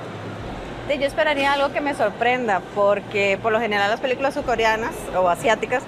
Sí, 0.88 0.98
Yo 0.98 1.06
esperaría 1.06 1.52
algo 1.52 1.72
que 1.74 1.82
me 1.82 1.94
sorprenda, 1.94 2.62
porque 2.74 3.38
por 3.42 3.52
lo 3.52 3.60
general 3.60 3.90
las 3.90 4.00
películas 4.00 4.32
surcoreanas 4.32 4.94
o 5.14 5.28
asiáticas 5.28 5.82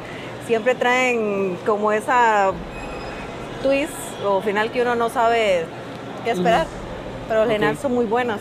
siempre 0.46 0.74
traen 0.74 1.56
como 1.64 1.92
esa 1.92 2.50
twist 3.62 3.92
o 4.26 4.42
final 4.42 4.70
que 4.70 4.82
uno 4.82 4.94
no 4.96 5.08
sabe 5.08 5.64
qué 6.26 6.32
esperar, 6.32 6.66
pero 7.28 7.42
Ok. 7.44 7.78
son 7.80 7.94
muy 7.94 8.04
buenas. 8.04 8.40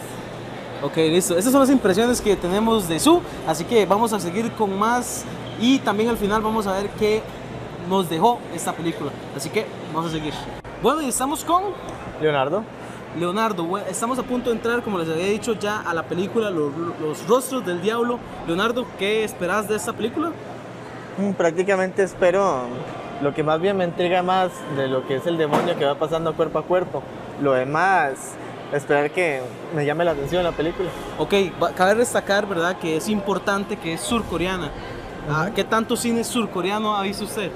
Ok, 0.81 0.97
listo. 0.97 1.37
Estas 1.37 1.51
son 1.51 1.61
las 1.61 1.69
impresiones 1.69 2.19
que 2.19 2.35
tenemos 2.35 2.87
de 2.87 2.99
Su, 2.99 3.21
así 3.47 3.63
que 3.63 3.85
vamos 3.85 4.11
a 4.11 4.19
seguir 4.19 4.51
con 4.53 4.77
más 4.77 5.23
y 5.59 5.79
también 5.79 6.09
al 6.09 6.17
final 6.17 6.41
vamos 6.41 6.67
a 6.67 6.73
ver 6.73 6.89
qué 6.99 7.21
nos 7.89 8.09
dejó 8.09 8.39
esta 8.53 8.73
película. 8.73 9.11
Así 9.35 9.49
que 9.49 9.65
vamos 9.93 10.09
a 10.11 10.13
seguir. 10.15 10.33
Bueno, 10.81 11.01
y 11.01 11.09
estamos 11.09 11.45
con 11.45 11.61
Leonardo. 12.21 12.63
Leonardo. 13.19 13.63
bueno, 13.63 13.85
Estamos 13.89 14.19
a 14.19 14.23
punto 14.23 14.49
de 14.49 14.55
entrar, 14.57 14.81
como 14.81 14.97
les 14.97 15.07
había 15.07 15.27
dicho 15.27 15.53
ya, 15.53 15.81
a 15.81 15.93
la 15.93 16.03
película 16.03 16.49
Los, 16.49 16.71
Los 16.99 17.25
Rostros 17.27 17.65
del 17.65 17.81
Diablo. 17.81 18.19
Leonardo, 18.47 18.85
¿qué 18.99 19.23
esperas 19.23 19.67
de 19.69 19.75
esta 19.75 19.93
película? 19.93 20.31
Mm, 21.17 21.31
Prácticamente 21.33 22.03
espero 22.03 22.63
lo 23.21 23.33
que 23.33 23.43
más 23.43 23.61
bien 23.61 23.77
me 23.77 23.85
intriga 23.85 24.21
más 24.21 24.51
de 24.75 24.87
lo 24.87 25.07
que 25.07 25.15
es 25.15 25.25
el 25.25 25.37
demonio 25.37 25.77
que 25.77 25.85
va 25.85 25.95
pasando 25.95 26.33
cuerpo 26.33 26.59
a 26.59 26.63
cuerpo. 26.63 27.01
Lo 27.41 27.53
demás, 27.53 28.33
esperar 28.73 29.11
que 29.11 29.41
me 29.75 29.85
llame 29.85 30.05
la 30.05 30.11
atención 30.11 30.43
la 30.43 30.51
película. 30.51 30.89
Ok, 31.17 31.33
cabe 31.75 31.95
destacar, 31.95 32.47
¿verdad?, 32.47 32.77
que 32.77 32.97
es 32.97 33.09
importante 33.09 33.77
que 33.77 33.93
es 33.93 34.01
surcoreana. 34.01 34.71
Ah, 35.29 35.49
¿Qué 35.55 35.63
tanto 35.63 35.97
cine 35.97 36.23
surcoreano 36.23 36.95
ha 36.95 37.01
visto 37.01 37.25
usted? 37.25 37.51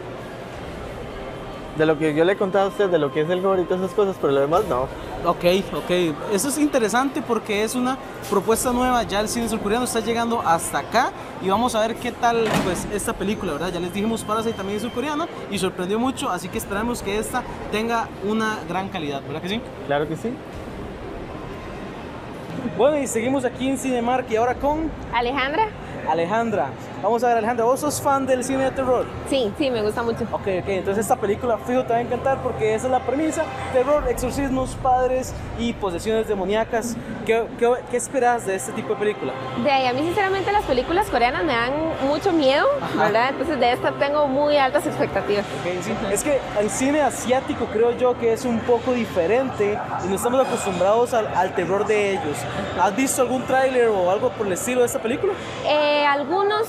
De 1.80 1.86
lo 1.86 1.98
que 1.98 2.14
yo 2.14 2.26
le 2.26 2.34
he 2.34 2.36
contado 2.36 2.66
a 2.66 2.68
usted, 2.68 2.90
de 2.90 3.00
lo 3.00 3.12
que 3.14 3.22
es 3.22 3.30
el 3.30 3.42
gore 3.42 3.62
y 3.62 3.66
todas 3.66 3.86
esas 3.86 3.96
cosas, 3.96 4.18
pero 4.20 4.34
lo 4.34 4.42
demás 4.42 4.66
no. 4.68 4.82
Ok, 5.26 5.46
ok. 5.74 5.90
Eso 6.34 6.50
es 6.50 6.58
interesante 6.58 7.22
porque 7.22 7.64
es 7.64 7.74
una 7.74 7.98
propuesta 8.30 8.74
nueva. 8.74 9.02
Ya 9.04 9.22
el 9.22 9.30
cine 9.30 9.48
surcoreano 9.48 9.86
está 9.86 10.02
llegando 10.02 10.42
hasta 10.46 10.80
acá 10.80 11.12
y 11.42 11.48
vamos 11.48 11.76
a 11.76 11.80
ver 11.80 11.96
qué 11.96 12.12
tal 12.12 12.46
pues 12.66 12.86
esta 12.94 13.14
película, 13.14 13.54
¿verdad? 13.54 13.72
Ya 13.72 13.80
les 13.80 13.94
dijimos 13.94 14.26
Parasite 14.26 14.56
también 14.56 14.76
es 14.76 14.84
surcoreana 14.84 15.28
y 15.50 15.58
sorprendió 15.58 15.98
mucho, 15.98 16.30
así 16.30 16.50
que 16.50 16.58
esperamos 16.58 17.02
que 17.02 17.18
esta 17.18 17.44
tenga 17.72 18.10
una 18.28 18.60
gran 18.68 18.90
calidad, 18.90 19.22
¿verdad 19.22 19.42
que 19.42 19.50
sí? 19.50 19.62
Claro 19.88 20.06
que 20.06 20.18
sí. 20.18 20.34
Bueno, 22.78 22.98
y 22.98 23.08
seguimos 23.08 23.46
aquí 23.46 23.70
en 23.70 23.78
Cinemark 23.78 24.30
y 24.30 24.36
ahora 24.36 24.56
con 24.56 24.92
Alejandra. 25.14 25.70
Alejandra. 26.10 26.72
Vamos 27.02 27.24
a 27.24 27.28
ver, 27.30 27.38
Alejandra, 27.38 27.64
¿vos 27.66 27.80
sos 27.80 28.02
fan 28.02 28.26
del 28.26 28.44
cine 28.44 28.66
de 28.66 28.72
terror? 28.72 29.06
Sí, 29.30 29.54
sí, 29.58 29.72
me 29.72 29.82
gusta 29.82 30.04
mucho. 30.04 30.26
Ok, 30.32 30.42
ok, 30.62 30.68
entonces 30.68 31.04
esta 31.06 31.16
película 31.16 31.58
fijo 31.58 31.84
te 31.84 31.94
va 31.94 32.00
a 32.00 32.02
encantar 32.02 32.40
porque 32.44 32.76
esa 32.76 32.88
es 32.88 32.92
la 32.92 33.00
premisa. 33.00 33.44
Terror, 33.72 34.04
exorcismos, 34.10 34.76
padres 34.84 35.34
y 35.58 35.72
posesiones 35.74 36.28
demoníacas. 36.28 36.98
¿Qué, 37.26 37.46
qué, 37.58 37.72
qué 37.90 37.98
esperas 37.98 38.46
de 38.46 38.56
este 38.56 38.74
tipo 38.74 38.90
de 38.90 38.96
película? 38.96 39.32
De 39.64 39.72
ahí, 39.72 39.88
a 39.88 39.94
mí 39.94 40.02
sinceramente 40.02 40.52
las 40.52 40.66
películas 40.66 41.08
coreanas 41.08 41.44
me 41.46 41.54
dan 41.54 41.72
mucho 42.06 42.34
miedo, 42.34 42.66
¿verdad? 42.98 43.30
Entonces 43.30 43.60
de 43.60 43.72
esta 43.72 43.92
tengo 43.94 44.28
muy 44.28 44.58
altas 44.58 44.86
expectativas. 44.86 45.46
Ok, 45.46 45.82
sí. 45.82 45.94
Es 46.12 46.24
que 46.24 46.42
el 46.60 46.70
cine 46.70 47.02
asiático 47.02 47.66
creo 47.72 47.92
yo 47.98 48.20
que 48.20 48.34
es 48.34 48.44
un 48.44 48.60
poco 48.60 48.92
diferente 48.92 49.80
y 50.04 50.08
no 50.10 50.16
estamos 50.16 50.46
acostumbrados 50.46 51.14
al, 51.14 51.28
al 51.28 51.56
terror 51.56 51.86
de 51.88 52.12
ellos. 52.12 52.38
¿Has 52.82 52.94
visto 52.96 53.22
algún 53.22 53.44
tráiler 53.44 53.88
o 53.88 54.12
algo 54.12 54.30
por 54.32 54.48
el 54.48 54.54
estilo 54.54 54.82
de 54.82 54.88
esta 54.88 55.00
película? 55.00 55.32
Eh, 55.66 56.06
algunos, 56.06 56.68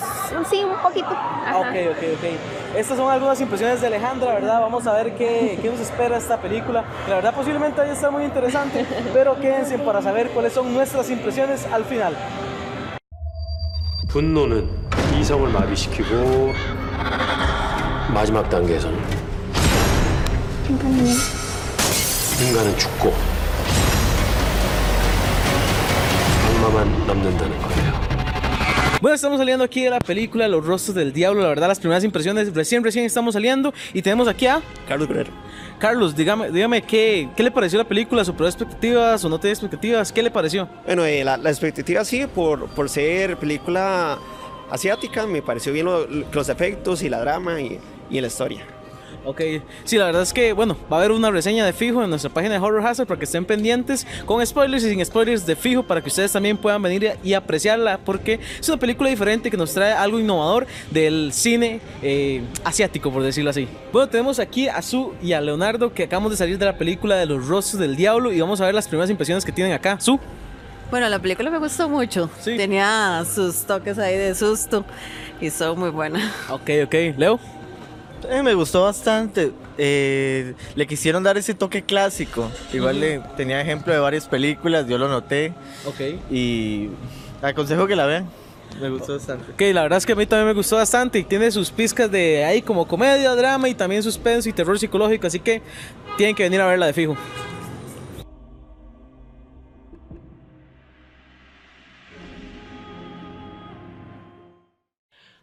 sí, 0.49 0.63
un 0.63 0.77
poquito. 0.81 1.09
Ajá. 1.09 1.59
Ok, 1.59 1.75
ok, 1.91 2.03
ok. 2.15 2.75
Estas 2.77 2.97
son 2.97 3.09
algunas 3.09 3.39
impresiones 3.39 3.79
de 3.81 3.87
Alejandra, 3.87 4.33
¿verdad? 4.33 4.59
Vamos 4.59 4.85
a 4.85 4.93
ver 4.93 5.15
qué, 5.15 5.57
qué 5.61 5.69
nos 5.69 5.79
espera 5.79 6.17
esta 6.17 6.37
película. 6.37 6.83
La 7.07 7.15
verdad, 7.15 7.33
posiblemente 7.33 7.79
vaya 7.79 7.91
a 7.91 7.95
estar 7.95 8.11
muy 8.11 8.23
interesante, 8.25 8.85
pero 9.13 9.39
quédense 9.39 9.77
para 9.79 10.01
saber 10.01 10.29
cuáles 10.29 10.53
son 10.53 10.73
nuestras 10.73 11.09
impresiones 11.09 11.65
al 11.71 11.85
final. 11.85 12.15
분노는 14.15 14.69
이성을 15.19 15.49
마비시키고 15.51 16.53
마지막 18.13 18.49
단계에서는 18.49 18.97
인간은 22.41 22.77
죽고 22.77 23.13
악마만 26.47 27.07
남는다는 27.07 27.61
거예요. 27.61 28.08
Bueno, 29.00 29.14
estamos 29.14 29.38
saliendo 29.38 29.64
aquí 29.64 29.82
de 29.84 29.90
la 29.90 29.98
película 29.98 30.46
Los 30.46 30.66
Rostros 30.66 30.94
del 30.94 31.12
Diablo. 31.14 31.40
La 31.40 31.48
verdad, 31.48 31.68
las 31.68 31.78
primeras 31.80 32.04
impresiones 32.04 32.52
recién, 32.54 32.84
recién 32.84 33.06
estamos 33.06 33.32
saliendo. 33.32 33.72
Y 33.94 34.02
tenemos 34.02 34.28
aquí 34.28 34.46
a 34.46 34.60
Carlos 34.86 35.08
Guerrero. 35.08 35.30
Carlos, 35.78 36.14
dígame, 36.14 36.50
dígame 36.50 36.82
¿qué, 36.82 37.30
qué 37.34 37.42
le 37.42 37.50
pareció 37.50 37.78
la 37.78 37.88
película, 37.88 38.22
superó 38.22 38.46
expectativas 38.46 39.24
o 39.24 39.30
no 39.30 39.40
tiene 39.40 39.52
expectativas, 39.52 40.12
¿qué 40.12 40.22
le 40.22 40.30
pareció? 40.30 40.68
Bueno, 40.84 41.06
eh, 41.06 41.24
la, 41.24 41.38
la 41.38 41.48
expectativa 41.48 42.04
sí, 42.04 42.26
por, 42.26 42.66
por 42.68 42.90
ser 42.90 43.38
película 43.38 44.18
asiática, 44.70 45.26
me 45.26 45.40
pareció 45.40 45.72
bien 45.72 45.86
lo- 45.86 46.06
los 46.06 46.48
efectos 46.50 47.02
y 47.02 47.08
la 47.08 47.20
drama 47.20 47.62
y, 47.62 47.78
y 48.10 48.20
la 48.20 48.26
historia. 48.26 48.66
Ok, 49.24 49.42
sí, 49.84 49.98
la 49.98 50.06
verdad 50.06 50.22
es 50.22 50.32
que, 50.32 50.54
bueno, 50.54 50.76
va 50.90 50.96
a 50.96 51.00
haber 51.00 51.12
una 51.12 51.30
reseña 51.30 51.66
de 51.66 51.74
fijo 51.74 52.02
en 52.02 52.08
nuestra 52.08 52.30
página 52.30 52.54
de 52.54 52.60
Horror 52.60 52.86
Hazard 52.86 53.06
para 53.06 53.18
que 53.18 53.26
estén 53.26 53.44
pendientes, 53.44 54.06
con 54.24 54.44
spoilers 54.44 54.82
y 54.84 54.88
sin 54.88 55.04
spoilers 55.04 55.44
de 55.44 55.56
fijo, 55.56 55.82
para 55.82 56.00
que 56.00 56.08
ustedes 56.08 56.32
también 56.32 56.56
puedan 56.56 56.80
venir 56.80 57.18
y 57.22 57.34
apreciarla, 57.34 57.98
porque 57.98 58.40
es 58.58 58.68
una 58.68 58.78
película 58.78 59.10
diferente 59.10 59.50
que 59.50 59.58
nos 59.58 59.74
trae 59.74 59.92
algo 59.92 60.18
innovador 60.18 60.66
del 60.90 61.32
cine 61.34 61.80
eh, 62.02 62.42
asiático, 62.64 63.12
por 63.12 63.22
decirlo 63.22 63.50
así. 63.50 63.68
Bueno, 63.92 64.08
tenemos 64.08 64.38
aquí 64.38 64.68
a 64.68 64.80
Su 64.80 65.12
y 65.22 65.34
a 65.34 65.40
Leonardo, 65.42 65.92
que 65.92 66.04
acabamos 66.04 66.30
de 66.30 66.38
salir 66.38 66.56
de 66.56 66.64
la 66.64 66.78
película 66.78 67.16
de 67.16 67.26
Los 67.26 67.46
Rostros 67.46 67.78
del 67.78 67.96
Diablo, 67.96 68.32
y 68.32 68.40
vamos 68.40 68.60
a 68.62 68.66
ver 68.66 68.74
las 68.74 68.88
primeras 68.88 69.10
impresiones 69.10 69.44
que 69.44 69.52
tienen 69.52 69.74
acá. 69.74 70.00
Su. 70.00 70.18
Bueno, 70.90 71.08
la 71.08 71.18
película 71.18 71.50
me 71.50 71.58
gustó 71.58 71.88
mucho. 71.88 72.30
Tenía 72.42 73.22
sus 73.32 73.64
toques 73.64 73.98
ahí 73.98 74.16
de 74.16 74.34
susto 74.34 74.84
y 75.40 75.46
estuvo 75.46 75.76
muy 75.76 75.90
buena. 75.90 76.32
Ok, 76.48 76.70
ok. 76.84 76.94
Leo. 77.16 77.59
Eh, 78.28 78.42
me 78.42 78.54
gustó 78.54 78.82
bastante. 78.82 79.52
Eh, 79.78 80.54
le 80.74 80.86
quisieron 80.86 81.22
dar 81.22 81.38
ese 81.38 81.54
toque 81.54 81.82
clásico. 81.82 82.50
Igual 82.72 83.00
le 83.00 83.20
tenía 83.36 83.60
ejemplo 83.60 83.92
de 83.92 83.98
varias 83.98 84.28
películas, 84.28 84.86
yo 84.86 84.98
lo 84.98 85.08
noté. 85.08 85.52
Ok. 85.86 86.00
Y 86.30 86.90
aconsejo 87.42 87.86
que 87.86 87.96
la 87.96 88.06
vean. 88.06 88.28
Me 88.80 88.88
gustó 88.88 89.14
bastante. 89.14 89.52
Ok, 89.52 89.74
la 89.74 89.82
verdad 89.82 89.98
es 89.98 90.06
que 90.06 90.12
a 90.12 90.16
mí 90.16 90.26
también 90.26 90.48
me 90.48 90.54
gustó 90.54 90.76
bastante 90.76 91.18
y 91.18 91.24
tiene 91.24 91.50
sus 91.50 91.70
pizcas 91.70 92.10
de 92.10 92.44
ahí 92.44 92.62
como 92.62 92.86
comedia, 92.86 93.34
drama 93.34 93.68
y 93.68 93.74
también 93.74 94.02
suspenso 94.02 94.48
y 94.48 94.52
terror 94.52 94.78
psicológico, 94.78 95.26
así 95.26 95.40
que 95.40 95.60
tienen 96.16 96.36
que 96.36 96.44
venir 96.44 96.60
a 96.60 96.66
verla 96.66 96.86
de 96.86 96.92
fijo. 96.92 97.16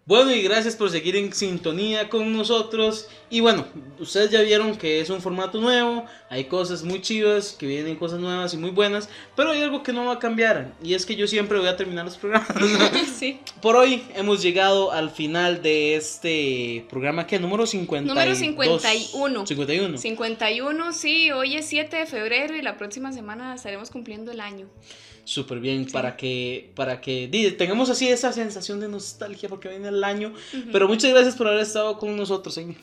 Bueno, 0.08 0.34
y 0.34 0.42
gracias 0.42 0.78
por 0.78 0.90
seguir 0.90 1.18
en 1.18 1.34
sintonía 1.34 2.08
con 2.08 2.32
nosotros. 2.32 3.10
Y 3.30 3.42
bueno, 3.42 3.68
ustedes 4.00 4.32
ya 4.32 4.42
vieron 4.42 4.78
que 4.78 5.02
es 5.02 5.10
un 5.10 5.22
formato 5.22 5.60
nuevo, 5.60 6.06
hay 6.30 6.46
cosas 6.46 6.82
muy 6.84 7.02
chivas, 7.02 7.58
que 7.60 7.68
vienen 7.68 7.98
cosas 7.98 8.22
nuevas 8.22 8.54
y 8.54 8.58
muy 8.58 8.70
buenas, 8.70 9.10
pero 9.36 9.52
hay 9.52 9.62
algo 9.62 9.84
que 9.84 9.92
no 9.92 10.06
va 10.06 10.14
a 10.14 10.20
cambiar, 10.20 10.72
y 10.82 10.94
es 10.94 11.06
que 11.06 11.18
yo 11.18 11.28
siempre 11.28 11.60
voy 11.60 11.68
a 11.68 11.76
terminar 11.76 12.06
los 12.06 12.16
programas. 12.16 12.48
Sí. 13.18 13.40
Por 13.62 13.76
hoy 13.76 14.04
hemos 14.16 14.42
llegado 14.42 14.92
al 14.92 15.10
final 15.10 15.62
de 15.62 15.96
este 15.96 16.86
programa, 16.90 17.28
que 17.28 17.38
número 17.38 17.66
50. 17.66 18.08
Número 18.08 18.34
51. 18.34 19.46
51. 19.46 19.98
51, 19.98 20.94
sí, 20.94 21.32
hoy 21.32 21.58
es 21.58 21.66
7 21.66 21.98
de 21.98 22.06
febrero 22.06 22.56
y 22.56 22.62
la 22.62 22.78
próxima 22.78 23.12
semana 23.12 23.56
estaremos 23.56 23.90
cumpliendo 23.90 24.32
el 24.32 24.40
año. 24.40 24.68
Súper 25.28 25.60
bien, 25.60 25.88
para 25.88 26.16
que, 26.16 26.70
para 26.74 27.02
que 27.02 27.28
di, 27.28 27.52
tengamos 27.52 27.90
así 27.90 28.08
esa 28.08 28.32
sensación 28.32 28.80
de 28.80 28.88
nostalgia 28.88 29.50
porque 29.50 29.68
viene 29.68 29.90
el 29.90 30.02
año. 30.06 30.34
Pero 30.72 30.88
muchas 30.88 31.12
gracias 31.12 31.36
por 31.36 31.48
haber 31.50 31.60
estado 31.60 31.98
con 31.98 32.16
nosotros, 32.16 32.58
Amy. 32.58 32.78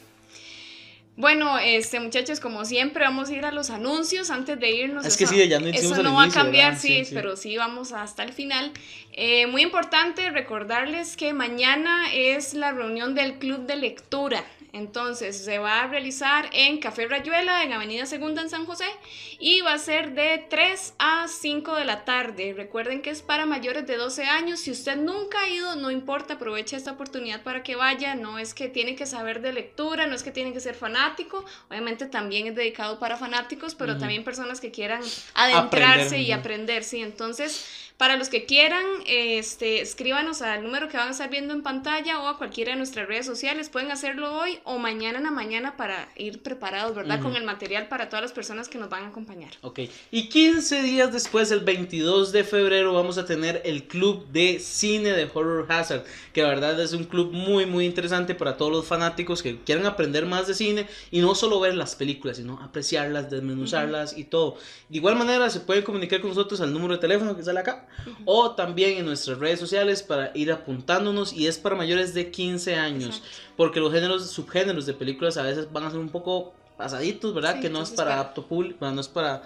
Bueno, 1.16 1.58
este 1.58 2.00
muchachos, 2.00 2.40
como 2.40 2.66
siempre, 2.66 3.04
vamos 3.04 3.30
a 3.30 3.34
ir 3.34 3.46
a 3.46 3.50
los 3.50 3.70
anuncios 3.70 4.28
antes 4.28 4.60
de 4.60 4.70
irnos. 4.72 5.06
Es 5.06 5.16
que 5.16 5.24
Eso- 5.24 5.32
sí, 5.32 5.48
ya 5.48 5.58
no 5.58 5.68
Eso 5.68 6.02
no 6.02 6.12
va 6.12 6.24
a 6.24 6.28
cambiar, 6.28 6.76
Sí, 6.76 7.06
sí. 7.06 7.14
pero 7.14 7.34
sí 7.38 7.56
vamos 7.56 7.92
hasta 7.92 8.22
el 8.24 8.34
final. 8.34 8.72
Eh, 9.12 9.46
muy 9.46 9.62
importante 9.62 10.30
recordarles 10.30 11.16
que 11.16 11.32
mañana 11.32 12.12
es 12.12 12.52
la 12.52 12.72
reunión 12.72 13.14
del 13.14 13.38
Club 13.38 13.64
de 13.66 13.76
Lectura. 13.76 14.44
Entonces 14.74 15.44
se 15.44 15.58
va 15.58 15.82
a 15.82 15.86
realizar 15.86 16.50
en 16.52 16.78
Café 16.78 17.06
Rayuela, 17.06 17.62
en 17.62 17.72
Avenida 17.72 18.06
Segunda 18.06 18.42
en 18.42 18.50
San 18.50 18.66
José, 18.66 18.86
y 19.38 19.60
va 19.60 19.74
a 19.74 19.78
ser 19.78 20.14
de 20.14 20.44
3 20.50 20.94
a 20.98 21.28
5 21.28 21.76
de 21.76 21.84
la 21.84 22.04
tarde. 22.04 22.54
Recuerden 22.56 23.00
que 23.00 23.10
es 23.10 23.22
para 23.22 23.46
mayores 23.46 23.86
de 23.86 23.96
12 23.96 24.24
años. 24.24 24.58
Si 24.58 24.72
usted 24.72 24.96
nunca 24.96 25.42
ha 25.42 25.48
ido, 25.48 25.76
no 25.76 25.92
importa, 25.92 26.34
aproveche 26.34 26.74
esta 26.74 26.90
oportunidad 26.90 27.44
para 27.44 27.62
que 27.62 27.76
vaya. 27.76 28.16
No 28.16 28.40
es 28.40 28.52
que 28.52 28.68
tiene 28.68 28.96
que 28.96 29.06
saber 29.06 29.42
de 29.42 29.52
lectura, 29.52 30.08
no 30.08 30.16
es 30.16 30.24
que 30.24 30.32
tiene 30.32 30.52
que 30.52 30.58
ser 30.58 30.74
fanático. 30.74 31.44
Obviamente 31.70 32.06
también 32.06 32.48
es 32.48 32.56
dedicado 32.56 32.98
para 32.98 33.16
fanáticos, 33.16 33.76
pero 33.76 33.96
también 33.96 34.24
personas 34.24 34.60
que 34.60 34.72
quieran 34.72 35.02
adentrarse 35.34 36.06
Aprender, 36.06 36.20
y 36.20 36.32
aprender, 36.32 36.82
sí. 36.82 37.00
Entonces, 37.00 37.83
para 37.96 38.16
los 38.16 38.28
que 38.28 38.44
quieran, 38.44 38.84
este, 39.06 39.80
escríbanos 39.80 40.42
al 40.42 40.64
número 40.64 40.88
que 40.88 40.96
van 40.96 41.08
a 41.08 41.10
estar 41.12 41.30
viendo 41.30 41.54
en 41.54 41.62
pantalla 41.62 42.20
o 42.20 42.26
a 42.26 42.38
cualquiera 42.38 42.72
de 42.72 42.76
nuestras 42.76 43.06
redes 43.06 43.24
sociales. 43.24 43.68
Pueden 43.68 43.92
hacerlo 43.92 44.36
hoy 44.36 44.58
o 44.64 44.78
mañana 44.78 45.18
en 45.18 45.24
la 45.24 45.30
mañana 45.30 45.76
para 45.76 46.08
ir 46.16 46.42
preparados, 46.42 46.96
¿verdad? 46.96 47.20
Con 47.22 47.36
el 47.36 47.44
material 47.44 47.86
para 47.86 48.08
todas 48.08 48.22
las 48.22 48.32
personas 48.32 48.68
que 48.68 48.78
nos 48.78 48.90
van 48.90 49.04
a 49.04 49.08
acompañar. 49.08 49.52
Ok, 49.60 49.80
y 50.10 50.28
15 50.28 50.82
días 50.82 51.12
después, 51.12 51.52
el 51.52 51.60
22 51.60 52.32
de 52.32 52.42
febrero, 52.42 52.92
vamos 52.92 53.16
a 53.16 53.26
tener 53.26 53.62
el 53.64 53.84
club 53.84 54.26
de 54.32 54.58
cine 54.58 55.10
de 55.10 55.30
Horror 55.32 55.70
Hazard, 55.70 56.04
que 56.32 56.42
la 56.42 56.48
verdad 56.48 56.80
es 56.80 56.94
un 56.94 57.04
club 57.04 57.32
muy, 57.32 57.64
muy 57.64 57.86
interesante 57.86 58.34
para 58.34 58.56
todos 58.56 58.72
los 58.72 58.86
fanáticos 58.86 59.40
que 59.40 59.60
quieran 59.60 59.86
aprender 59.86 60.26
más 60.26 60.48
de 60.48 60.54
cine 60.54 60.88
y 61.12 61.20
no 61.20 61.36
solo 61.36 61.60
ver 61.60 61.76
las 61.76 61.94
películas, 61.94 62.38
sino 62.38 62.60
apreciarlas, 62.60 63.30
desmenuzarlas 63.30 64.18
y 64.18 64.24
todo. 64.24 64.56
De 64.88 64.96
igual 64.96 65.14
manera, 65.14 65.48
se 65.48 65.60
pueden 65.60 65.84
comunicar 65.84 66.20
con 66.20 66.30
nosotros 66.30 66.60
al 66.60 66.72
número 66.72 66.94
de 66.94 67.00
teléfono 67.00 67.36
que 67.36 67.44
sale 67.44 67.60
acá 67.60 67.83
o 68.24 68.52
también 68.52 68.98
en 68.98 69.06
nuestras 69.06 69.38
redes 69.38 69.60
sociales 69.60 70.02
para 70.02 70.30
ir 70.34 70.50
apuntándonos 70.52 71.32
y 71.32 71.46
es 71.46 71.58
para 71.58 71.74
mayores 71.76 72.14
de 72.14 72.30
15 72.30 72.76
años, 72.76 73.22
porque 73.56 73.80
los 73.80 73.92
géneros, 73.92 74.30
subgéneros 74.30 74.86
de 74.86 74.94
películas 74.94 75.36
a 75.36 75.42
veces 75.42 75.72
van 75.72 75.84
a 75.84 75.90
ser 75.90 76.00
un 76.00 76.08
poco 76.10 76.52
pasaditos, 76.76 77.32
¿verdad? 77.34 77.54
Sí, 77.56 77.60
que 77.62 77.70
no 77.70 77.82
es 77.82 77.90
para- 77.90 78.20
apto 78.20 78.44
público, 78.46 78.90
no 78.90 79.00
es 79.00 79.08
para 79.08 79.42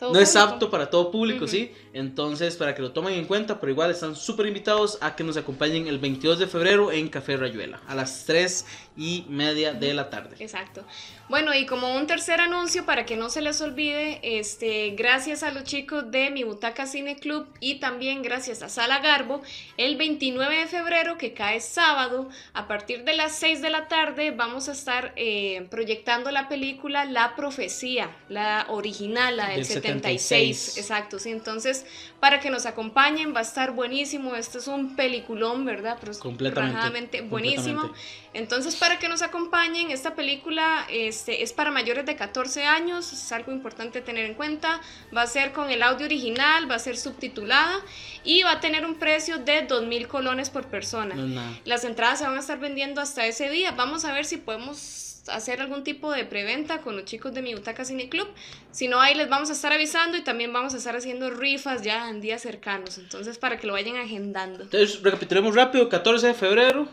No 0.00 0.18
es 0.18 0.36
apto 0.36 0.70
para 0.70 0.90
todo 0.90 1.10
público, 1.10 1.46
¿sí? 1.46 1.72
Entonces, 1.92 2.56
para 2.56 2.74
que 2.74 2.82
lo 2.82 2.92
tomen 2.92 3.14
en 3.14 3.24
cuenta, 3.24 3.58
pero 3.58 3.72
igual 3.72 3.90
están 3.90 4.14
súper 4.14 4.46
invitados 4.46 4.98
a 5.00 5.16
que 5.16 5.24
nos 5.24 5.36
acompañen 5.36 5.88
el 5.88 5.98
22 5.98 6.38
de 6.38 6.46
febrero 6.46 6.92
en 6.92 7.08
Café 7.08 7.36
Rayuela, 7.36 7.80
a 7.88 7.94
las 7.94 8.24
3 8.24 8.64
y 8.96 9.24
media 9.28 9.72
de 9.72 9.94
la 9.94 10.10
tarde. 10.10 10.36
Exacto. 10.38 10.84
Bueno, 11.28 11.52
y 11.54 11.66
como 11.66 11.94
un 11.94 12.06
tercer 12.06 12.40
anuncio, 12.40 12.86
para 12.86 13.04
que 13.04 13.16
no 13.16 13.28
se 13.28 13.42
les 13.42 13.60
olvide, 13.60 14.20
este, 14.22 14.90
gracias 14.90 15.42
a 15.42 15.50
los 15.50 15.64
chicos 15.64 16.10
de 16.10 16.30
Mi 16.30 16.42
Butaca 16.42 16.86
Cine 16.86 17.16
Club 17.16 17.46
y 17.60 17.80
también 17.80 18.22
gracias 18.22 18.62
a 18.62 18.68
Sala 18.68 19.00
Garbo, 19.00 19.42
el 19.76 19.96
29 19.96 20.56
de 20.56 20.66
febrero, 20.66 21.18
que 21.18 21.34
cae 21.34 21.60
sábado, 21.60 22.28
a 22.54 22.66
partir 22.66 23.04
de 23.04 23.14
las 23.14 23.32
6 23.36 23.60
de 23.60 23.70
la 23.70 23.88
tarde, 23.88 24.30
vamos 24.30 24.68
a 24.68 24.72
estar 24.72 25.12
eh, 25.16 25.66
proyectando 25.70 26.30
la 26.30 26.48
película 26.48 27.04
La 27.04 27.36
Profecía, 27.36 28.16
la 28.28 28.66
original, 28.68 29.36
la 29.36 29.48
del, 29.48 29.56
Del 29.56 29.64
76. 29.66 29.87
76. 29.94 30.78
Exacto, 30.78 31.18
sí. 31.18 31.30
Entonces, 31.30 31.84
para 32.20 32.40
que 32.40 32.50
nos 32.50 32.66
acompañen, 32.66 33.34
va 33.34 33.40
a 33.40 33.42
estar 33.42 33.72
buenísimo. 33.72 34.34
Este 34.34 34.58
es 34.58 34.68
un 34.68 34.96
peliculón, 34.96 35.64
¿verdad? 35.64 35.96
Pero 36.00 36.12
es 36.12 36.18
Completamente, 36.18 37.20
buenísimo. 37.22 37.82
completamente. 37.82 38.28
Entonces, 38.34 38.76
para 38.76 38.98
que 38.98 39.08
nos 39.08 39.22
acompañen, 39.22 39.90
esta 39.90 40.14
película 40.14 40.86
este, 40.90 41.42
es 41.42 41.52
para 41.52 41.70
mayores 41.70 42.06
de 42.06 42.14
14 42.14 42.64
años, 42.64 43.12
es 43.12 43.32
algo 43.32 43.52
importante 43.52 44.00
tener 44.00 44.26
en 44.26 44.34
cuenta. 44.34 44.80
Va 45.16 45.22
a 45.22 45.26
ser 45.26 45.52
con 45.52 45.70
el 45.70 45.82
audio 45.82 46.06
original, 46.06 46.70
va 46.70 46.74
a 46.76 46.78
ser 46.78 46.96
subtitulada 46.96 47.80
y 48.24 48.42
va 48.42 48.52
a 48.52 48.60
tener 48.60 48.84
un 48.84 48.96
precio 48.96 49.38
de 49.38 49.66
2.000 49.66 50.06
colones 50.06 50.50
por 50.50 50.66
persona. 50.66 51.14
No 51.14 51.26
nada. 51.26 51.58
Las 51.64 51.84
entradas 51.84 52.18
se 52.18 52.26
van 52.26 52.36
a 52.36 52.40
estar 52.40 52.58
vendiendo 52.58 53.00
hasta 53.00 53.26
ese 53.26 53.48
día. 53.50 53.72
Vamos 53.72 54.04
a 54.04 54.12
ver 54.12 54.24
si 54.24 54.36
podemos 54.36 55.07
hacer 55.30 55.60
algún 55.60 55.84
tipo 55.84 56.10
de 56.12 56.24
preventa 56.24 56.80
con 56.80 56.96
los 56.96 57.04
chicos 57.04 57.32
de 57.34 57.42
mi 57.42 57.54
Butaca 57.54 57.84
Cine 57.84 58.08
Club. 58.08 58.28
Si 58.72 58.88
no, 58.88 59.00
ahí 59.00 59.14
les 59.14 59.28
vamos 59.28 59.50
a 59.50 59.52
estar 59.52 59.72
avisando 59.72 60.16
y 60.16 60.22
también 60.22 60.52
vamos 60.52 60.74
a 60.74 60.78
estar 60.78 60.96
haciendo 60.96 61.30
rifas 61.30 61.82
ya 61.82 62.08
en 62.10 62.20
días 62.20 62.42
cercanos. 62.42 62.98
Entonces, 62.98 63.38
para 63.38 63.58
que 63.58 63.66
lo 63.66 63.72
vayan 63.74 63.96
agendando. 63.96 64.64
Entonces, 64.64 65.02
recapitulemos 65.02 65.54
rápido, 65.54 65.88
14 65.88 66.28
de 66.28 66.34
febrero. 66.34 66.88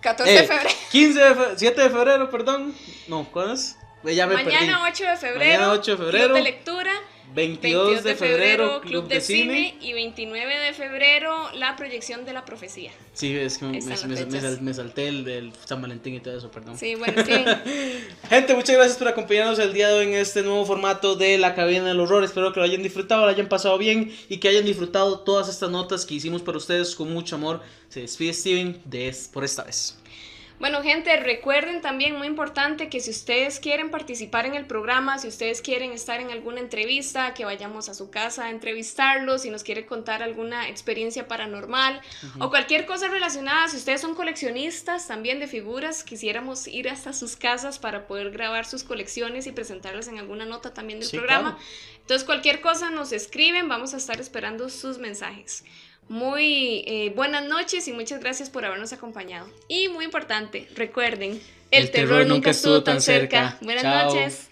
14 0.00 0.32
de 0.32 0.38
Eh, 0.38 0.42
febrero. 0.46 0.70
15 0.92 1.20
de 1.20 1.34
fe- 1.34 1.52
7 1.56 1.80
de 1.82 1.90
febrero, 1.90 2.30
perdón. 2.30 2.74
No, 3.08 3.24
¿cuándo 3.30 3.54
es? 3.54 3.76
Ya 4.04 4.26
me 4.26 4.34
Mañana 4.34 4.78
perdí. 4.78 4.92
8 4.92 5.04
de 5.10 5.16
febrero. 5.16 5.60
Mañana 5.60 5.72
8 5.72 5.90
de 5.92 5.96
febrero. 5.96 6.24
Club 6.26 6.36
de 6.36 6.42
lectura. 6.42 6.92
22 7.36 8.02
de 8.02 8.14
febrero, 8.16 8.80
Club 8.80 9.06
de 9.08 9.20
Cine. 9.20 9.76
Y 9.80 9.92
29 9.92 10.58
de 10.58 10.72
febrero, 10.72 11.50
la 11.54 11.76
proyección 11.76 12.24
de 12.24 12.32
la 12.32 12.44
profecía. 12.44 12.90
Sí, 13.12 13.36
es 13.36 13.58
que 13.58 13.66
me, 13.66 13.72
me- 13.80 14.56
me- 14.60 14.74
salté 14.74 15.08
el 15.08 15.24
del 15.24 15.52
San 15.66 15.80
Valentín 15.82 16.14
y 16.14 16.20
todo 16.20 16.36
eso, 16.36 16.50
perdón. 16.50 16.76
Sí, 16.78 16.94
bueno, 16.94 17.22
sí. 17.24 17.32
Gente, 18.28 18.54
muchas 18.54 18.76
gracias 18.76 18.96
por 18.98 19.08
acompañarnos 19.08 19.58
el 19.58 19.72
día 19.72 19.88
de 19.88 19.94
hoy 19.98 20.06
en 20.06 20.14
este 20.14 20.42
nuevo 20.42 20.64
formato 20.66 21.14
de 21.14 21.38
La 21.38 21.54
Cabina 21.54 21.84
del 21.84 22.00
Horror. 22.00 22.24
Espero 22.24 22.52
que 22.52 22.60
lo 22.60 22.64
hayan 22.66 22.82
disfrutado, 22.82 23.22
lo 23.24 23.30
hayan 23.30 23.48
pasado 23.48 23.78
bien 23.78 24.12
y 24.28 24.38
que 24.38 24.48
hayan 24.48 24.64
disfrutado 24.64 25.20
todas 25.20 25.48
estas 25.48 25.70
notas 25.70 26.04
que 26.06 26.14
hicimos 26.14 26.42
para 26.42 26.58
ustedes 26.58 26.94
con 26.96 27.12
mucho 27.12 27.36
amor. 27.36 27.60
Se 27.90 28.00
despide 28.00 28.32
Steven 28.32 28.80
de 28.84 29.14
por 29.32 29.44
esta 29.44 29.62
vez. 29.62 29.96
Bueno, 30.58 30.82
gente, 30.82 31.14
recuerden 31.18 31.82
también, 31.82 32.16
muy 32.16 32.26
importante, 32.26 32.88
que 32.88 33.00
si 33.00 33.10
ustedes 33.10 33.60
quieren 33.60 33.90
participar 33.90 34.46
en 34.46 34.54
el 34.54 34.64
programa, 34.64 35.18
si 35.18 35.28
ustedes 35.28 35.60
quieren 35.60 35.92
estar 35.92 36.18
en 36.18 36.30
alguna 36.30 36.60
entrevista, 36.60 37.34
que 37.34 37.44
vayamos 37.44 37.90
a 37.90 37.94
su 37.94 38.10
casa 38.10 38.46
a 38.46 38.50
entrevistarlos, 38.50 39.42
si 39.42 39.50
nos 39.50 39.64
quiere 39.64 39.84
contar 39.84 40.22
alguna 40.22 40.68
experiencia 40.70 41.28
paranormal 41.28 42.00
o 42.38 42.48
cualquier 42.48 42.86
cosa 42.86 43.08
relacionada, 43.08 43.68
si 43.68 43.76
ustedes 43.76 44.00
son 44.00 44.14
coleccionistas 44.14 45.06
también 45.06 45.40
de 45.40 45.46
figuras, 45.46 46.02
quisiéramos 46.02 46.66
ir 46.68 46.88
hasta 46.88 47.12
sus 47.12 47.36
casas 47.36 47.78
para 47.78 48.06
poder 48.06 48.30
grabar 48.30 48.64
sus 48.64 48.82
colecciones 48.82 49.46
y 49.46 49.52
presentarlas 49.52 50.08
en 50.08 50.18
alguna 50.18 50.46
nota 50.46 50.72
también 50.72 51.00
del 51.00 51.08
Sí, 51.10 51.18
programa. 51.18 51.56
claro. 51.56 51.64
Entonces, 52.00 52.24
cualquier 52.24 52.62
cosa 52.62 52.88
nos 52.88 53.12
escriben, 53.12 53.68
vamos 53.68 53.92
a 53.92 53.98
estar 53.98 54.20
esperando 54.20 54.70
sus 54.70 54.96
mensajes. 54.98 55.64
Muy 56.08 56.84
eh, 56.86 57.12
buenas 57.16 57.44
noches 57.46 57.88
y 57.88 57.92
muchas 57.92 58.20
gracias 58.20 58.48
por 58.50 58.64
habernos 58.64 58.92
acompañado. 58.92 59.48
Y 59.68 59.88
muy 59.88 60.04
importante, 60.04 60.68
recuerden, 60.74 61.40
el, 61.70 61.90
terror, 61.90 62.26
nunca 62.26 62.50
estuvo 62.50 62.82
tan 62.82 63.00
cerca. 63.00 63.58
Buenas 63.60 63.82
Chao. 63.82 64.14
noches. 64.14 64.48